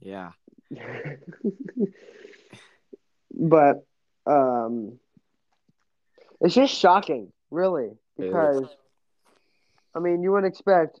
Yeah, 0.00 0.32
but 3.34 3.86
um, 4.26 4.98
it's 6.40 6.54
just 6.54 6.74
shocking, 6.74 7.32
really, 7.50 7.90
because 8.16 8.64
I 9.94 10.00
mean, 10.00 10.22
you 10.22 10.32
wouldn't 10.32 10.52
expect, 10.52 11.00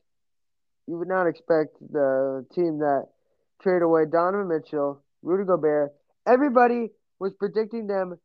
you 0.86 0.98
would 0.98 1.08
not 1.08 1.26
expect 1.26 1.76
the 1.80 2.46
team 2.54 2.78
that 2.78 3.08
traded 3.60 3.82
away 3.82 4.04
Donovan 4.10 4.48
Mitchell, 4.48 5.02
Rudy 5.22 5.44
Gobert. 5.44 5.92
Everybody 6.26 6.90
was 7.18 7.32
predicting 7.34 7.86
them 7.86 8.18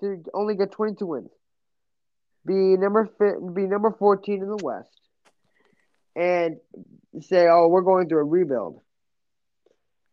to 0.00 0.22
only 0.34 0.56
get 0.56 0.72
22 0.72 1.06
wins, 1.06 1.30
be 2.46 2.54
number 2.76 3.08
be 3.54 3.62
number 3.66 3.94
14 3.98 4.42
in 4.42 4.48
the 4.48 4.56
West, 4.62 5.00
and 6.16 6.56
say, 7.20 7.48
"Oh, 7.48 7.68
we're 7.68 7.82
going 7.82 8.08
through 8.08 8.20
a 8.20 8.24
rebuild." 8.24 8.80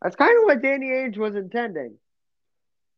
That's 0.01 0.15
kind 0.15 0.37
of 0.37 0.45
what 0.45 0.61
Danny 0.61 0.87
Ainge 0.87 1.17
was 1.17 1.35
intending. 1.35 1.97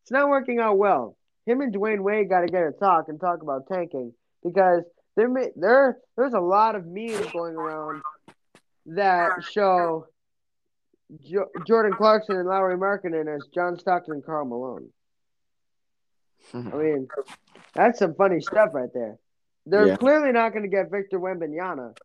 It's 0.02 0.10
not 0.10 0.28
working 0.28 0.58
out 0.58 0.76
well. 0.76 1.16
Him 1.50 1.60
and 1.62 1.74
Dwyane 1.74 2.00
Wade 2.00 2.28
got 2.28 2.42
to 2.42 2.46
get 2.46 2.62
a 2.62 2.70
talk 2.70 3.08
and 3.08 3.20
talk 3.20 3.42
about 3.42 3.66
tanking 3.66 4.12
because 4.44 4.84
there 5.16 5.28
there 5.56 5.98
there's 6.16 6.34
a 6.34 6.40
lot 6.40 6.76
of 6.76 6.86
memes 6.86 7.26
going 7.32 7.56
around 7.56 8.02
that 8.86 9.42
show 9.50 10.06
jo- 11.28 11.50
Jordan 11.66 11.92
Clarkson 11.92 12.36
and 12.36 12.48
Lauri 12.48 12.76
Markkanen 12.76 13.34
as 13.34 13.42
John 13.52 13.76
Stockton 13.76 14.14
and 14.14 14.24
Karl 14.24 14.44
Malone. 14.46 14.90
I 16.54 16.58
hmm. 16.58 16.78
mean, 16.78 17.08
that's 17.74 17.98
some 17.98 18.14
funny 18.14 18.40
stuff 18.40 18.70
right 18.72 18.92
there. 18.94 19.18
They're 19.66 19.88
Yeah. 19.88 19.96
clearly 19.96 20.32
not 20.32 20.52
going 20.52 20.62
to 20.62 20.68
get 20.68 20.90
Victor 20.90 21.18
Wembanyama, 21.18 21.96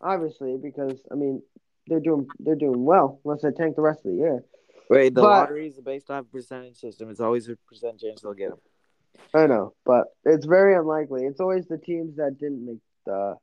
obviously, 0.00 0.58
because 0.62 1.00
I 1.10 1.14
mean 1.14 1.42
they're 1.86 2.00
doing 2.00 2.26
they're 2.38 2.54
doing 2.54 2.84
well 2.84 3.18
unless 3.24 3.42
they 3.42 3.50
tank 3.52 3.76
the 3.76 3.82
rest 3.82 4.04
of 4.04 4.12
the 4.12 4.18
year. 4.18 4.44
Wait, 4.88 5.14
the 5.14 5.20
But- 5.22 5.28
lottery 5.28 5.68
is 5.68 5.80
based 5.80 6.10
off 6.10 6.26
percentage 6.30 6.76
system. 6.76 7.10
It's 7.10 7.20
always 7.20 7.48
a 7.48 7.56
percent 7.68 7.98
chance 8.00 8.22
they'll 8.22 8.34
get 8.34 8.52
him. 8.52 8.58
I 9.34 9.46
know, 9.46 9.72
but 9.84 10.08
it's 10.24 10.44
very 10.46 10.74
unlikely. 10.74 11.24
It's 11.24 11.40
always 11.40 11.66
the 11.66 11.78
teams 11.78 12.16
that 12.16 12.38
didn't 12.38 12.64
make 12.66 12.80
the 13.06 13.36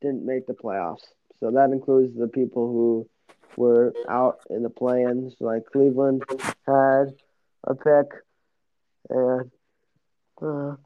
didn't 0.00 0.24
make 0.24 0.46
the 0.46 0.54
playoffs. 0.54 1.04
So 1.40 1.50
that 1.50 1.70
includes 1.70 2.16
the 2.16 2.28
people 2.28 2.66
who 2.72 3.08
were 3.56 3.92
out 4.08 4.38
in 4.50 4.62
the 4.62 4.70
play-ins, 4.70 5.34
like 5.40 5.64
Cleveland 5.72 6.22
had 6.66 7.14
a 7.64 7.74
pick, 7.74 8.06
and 9.10 9.50
uh, 10.40 10.76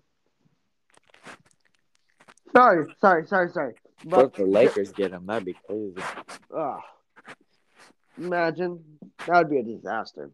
sorry, 2.57 2.87
sorry, 3.01 3.27
sorry, 3.27 3.51
sorry. 3.51 3.75
But 4.05 4.27
if 4.27 4.33
the 4.35 4.47
Lakers 4.47 4.93
get 4.93 5.11
him, 5.13 5.27
that'd 5.27 5.45
be 5.45 5.57
crazy. 5.67 5.97
uh, 6.57 6.79
imagine 8.21 8.85
that 9.27 9.37
would 9.37 9.51
be 9.51 9.59
a 9.59 9.63
disaster. 9.63 10.31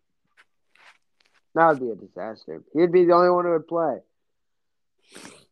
That 1.55 1.69
would 1.69 1.81
be 1.81 1.91
a 1.91 1.95
disaster. 1.95 2.63
He'd 2.75 2.93
be 2.93 3.05
the 3.05 3.15
only 3.15 3.31
one 3.31 3.45
who 3.45 3.53
would 3.53 3.69
play. 3.69 3.99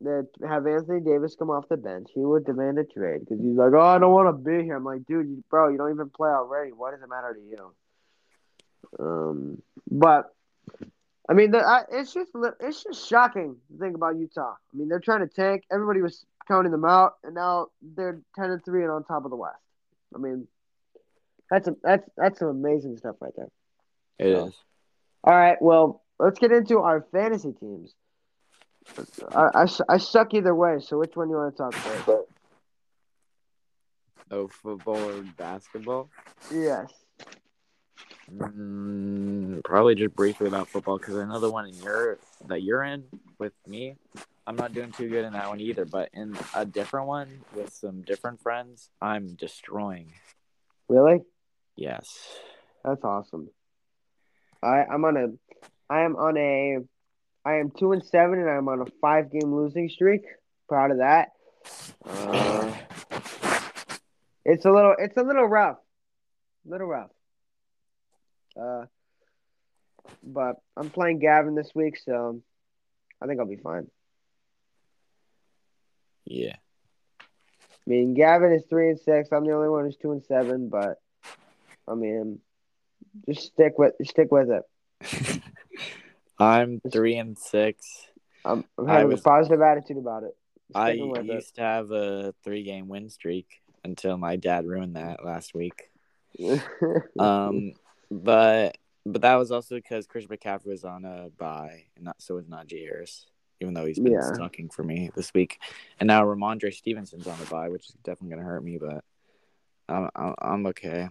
They'd 0.00 0.46
have 0.46 0.66
Anthony 0.66 1.00
Davis 1.00 1.36
come 1.38 1.50
off 1.50 1.68
the 1.68 1.76
bench. 1.76 2.08
He 2.14 2.20
would 2.20 2.44
demand 2.44 2.78
a 2.78 2.84
trade 2.84 3.20
because 3.20 3.40
he's 3.40 3.56
like, 3.56 3.72
"Oh, 3.72 3.80
I 3.80 3.98
don't 3.98 4.12
want 4.12 4.28
to 4.28 4.32
be 4.32 4.64
here." 4.64 4.76
I'm 4.76 4.84
like, 4.84 5.06
"Dude, 5.06 5.28
you, 5.28 5.44
bro, 5.48 5.68
you 5.68 5.78
don't 5.78 5.92
even 5.92 6.10
play 6.10 6.28
already. 6.28 6.72
Why 6.72 6.90
does 6.90 7.00
it 7.00 7.08
matter 7.08 7.34
to 7.34 7.40
you?" 7.40 7.74
Um, 8.98 9.62
but 9.90 10.34
I 11.28 11.32
mean, 11.32 11.52
the, 11.52 11.58
I, 11.58 11.84
it's 11.90 12.12
just 12.12 12.32
it's 12.60 12.82
just 12.82 13.08
shocking 13.08 13.56
to 13.70 13.78
think 13.78 13.94
about 13.94 14.16
Utah. 14.16 14.52
I 14.52 14.76
mean, 14.76 14.88
they're 14.88 15.00
trying 15.00 15.26
to 15.26 15.32
tank. 15.32 15.64
Everybody 15.72 16.02
was 16.02 16.26
counting 16.48 16.72
them 16.72 16.84
out, 16.84 17.14
and 17.22 17.34
now 17.34 17.68
they're 17.80 18.20
ten 18.34 18.50
and 18.50 18.64
three 18.64 18.82
and 18.82 18.90
on 18.90 19.04
top 19.04 19.24
of 19.24 19.30
the 19.30 19.36
West. 19.36 19.56
I 20.14 20.18
mean, 20.18 20.46
that's 21.50 21.68
a, 21.68 21.76
that's 21.82 22.08
that's 22.16 22.38
some 22.38 22.48
amazing 22.48 22.96
stuff 22.96 23.16
right 23.20 23.32
there. 23.36 23.48
It 24.18 24.26
is. 24.28 24.54
So- 24.54 24.60
All 25.24 25.34
right, 25.34 25.56
well, 25.60 26.02
let's 26.18 26.38
get 26.38 26.52
into 26.52 26.78
our 26.78 27.06
fantasy 27.12 27.52
teams. 27.52 27.94
I, 29.34 29.48
I, 29.54 29.66
I 29.88 29.96
suck 29.96 30.34
either 30.34 30.54
way, 30.54 30.78
so 30.80 30.98
which 30.98 31.16
one 31.16 31.28
do 31.28 31.32
you 31.32 31.38
want 31.38 31.56
to 31.56 31.62
talk 31.62 32.04
about? 32.04 32.26
Oh, 34.30 34.48
football 34.48 34.98
or 34.98 35.22
basketball? 35.36 36.10
Yes. 36.52 36.92
Mm, 38.32 39.62
probably 39.64 39.94
just 39.94 40.14
briefly 40.16 40.48
about 40.48 40.68
football 40.68 40.98
because 40.98 41.16
I 41.16 41.24
know 41.24 41.40
the 41.40 41.50
one 41.50 41.66
in 41.68 41.74
your 41.82 42.18
that 42.46 42.62
you're 42.62 42.82
in 42.82 43.04
with 43.38 43.52
me. 43.66 43.96
I'm 44.46 44.56
not 44.56 44.72
doing 44.74 44.92
too 44.92 45.08
good 45.08 45.24
in 45.24 45.32
that 45.34 45.48
one 45.48 45.60
either, 45.60 45.84
but 45.84 46.10
in 46.12 46.36
a 46.54 46.64
different 46.66 47.06
one 47.06 47.28
with 47.54 47.72
some 47.72 48.02
different 48.02 48.40
friends, 48.42 48.90
I'm 49.00 49.34
destroying. 49.34 50.08
Really? 50.88 51.20
Yes. 51.76 52.38
That's 52.84 53.02
awesome. 53.04 53.48
I 54.62 54.84
I'm 54.84 55.04
on 55.04 55.16
a 55.16 55.26
I 55.92 56.00
am 56.02 56.16
on 56.16 56.36
a 56.36 56.78
I 57.44 57.54
am 57.56 57.70
two 57.70 57.92
and 57.92 58.04
seven 58.04 58.38
and 58.38 58.48
I'm 58.48 58.68
on 58.68 58.80
a 58.80 58.86
five 59.00 59.30
game 59.32 59.54
losing 59.54 59.88
streak. 59.88 60.22
Proud 60.68 60.90
of 60.92 60.98
that. 60.98 61.28
Uh, 62.06 62.74
It's 64.44 64.64
a 64.64 64.70
little 64.70 64.94
it's 64.98 65.16
a 65.16 65.22
little 65.22 65.46
rough. 65.46 65.78
A 66.66 66.70
Little 66.70 66.86
rough. 66.86 67.10
Uh 68.60 68.84
but 70.22 70.56
I'm 70.76 70.90
playing 70.90 71.18
Gavin 71.18 71.54
this 71.54 71.70
week, 71.74 71.98
so 71.98 72.40
I 73.22 73.26
think 73.26 73.40
I'll 73.40 73.46
be 73.46 73.56
fine. 73.56 73.88
Yeah. 76.26 76.56
I 77.20 77.24
mean, 77.90 78.14
Gavin 78.14 78.52
is 78.52 78.64
three 78.68 78.90
and 78.90 78.98
six. 79.00 79.30
I'm 79.32 79.44
the 79.46 79.52
only 79.52 79.68
one 79.68 79.84
who's 79.84 79.96
two 79.96 80.12
and 80.12 80.22
seven, 80.24 80.68
but 80.68 80.98
I 81.88 81.94
mean, 81.94 82.40
just 83.28 83.46
stick 83.52 83.78
with 83.78 83.94
stick 84.04 84.30
with 84.32 84.48
it. 84.50 85.40
I'm 86.38 86.80
three 86.90 87.16
and 87.16 87.38
six. 87.38 87.86
I'm, 88.44 88.64
I'm 88.78 88.88
I 88.88 88.92
having 88.94 89.08
was- 89.12 89.20
a 89.20 89.24
positive 89.24 89.60
attitude 89.62 89.98
about 89.98 90.24
it. 90.24 90.36
I 90.74 90.92
Sticking 90.94 91.14
it. 91.16 91.24
used 91.26 91.54
to 91.56 91.60
have 91.60 91.90
a 91.90 92.34
three 92.42 92.62
game 92.64 92.88
win 92.88 93.10
streak 93.10 93.60
until 93.84 94.16
my 94.16 94.36
dad 94.36 94.66
ruined 94.66 94.96
that 94.96 95.24
last 95.24 95.54
week. 95.54 95.90
Um, 97.18 97.74
but 98.10 98.76
but 99.06 99.22
that 99.22 99.34
was 99.36 99.52
also 99.52 99.76
because 99.76 100.06
Chris 100.06 100.26
McCaffrey 100.26 100.66
was 100.66 100.84
on 100.84 101.04
a 101.04 101.28
bye, 101.38 101.84
and 101.96 102.04
not 102.06 102.16
so 102.20 102.34
was 102.36 102.46
Najee 102.46 102.82
Harris, 102.84 103.26
even 103.60 103.74
though 103.74 103.84
he's 103.84 103.98
been 104.00 104.12
Yeah. 104.12 104.48
for 104.72 104.82
me 104.82 105.10
this 105.14 105.32
week. 105.34 105.58
And 106.00 106.06
now 106.06 106.24
Rhamondre 106.24 106.72
Stevenson's 106.74 107.26
on 107.26 107.36
a 107.40 107.50
bye, 107.50 107.68
which 107.68 107.88
is 107.88 107.94
definitely 108.02 108.30
going 108.30 108.40
to 108.42 108.46
hurt 108.50 108.64
me, 108.64 108.78
but 108.78 109.04
I'm, 109.88 110.08
I'm 110.40 110.66
okay. 110.68 111.08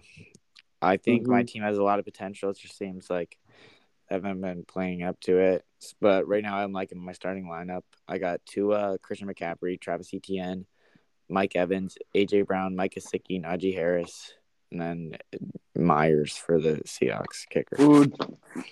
I 0.84 0.96
think 0.96 1.26
my 1.26 1.42
Mhm. 1.42 1.46
team 1.48 1.62
has 1.62 1.78
a 1.78 1.82
lot 1.82 1.98
of 1.98 2.04
potential. 2.04 2.50
It 2.50 2.58
just 2.58 2.76
seems 2.76 3.08
like 3.10 3.38
I 4.10 4.14
haven't 4.14 4.40
been 4.40 4.64
playing 4.64 5.02
up 5.02 5.18
to 5.20 5.38
it. 5.38 5.64
But 6.00 6.26
right 6.28 6.42
now, 6.42 6.56
I'm 6.58 6.72
liking 6.72 6.98
my 6.98 7.12
starting 7.12 7.46
lineup. 7.46 7.82
I 8.06 8.18
got 8.18 8.44
Tua, 8.46 8.98
Christian 8.98 9.28
McCaffrey, 9.28 9.80
Travis 9.80 10.12
Etienne, 10.12 10.66
Mike 11.28 11.56
Evans, 11.56 11.96
AJ 12.14 12.42
Brown, 12.46 12.76
Mike 12.76 12.94
Gesicki, 12.94 13.42
Najee 13.42 13.74
Harris, 13.74 14.34
and 14.70 14.80
then 14.80 15.16
Myers 15.74 16.36
for 16.36 16.60
the 16.60 16.76
Seahawks 16.86 17.48
kicker. 17.48 17.76
Ooh, 17.80 18.04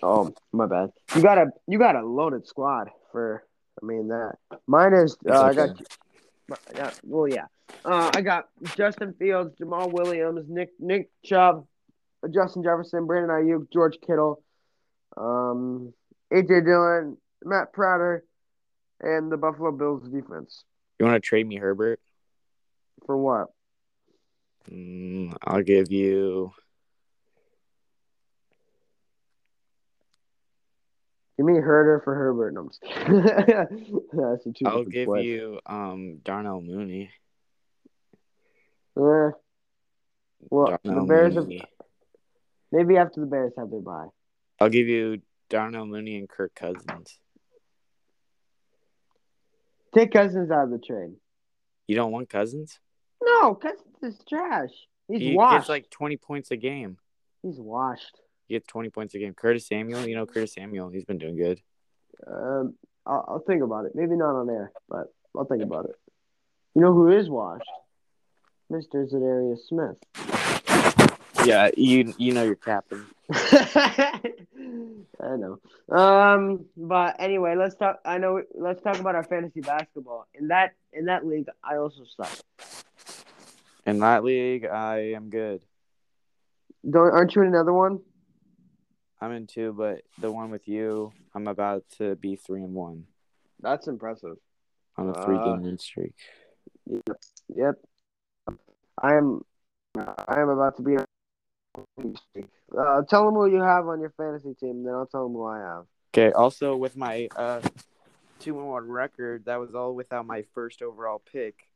oh 0.03 0.35
my 0.53 0.67
bad. 0.67 0.93
You 1.17 1.23
got 1.23 1.39
a 1.39 1.51
you 1.67 1.79
got 1.79 1.97
a 1.97 2.05
loaded 2.07 2.47
squad 2.47 2.91
for. 3.11 3.45
I 3.83 3.87
mean 3.87 4.09
that. 4.09 4.37
Mine 4.67 4.93
is. 4.93 5.15
Uh, 5.27 5.31
It's 5.31 5.39
I 5.39 5.55
got. 5.55 5.71
okay. 5.71 6.91
Well, 7.05 7.27
yeah. 7.29 7.47
Uh, 7.85 8.11
I 8.15 8.21
got 8.21 8.49
Justin 8.77 9.15
Fields, 9.15 9.57
Jamaal 9.59 9.91
Williams, 9.91 10.45
Nick 10.49 10.71
Nick 10.79 11.09
Chubb, 11.25 11.67
Justin 12.31 12.62
Jefferson, 12.62 13.07
Brandon 13.07 13.31
Aiyuk, 13.31 13.70
George 13.73 13.99
Kittle, 14.07 14.43
um, 15.16 15.93
AJ 16.33 16.64
Dillon, 16.64 17.16
Matt 17.45 17.73
Prater, 17.73 18.25
and 19.01 19.31
the 19.31 19.37
Buffalo 19.37 19.73
Bills 19.73 20.09
defense. 20.09 20.64
You 20.99 21.07
want 21.07 21.16
to 21.23 21.27
trade 21.27 21.47
me 21.47 21.57
Herbert? 21.57 22.01
For 23.07 23.16
what? 23.16 23.49
Mm, 24.70 25.35
I'll 25.43 25.62
give 25.62 25.91
you. 25.91 26.53
Give 31.37 31.47
me 31.47 31.55
Herder 31.59 32.01
for 32.05 32.14
Herbert. 32.14 32.55
No, 32.55 32.61
I'm 32.61 32.68
just. 32.68 32.83
That's 34.12 34.47
a 34.47 34.53
two 34.53 34.66
I'll 34.66 34.85
give 34.85 35.07
plays. 35.07 35.25
you 35.25 35.59
um 35.66 36.18
Darnell 36.25 36.61
Mooney. 36.61 37.11
Eh. 38.97 39.31
Well, 40.51 40.79
the 40.85 40.91
Darnell 40.91 41.07
Bears 41.07 41.35
have, 41.35 41.45
Mooney. 41.45 41.62
Maybe 42.73 42.97
after 42.97 43.20
the 43.20 43.27
Bears 43.27 43.53
have 43.59 43.70
their 43.70 43.81
bye. 43.81 44.07
I'll 44.59 44.70
give 44.70 44.89
you 44.89 45.20
Darnell 45.51 45.87
Mooney 45.87 46.16
and 46.16 46.29
Kirk 46.29 46.55
Cousins. 46.55 47.18
Take 49.95 50.12
Cousins 50.12 50.51
out 50.51 50.64
of 50.64 50.70
the 50.70 50.79
trade. 50.79 51.12
You 51.87 51.97
don't 51.97 52.12
want 52.12 52.31
Cousins? 52.31 52.81
No, 53.23 53.55
Cousins 53.55 53.83
is 54.03 54.18
trash. 54.27 54.70
He's 55.09 55.20
he 55.20 55.37
washed. 55.37 55.59
gets 55.59 55.68
like 55.68 55.91
twenty 55.91 56.16
points 56.16 56.51
a 56.51 56.57
game. 56.57 56.97
He's 57.43 57.61
washed. 57.61 58.18
He 58.49 58.55
gets 58.55 58.66
twenty 58.66 58.89
points 58.89 59.14
a 59.14 59.18
game. 59.18 59.35
Curtis 59.35 59.66
Samuel, 59.66 60.07
you 60.07 60.14
know 60.14 60.25
Curtis 60.25 60.55
Samuel, 60.55 60.89
he's 60.89 61.05
been 61.05 61.18
doing 61.18 61.37
good. 61.37 61.61
Um, 62.27 62.75
I'll, 63.05 63.25
I'll 63.29 63.45
think 63.47 63.62
about 63.62 63.85
it. 63.85 63.93
Maybe 63.95 64.16
not 64.16 64.35
on 64.35 64.49
air, 64.49 64.73
but 64.89 65.12
I'll 65.37 65.45
think 65.45 65.62
about 65.62 65.87
it. 65.87 65.97
You 66.75 66.81
know 66.81 66.95
who 66.95 67.11
is 67.11 67.29
washed? 67.29 67.68
Mr. 68.70 69.07
Za'Darius 69.12 69.59
Smith. 69.68 70.41
Yeah, 71.45 71.70
you 71.76 72.14
you 72.18 72.32
know 72.32 72.45
your 72.45 72.57
captain. 72.57 73.07
I 73.34 74.20
know. 75.36 75.59
Um, 75.95 76.66
but 76.76 77.16
anyway, 77.18 77.55
let's 77.57 77.74
talk. 77.74 78.01
I 78.05 78.18
know. 78.18 78.43
Let's 78.55 78.82
talk 78.82 78.99
about 78.99 79.14
our 79.14 79.24
fantasy 79.24 79.61
basketball. 79.61 80.26
In 80.34 80.49
that 80.49 80.74
in 80.93 81.07
that 81.07 81.26
league, 81.26 81.47
I 81.62 81.76
also 81.76 82.05
suck. 82.05 82.30
In 83.86 83.99
that 84.01 84.24
league, 84.24 84.66
I 84.66 85.12
am 85.14 85.30
good. 85.30 85.62
Don't 86.88 87.12
aren't 87.12 87.34
you 87.34 87.43
in 87.43 87.49
another 87.49 87.72
one? 87.72 88.01
I'm 89.20 89.32
in 89.32 89.47
two, 89.47 89.72
but 89.72 90.03
the 90.18 90.32
one 90.32 90.51
with 90.51 90.66
you, 90.66 91.12
I'm 91.34 91.47
about 91.47 91.84
to 91.99 92.16
be 92.16 92.34
three 92.36 92.62
and 92.62 92.74
one 92.74 93.05
That's 93.61 93.86
impressive. 93.86 94.36
on 94.97 95.11
a 95.11 95.24
three 95.24 95.36
Uh, 95.36 95.45
game 95.45 95.62
win 95.62 95.78
streak. 95.78 96.14
Yep. 97.55 97.76
I 99.01 99.14
am. 99.14 99.43
I 99.97 100.40
am 100.40 100.49
about 100.49 100.76
to 100.76 100.82
be. 100.82 100.97
Uh, 101.77 103.03
tell 103.09 103.25
them 103.25 103.35
who 103.35 103.47
you 103.47 103.61
have 103.61 103.87
on 103.87 104.01
your 104.01 104.12
fantasy 104.16 104.55
team, 104.55 104.85
then 104.85 104.95
I'll 104.95 105.07
tell 105.07 105.25
them 105.25 105.33
who 105.33 105.47
I 105.47 105.59
have. 105.59 105.85
Okay. 106.14 106.33
Also, 106.33 106.77
with 106.77 106.97
my 106.97 107.29
uh, 107.37 107.61
two 108.41 108.59
and 108.59 108.68
one 108.68 108.89
record, 108.89 109.47
that 109.47 109.59
was 109.59 109.75
all 109.75 109.95
without 109.95 110.27
my 110.27 110.45
first 110.55 110.83
overall 110.83 111.23
pick. 111.33 111.68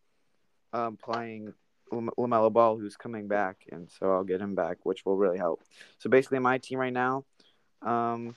Um, 0.73 0.97
playing 0.97 1.55
Lam- 1.91 2.11
LaMelo 2.19 2.53
Ball, 2.53 2.77
who's 2.77 2.97
coming 2.97 3.29
back, 3.29 3.65
and 3.71 3.89
so 3.99 4.13
I'll 4.13 4.25
get 4.25 4.41
him 4.41 4.55
back, 4.55 4.79
which 4.85 5.07
will 5.07 5.17
really 5.17 5.39
help. 5.39 5.63
So 5.99 6.11
basically, 6.11 6.41
my 6.41 6.59
team 6.59 6.79
right 6.79 6.93
now, 6.93 7.25
um, 7.83 8.35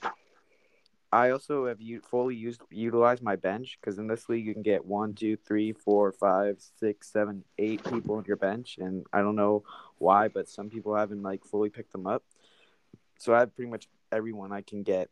I 1.12 1.30
also 1.30 1.66
have 1.66 1.80
u- 1.80 2.00
fully 2.00 2.36
used 2.36 2.62
utilized 2.70 3.22
my 3.22 3.34
bench 3.34 3.78
because 3.80 3.98
in 3.98 4.06
this 4.06 4.28
league 4.28 4.46
you 4.46 4.52
can 4.52 4.62
get 4.62 4.84
one, 4.84 5.14
two, 5.14 5.36
three, 5.36 5.72
four, 5.72 6.12
five, 6.12 6.62
six, 6.78 7.10
seven, 7.10 7.44
eight 7.58 7.82
people 7.84 8.16
on 8.16 8.24
your 8.26 8.36
bench, 8.36 8.78
and 8.78 9.04
I 9.12 9.20
don't 9.20 9.34
know 9.34 9.64
why, 9.98 10.28
but 10.28 10.48
some 10.48 10.70
people 10.70 10.94
haven't 10.94 11.22
like 11.22 11.44
fully 11.44 11.68
picked 11.68 11.92
them 11.92 12.06
up. 12.06 12.22
So 13.18 13.34
I 13.34 13.40
have 13.40 13.54
pretty 13.56 13.70
much 13.70 13.88
everyone 14.12 14.52
I 14.52 14.62
can 14.62 14.82
get. 14.82 15.10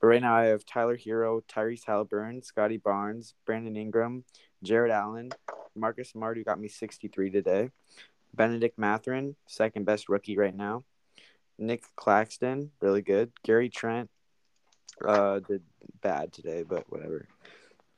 But 0.00 0.08
right 0.08 0.20
now 0.20 0.34
I 0.34 0.46
have 0.46 0.66
Tyler 0.66 0.96
Herro, 0.96 1.42
Tyrese 1.42 1.84
Halliburton, 1.86 2.42
Scottie 2.42 2.76
Barnes, 2.76 3.34
Brandon 3.44 3.76
Ingram, 3.76 4.24
Jarrett 4.62 4.90
Allen, 4.90 5.30
Marcus 5.76 6.10
Smart, 6.10 6.36
who 6.36 6.44
got 6.44 6.60
me 6.60 6.68
63 6.68 7.30
today, 7.30 7.70
Bennedict 8.34 8.78
Mathurin, 8.78 9.36
second 9.46 9.86
best 9.86 10.08
rookie 10.08 10.36
right 10.36 10.54
now, 10.54 10.84
Nick 11.58 11.84
Claxton, 11.94 12.72
really 12.80 13.02
good, 13.02 13.32
Gary 13.42 13.70
Trent, 13.70 14.10
uh, 15.04 15.40
did 15.40 15.62
bad 16.02 16.32
today, 16.32 16.62
but 16.62 16.84
whatever. 16.90 17.26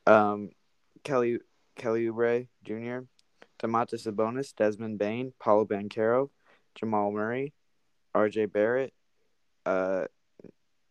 Um, 0.05 0.49
Kelly 1.03 1.39
Kelly 1.75 2.05
Oubre 2.07 2.47
Jr., 2.63 3.05
Domantas 3.59 4.07
Sabonis, 4.07 4.55
Desmond 4.55 4.97
Bane, 4.99 5.33
Paolo 5.39 5.65
Banchero, 5.65 6.29
Jamal 6.75 7.11
Murray, 7.11 7.53
R.J. 8.13 8.47
Barrett, 8.47 8.93
uh, 9.65 10.05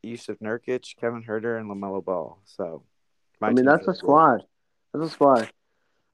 Jusuf 0.05 0.39
Nurkic, 0.39 0.97
Kevin 0.97 1.25
Huerter, 1.25 1.59
and 1.59 1.71
LaMelo 1.71 2.05
Ball. 2.05 2.39
So, 2.45 2.85
I 3.43 3.53
mean, 3.53 3.65
that's 3.65 3.83
a 3.83 3.87
good. 3.87 3.97
squad. 3.97 4.43
That's 4.93 5.07
a 5.07 5.11
squad. 5.11 5.51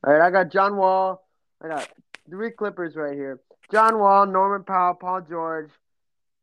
All 0.06 0.12
right, 0.12 0.26
I 0.26 0.30
got 0.30 0.50
John 0.50 0.76
Wall. 0.76 1.26
I 1.62 1.68
got 1.68 1.88
three 2.28 2.50
Clippers 2.50 2.96
right 2.96 3.14
here. 3.14 3.40
John 3.70 3.98
Wall, 3.98 4.26
Norman 4.26 4.64
Powell, 4.64 4.94
Paul 4.94 5.22
George, 5.22 5.70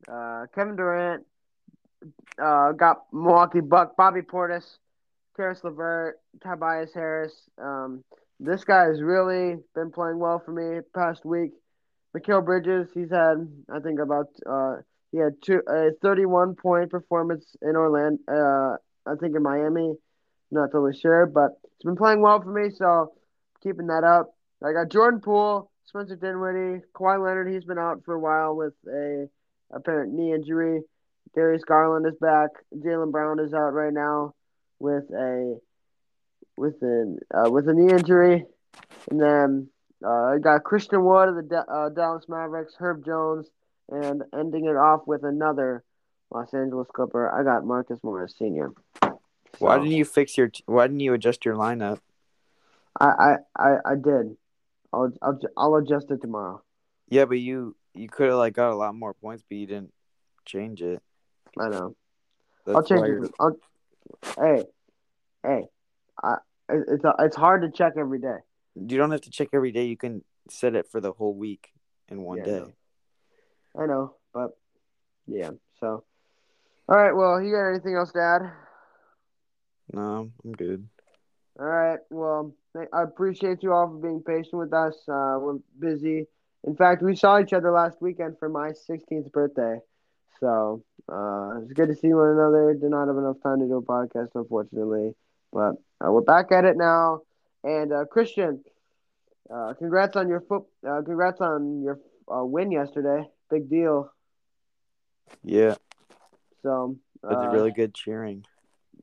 uh, 0.07 0.45
Kevin 0.53 0.75
Durant. 0.75 1.25
Uh, 2.41 2.71
got 2.71 3.03
Milwaukee 3.11 3.59
Buck, 3.59 3.95
Bobby 3.95 4.21
Portis, 4.21 4.77
Caris 5.35 5.63
LeVert, 5.63 6.19
Tobias 6.41 6.93
Harris. 6.93 7.33
Um, 7.57 8.03
this 8.39 8.63
guy 8.63 8.85
has 8.85 9.01
really 9.01 9.57
been 9.75 9.91
playing 9.91 10.17
well 10.17 10.41
for 10.43 10.51
me 10.51 10.81
past 10.95 11.25
week. 11.25 11.51
Mikal 12.15 12.43
Bridges, 12.43 12.89
he's 12.93 13.11
had 13.11 13.47
I 13.73 13.79
think 13.79 13.99
about 13.99 14.27
uh, 14.49 14.77
he 15.11 15.19
had 15.19 15.41
two 15.41 15.61
a 15.67 15.91
31 16.01 16.55
point 16.55 16.89
performance 16.89 17.55
in 17.61 17.75
Orlando. 17.75 18.21
Uh, 18.27 18.77
I 19.09 19.15
think 19.15 19.35
in 19.35 19.43
Miami. 19.43 19.95
Not 20.53 20.71
totally 20.71 20.97
sure, 20.97 21.25
but 21.27 21.51
it's 21.63 21.85
been 21.85 21.95
playing 21.95 22.21
well 22.21 22.41
for 22.41 22.51
me, 22.51 22.71
so 22.75 23.13
keeping 23.63 23.87
that 23.87 24.03
up. 24.03 24.35
I 24.63 24.73
got 24.73 24.91
Jordan 24.91 25.21
Poole, 25.21 25.71
Spencer 25.85 26.17
Dinwiddie, 26.17 26.83
Kawhi 26.93 27.23
Leonard. 27.23 27.51
He's 27.51 27.63
been 27.63 27.79
out 27.79 28.03
for 28.03 28.15
a 28.15 28.19
while 28.19 28.55
with 28.55 28.73
a 28.87 29.29
apparent 29.71 30.13
knee 30.13 30.33
injury. 30.33 30.81
Darius 31.33 31.63
Garland 31.63 32.05
is 32.05 32.15
back. 32.19 32.49
Jaylen 32.75 33.11
Brown 33.11 33.39
is 33.39 33.53
out 33.53 33.73
right 33.73 33.93
now 33.93 34.33
with 34.79 35.03
a 35.11 35.57
with 36.57 36.75
an 36.81 37.19
uh, 37.33 37.49
with 37.49 37.69
a 37.69 37.73
knee 37.73 37.91
injury, 37.93 38.45
and 39.09 39.21
then 39.21 39.69
uh, 40.05 40.33
I 40.33 40.37
got 40.39 40.63
Christian 40.63 41.03
Wood 41.03 41.29
of 41.29 41.35
the 41.35 41.43
Da- 41.43 41.73
uh, 41.73 41.89
Dallas 41.89 42.25
Mavericks, 42.27 42.73
Herb 42.77 43.05
Jones, 43.05 43.47
and 43.89 44.23
ending 44.37 44.65
it 44.65 44.75
off 44.75 45.01
with 45.05 45.23
another 45.23 45.83
Los 46.31 46.53
Angeles 46.53 46.87
Clipper. 46.93 47.31
I 47.31 47.43
got 47.43 47.65
Marcus 47.65 47.99
Morris 48.03 48.35
Senior. 48.37 48.71
Why 49.59 49.77
didn't 49.77 49.91
you 49.91 50.05
fix 50.05 50.37
your? 50.37 50.49
T- 50.49 50.63
why 50.65 50.87
didn't 50.87 51.01
you 51.01 51.13
adjust 51.13 51.45
your 51.45 51.55
lineup? 51.55 51.99
I, 52.99 53.05
I, 53.05 53.35
I, 53.57 53.77
I 53.85 53.95
did. 53.95 54.35
I'll, 54.91 55.13
I'll, 55.21 55.39
I'll 55.55 55.75
adjust 55.75 56.11
it 56.11 56.21
tomorrow. 56.21 56.61
Yeah, 57.09 57.25
but 57.25 57.39
you 57.39 57.75
you 57.93 58.09
could 58.09 58.27
have 58.27 58.37
like 58.37 58.53
got 58.53 58.71
a 58.71 58.75
lot 58.75 58.95
more 58.95 59.13
points, 59.13 59.43
but 59.47 59.57
you 59.57 59.67
didn't 59.67 59.93
change 60.45 60.81
it. 60.81 61.01
I 61.59 61.69
know. 61.69 61.95
That's 62.65 62.77
I'll 62.77 62.83
change 62.83 63.23
it. 63.23 63.31
I'll, 63.39 63.57
hey, 64.37 64.63
hey, 65.43 65.63
I, 66.23 66.35
it's 66.69 67.03
it's 67.19 67.35
hard 67.35 67.63
to 67.63 67.71
check 67.71 67.93
every 67.97 68.19
day. 68.19 68.37
You 68.75 68.97
don't 68.97 69.11
have 69.11 69.21
to 69.21 69.29
check 69.31 69.49
every 69.53 69.71
day. 69.71 69.85
You 69.85 69.97
can 69.97 70.23
set 70.49 70.75
it 70.75 70.87
for 70.91 71.01
the 71.01 71.11
whole 71.11 71.33
week 71.33 71.71
in 72.09 72.21
one 72.21 72.37
Yeah, 72.37 72.43
I 72.43 72.47
day. 72.47 72.51
know. 72.53 72.71
I 73.83 73.85
know, 73.85 74.15
but 74.33 74.51
yeah. 75.27 75.51
So, 75.79 76.03
all 76.87 76.97
right. 76.97 77.13
Well, 77.13 77.41
you 77.41 77.51
got 77.51 77.69
anything 77.69 77.95
else 77.95 78.11
Dad? 78.11 78.41
No, 79.93 80.31
I'm 80.43 80.53
good. 80.53 80.87
All 81.59 81.65
right. 81.65 81.99
Well, 82.09 82.53
I 82.93 83.03
appreciate 83.03 83.61
you 83.61 83.73
all 83.73 83.87
for 83.87 83.95
being 83.95 84.23
patient 84.23 84.53
with 84.53 84.73
us. 84.73 84.95
Uh, 85.07 85.37
we're 85.39 85.57
busy. 85.79 86.27
In 86.63 86.75
fact, 86.75 87.01
we 87.01 87.15
saw 87.15 87.39
each 87.39 87.53
other 87.53 87.71
last 87.71 88.01
weekend 88.01 88.37
for 88.39 88.47
my 88.47 88.69
16th 88.69 89.31
birthday. 89.31 89.79
So 90.39 90.83
uh, 91.09 91.59
it's 91.61 91.73
good 91.73 91.87
to 91.89 91.95
see 91.95 92.13
one 92.13 92.29
another. 92.29 92.73
Did 92.73 92.89
not 92.89 93.07
have 93.07 93.17
enough 93.17 93.37
time 93.43 93.59
to 93.59 93.65
do 93.65 93.77
a 93.77 93.81
podcast, 93.81 94.29
unfortunately. 94.35 95.13
But 95.51 95.75
uh, 96.03 96.11
we're 96.11 96.21
back 96.21 96.51
at 96.51 96.65
it 96.65 96.77
now. 96.77 97.21
And 97.63 97.91
uh, 97.93 98.05
Christian, 98.05 98.63
uh, 99.53 99.73
congrats 99.77 100.15
on 100.15 100.27
your 100.29 100.41
foot. 100.41 100.63
Uh, 100.87 101.01
congrats 101.03 101.41
on 101.41 101.81
your 101.83 101.99
uh, 102.33 102.45
win 102.45 102.71
yesterday. 102.71 103.27
Big 103.49 103.69
deal. 103.69 104.11
Yeah, 105.43 105.75
So 106.63 106.97
that's 107.23 107.41
uh, 107.41 107.47
really 107.49 107.71
good 107.71 107.93
cheering. 107.93 108.45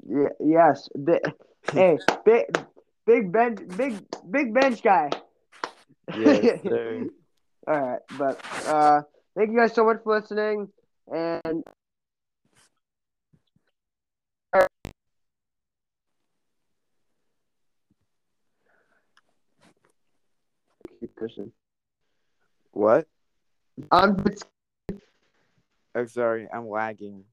Yeah, 0.08 0.28
yes. 0.40 0.88
Bi- 0.96 1.20
hey, 1.72 1.98
big, 2.24 2.44
big 3.06 3.32
bench, 3.32 3.60
big, 3.76 3.94
big 4.30 4.54
bench 4.54 4.82
guy. 4.82 5.10
Yes. 6.16 6.60
All 7.68 7.80
right, 7.80 8.00
but 8.18 8.42
uh, 8.66 9.02
thank 9.36 9.50
you 9.50 9.58
guys 9.58 9.74
so 9.74 9.84
much 9.84 9.98
for 10.02 10.18
listening, 10.18 10.68
and 11.12 11.62
Christian. 21.16 21.52
What? 22.72 23.06
I'm 23.92 24.16
Oh, 25.94 26.04
sorry, 26.06 26.46
I'm 26.52 26.68
lagging, 26.68 27.24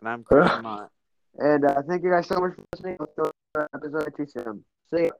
and 0.00 0.08
I'm 0.08 0.24
Chris 0.24 0.48
Mott. 0.62 0.90
and 1.38 1.64
uh, 1.64 1.82
thank 1.88 2.02
you 2.02 2.10
guys 2.10 2.26
so 2.26 2.36
much 2.40 2.54
for 2.54 2.64
listening. 2.74 2.96
Go 3.16 3.30
episode 3.74 4.12
two 4.16 4.26
soon. 4.26 4.64
See 4.92 5.04
ya. 5.04 5.10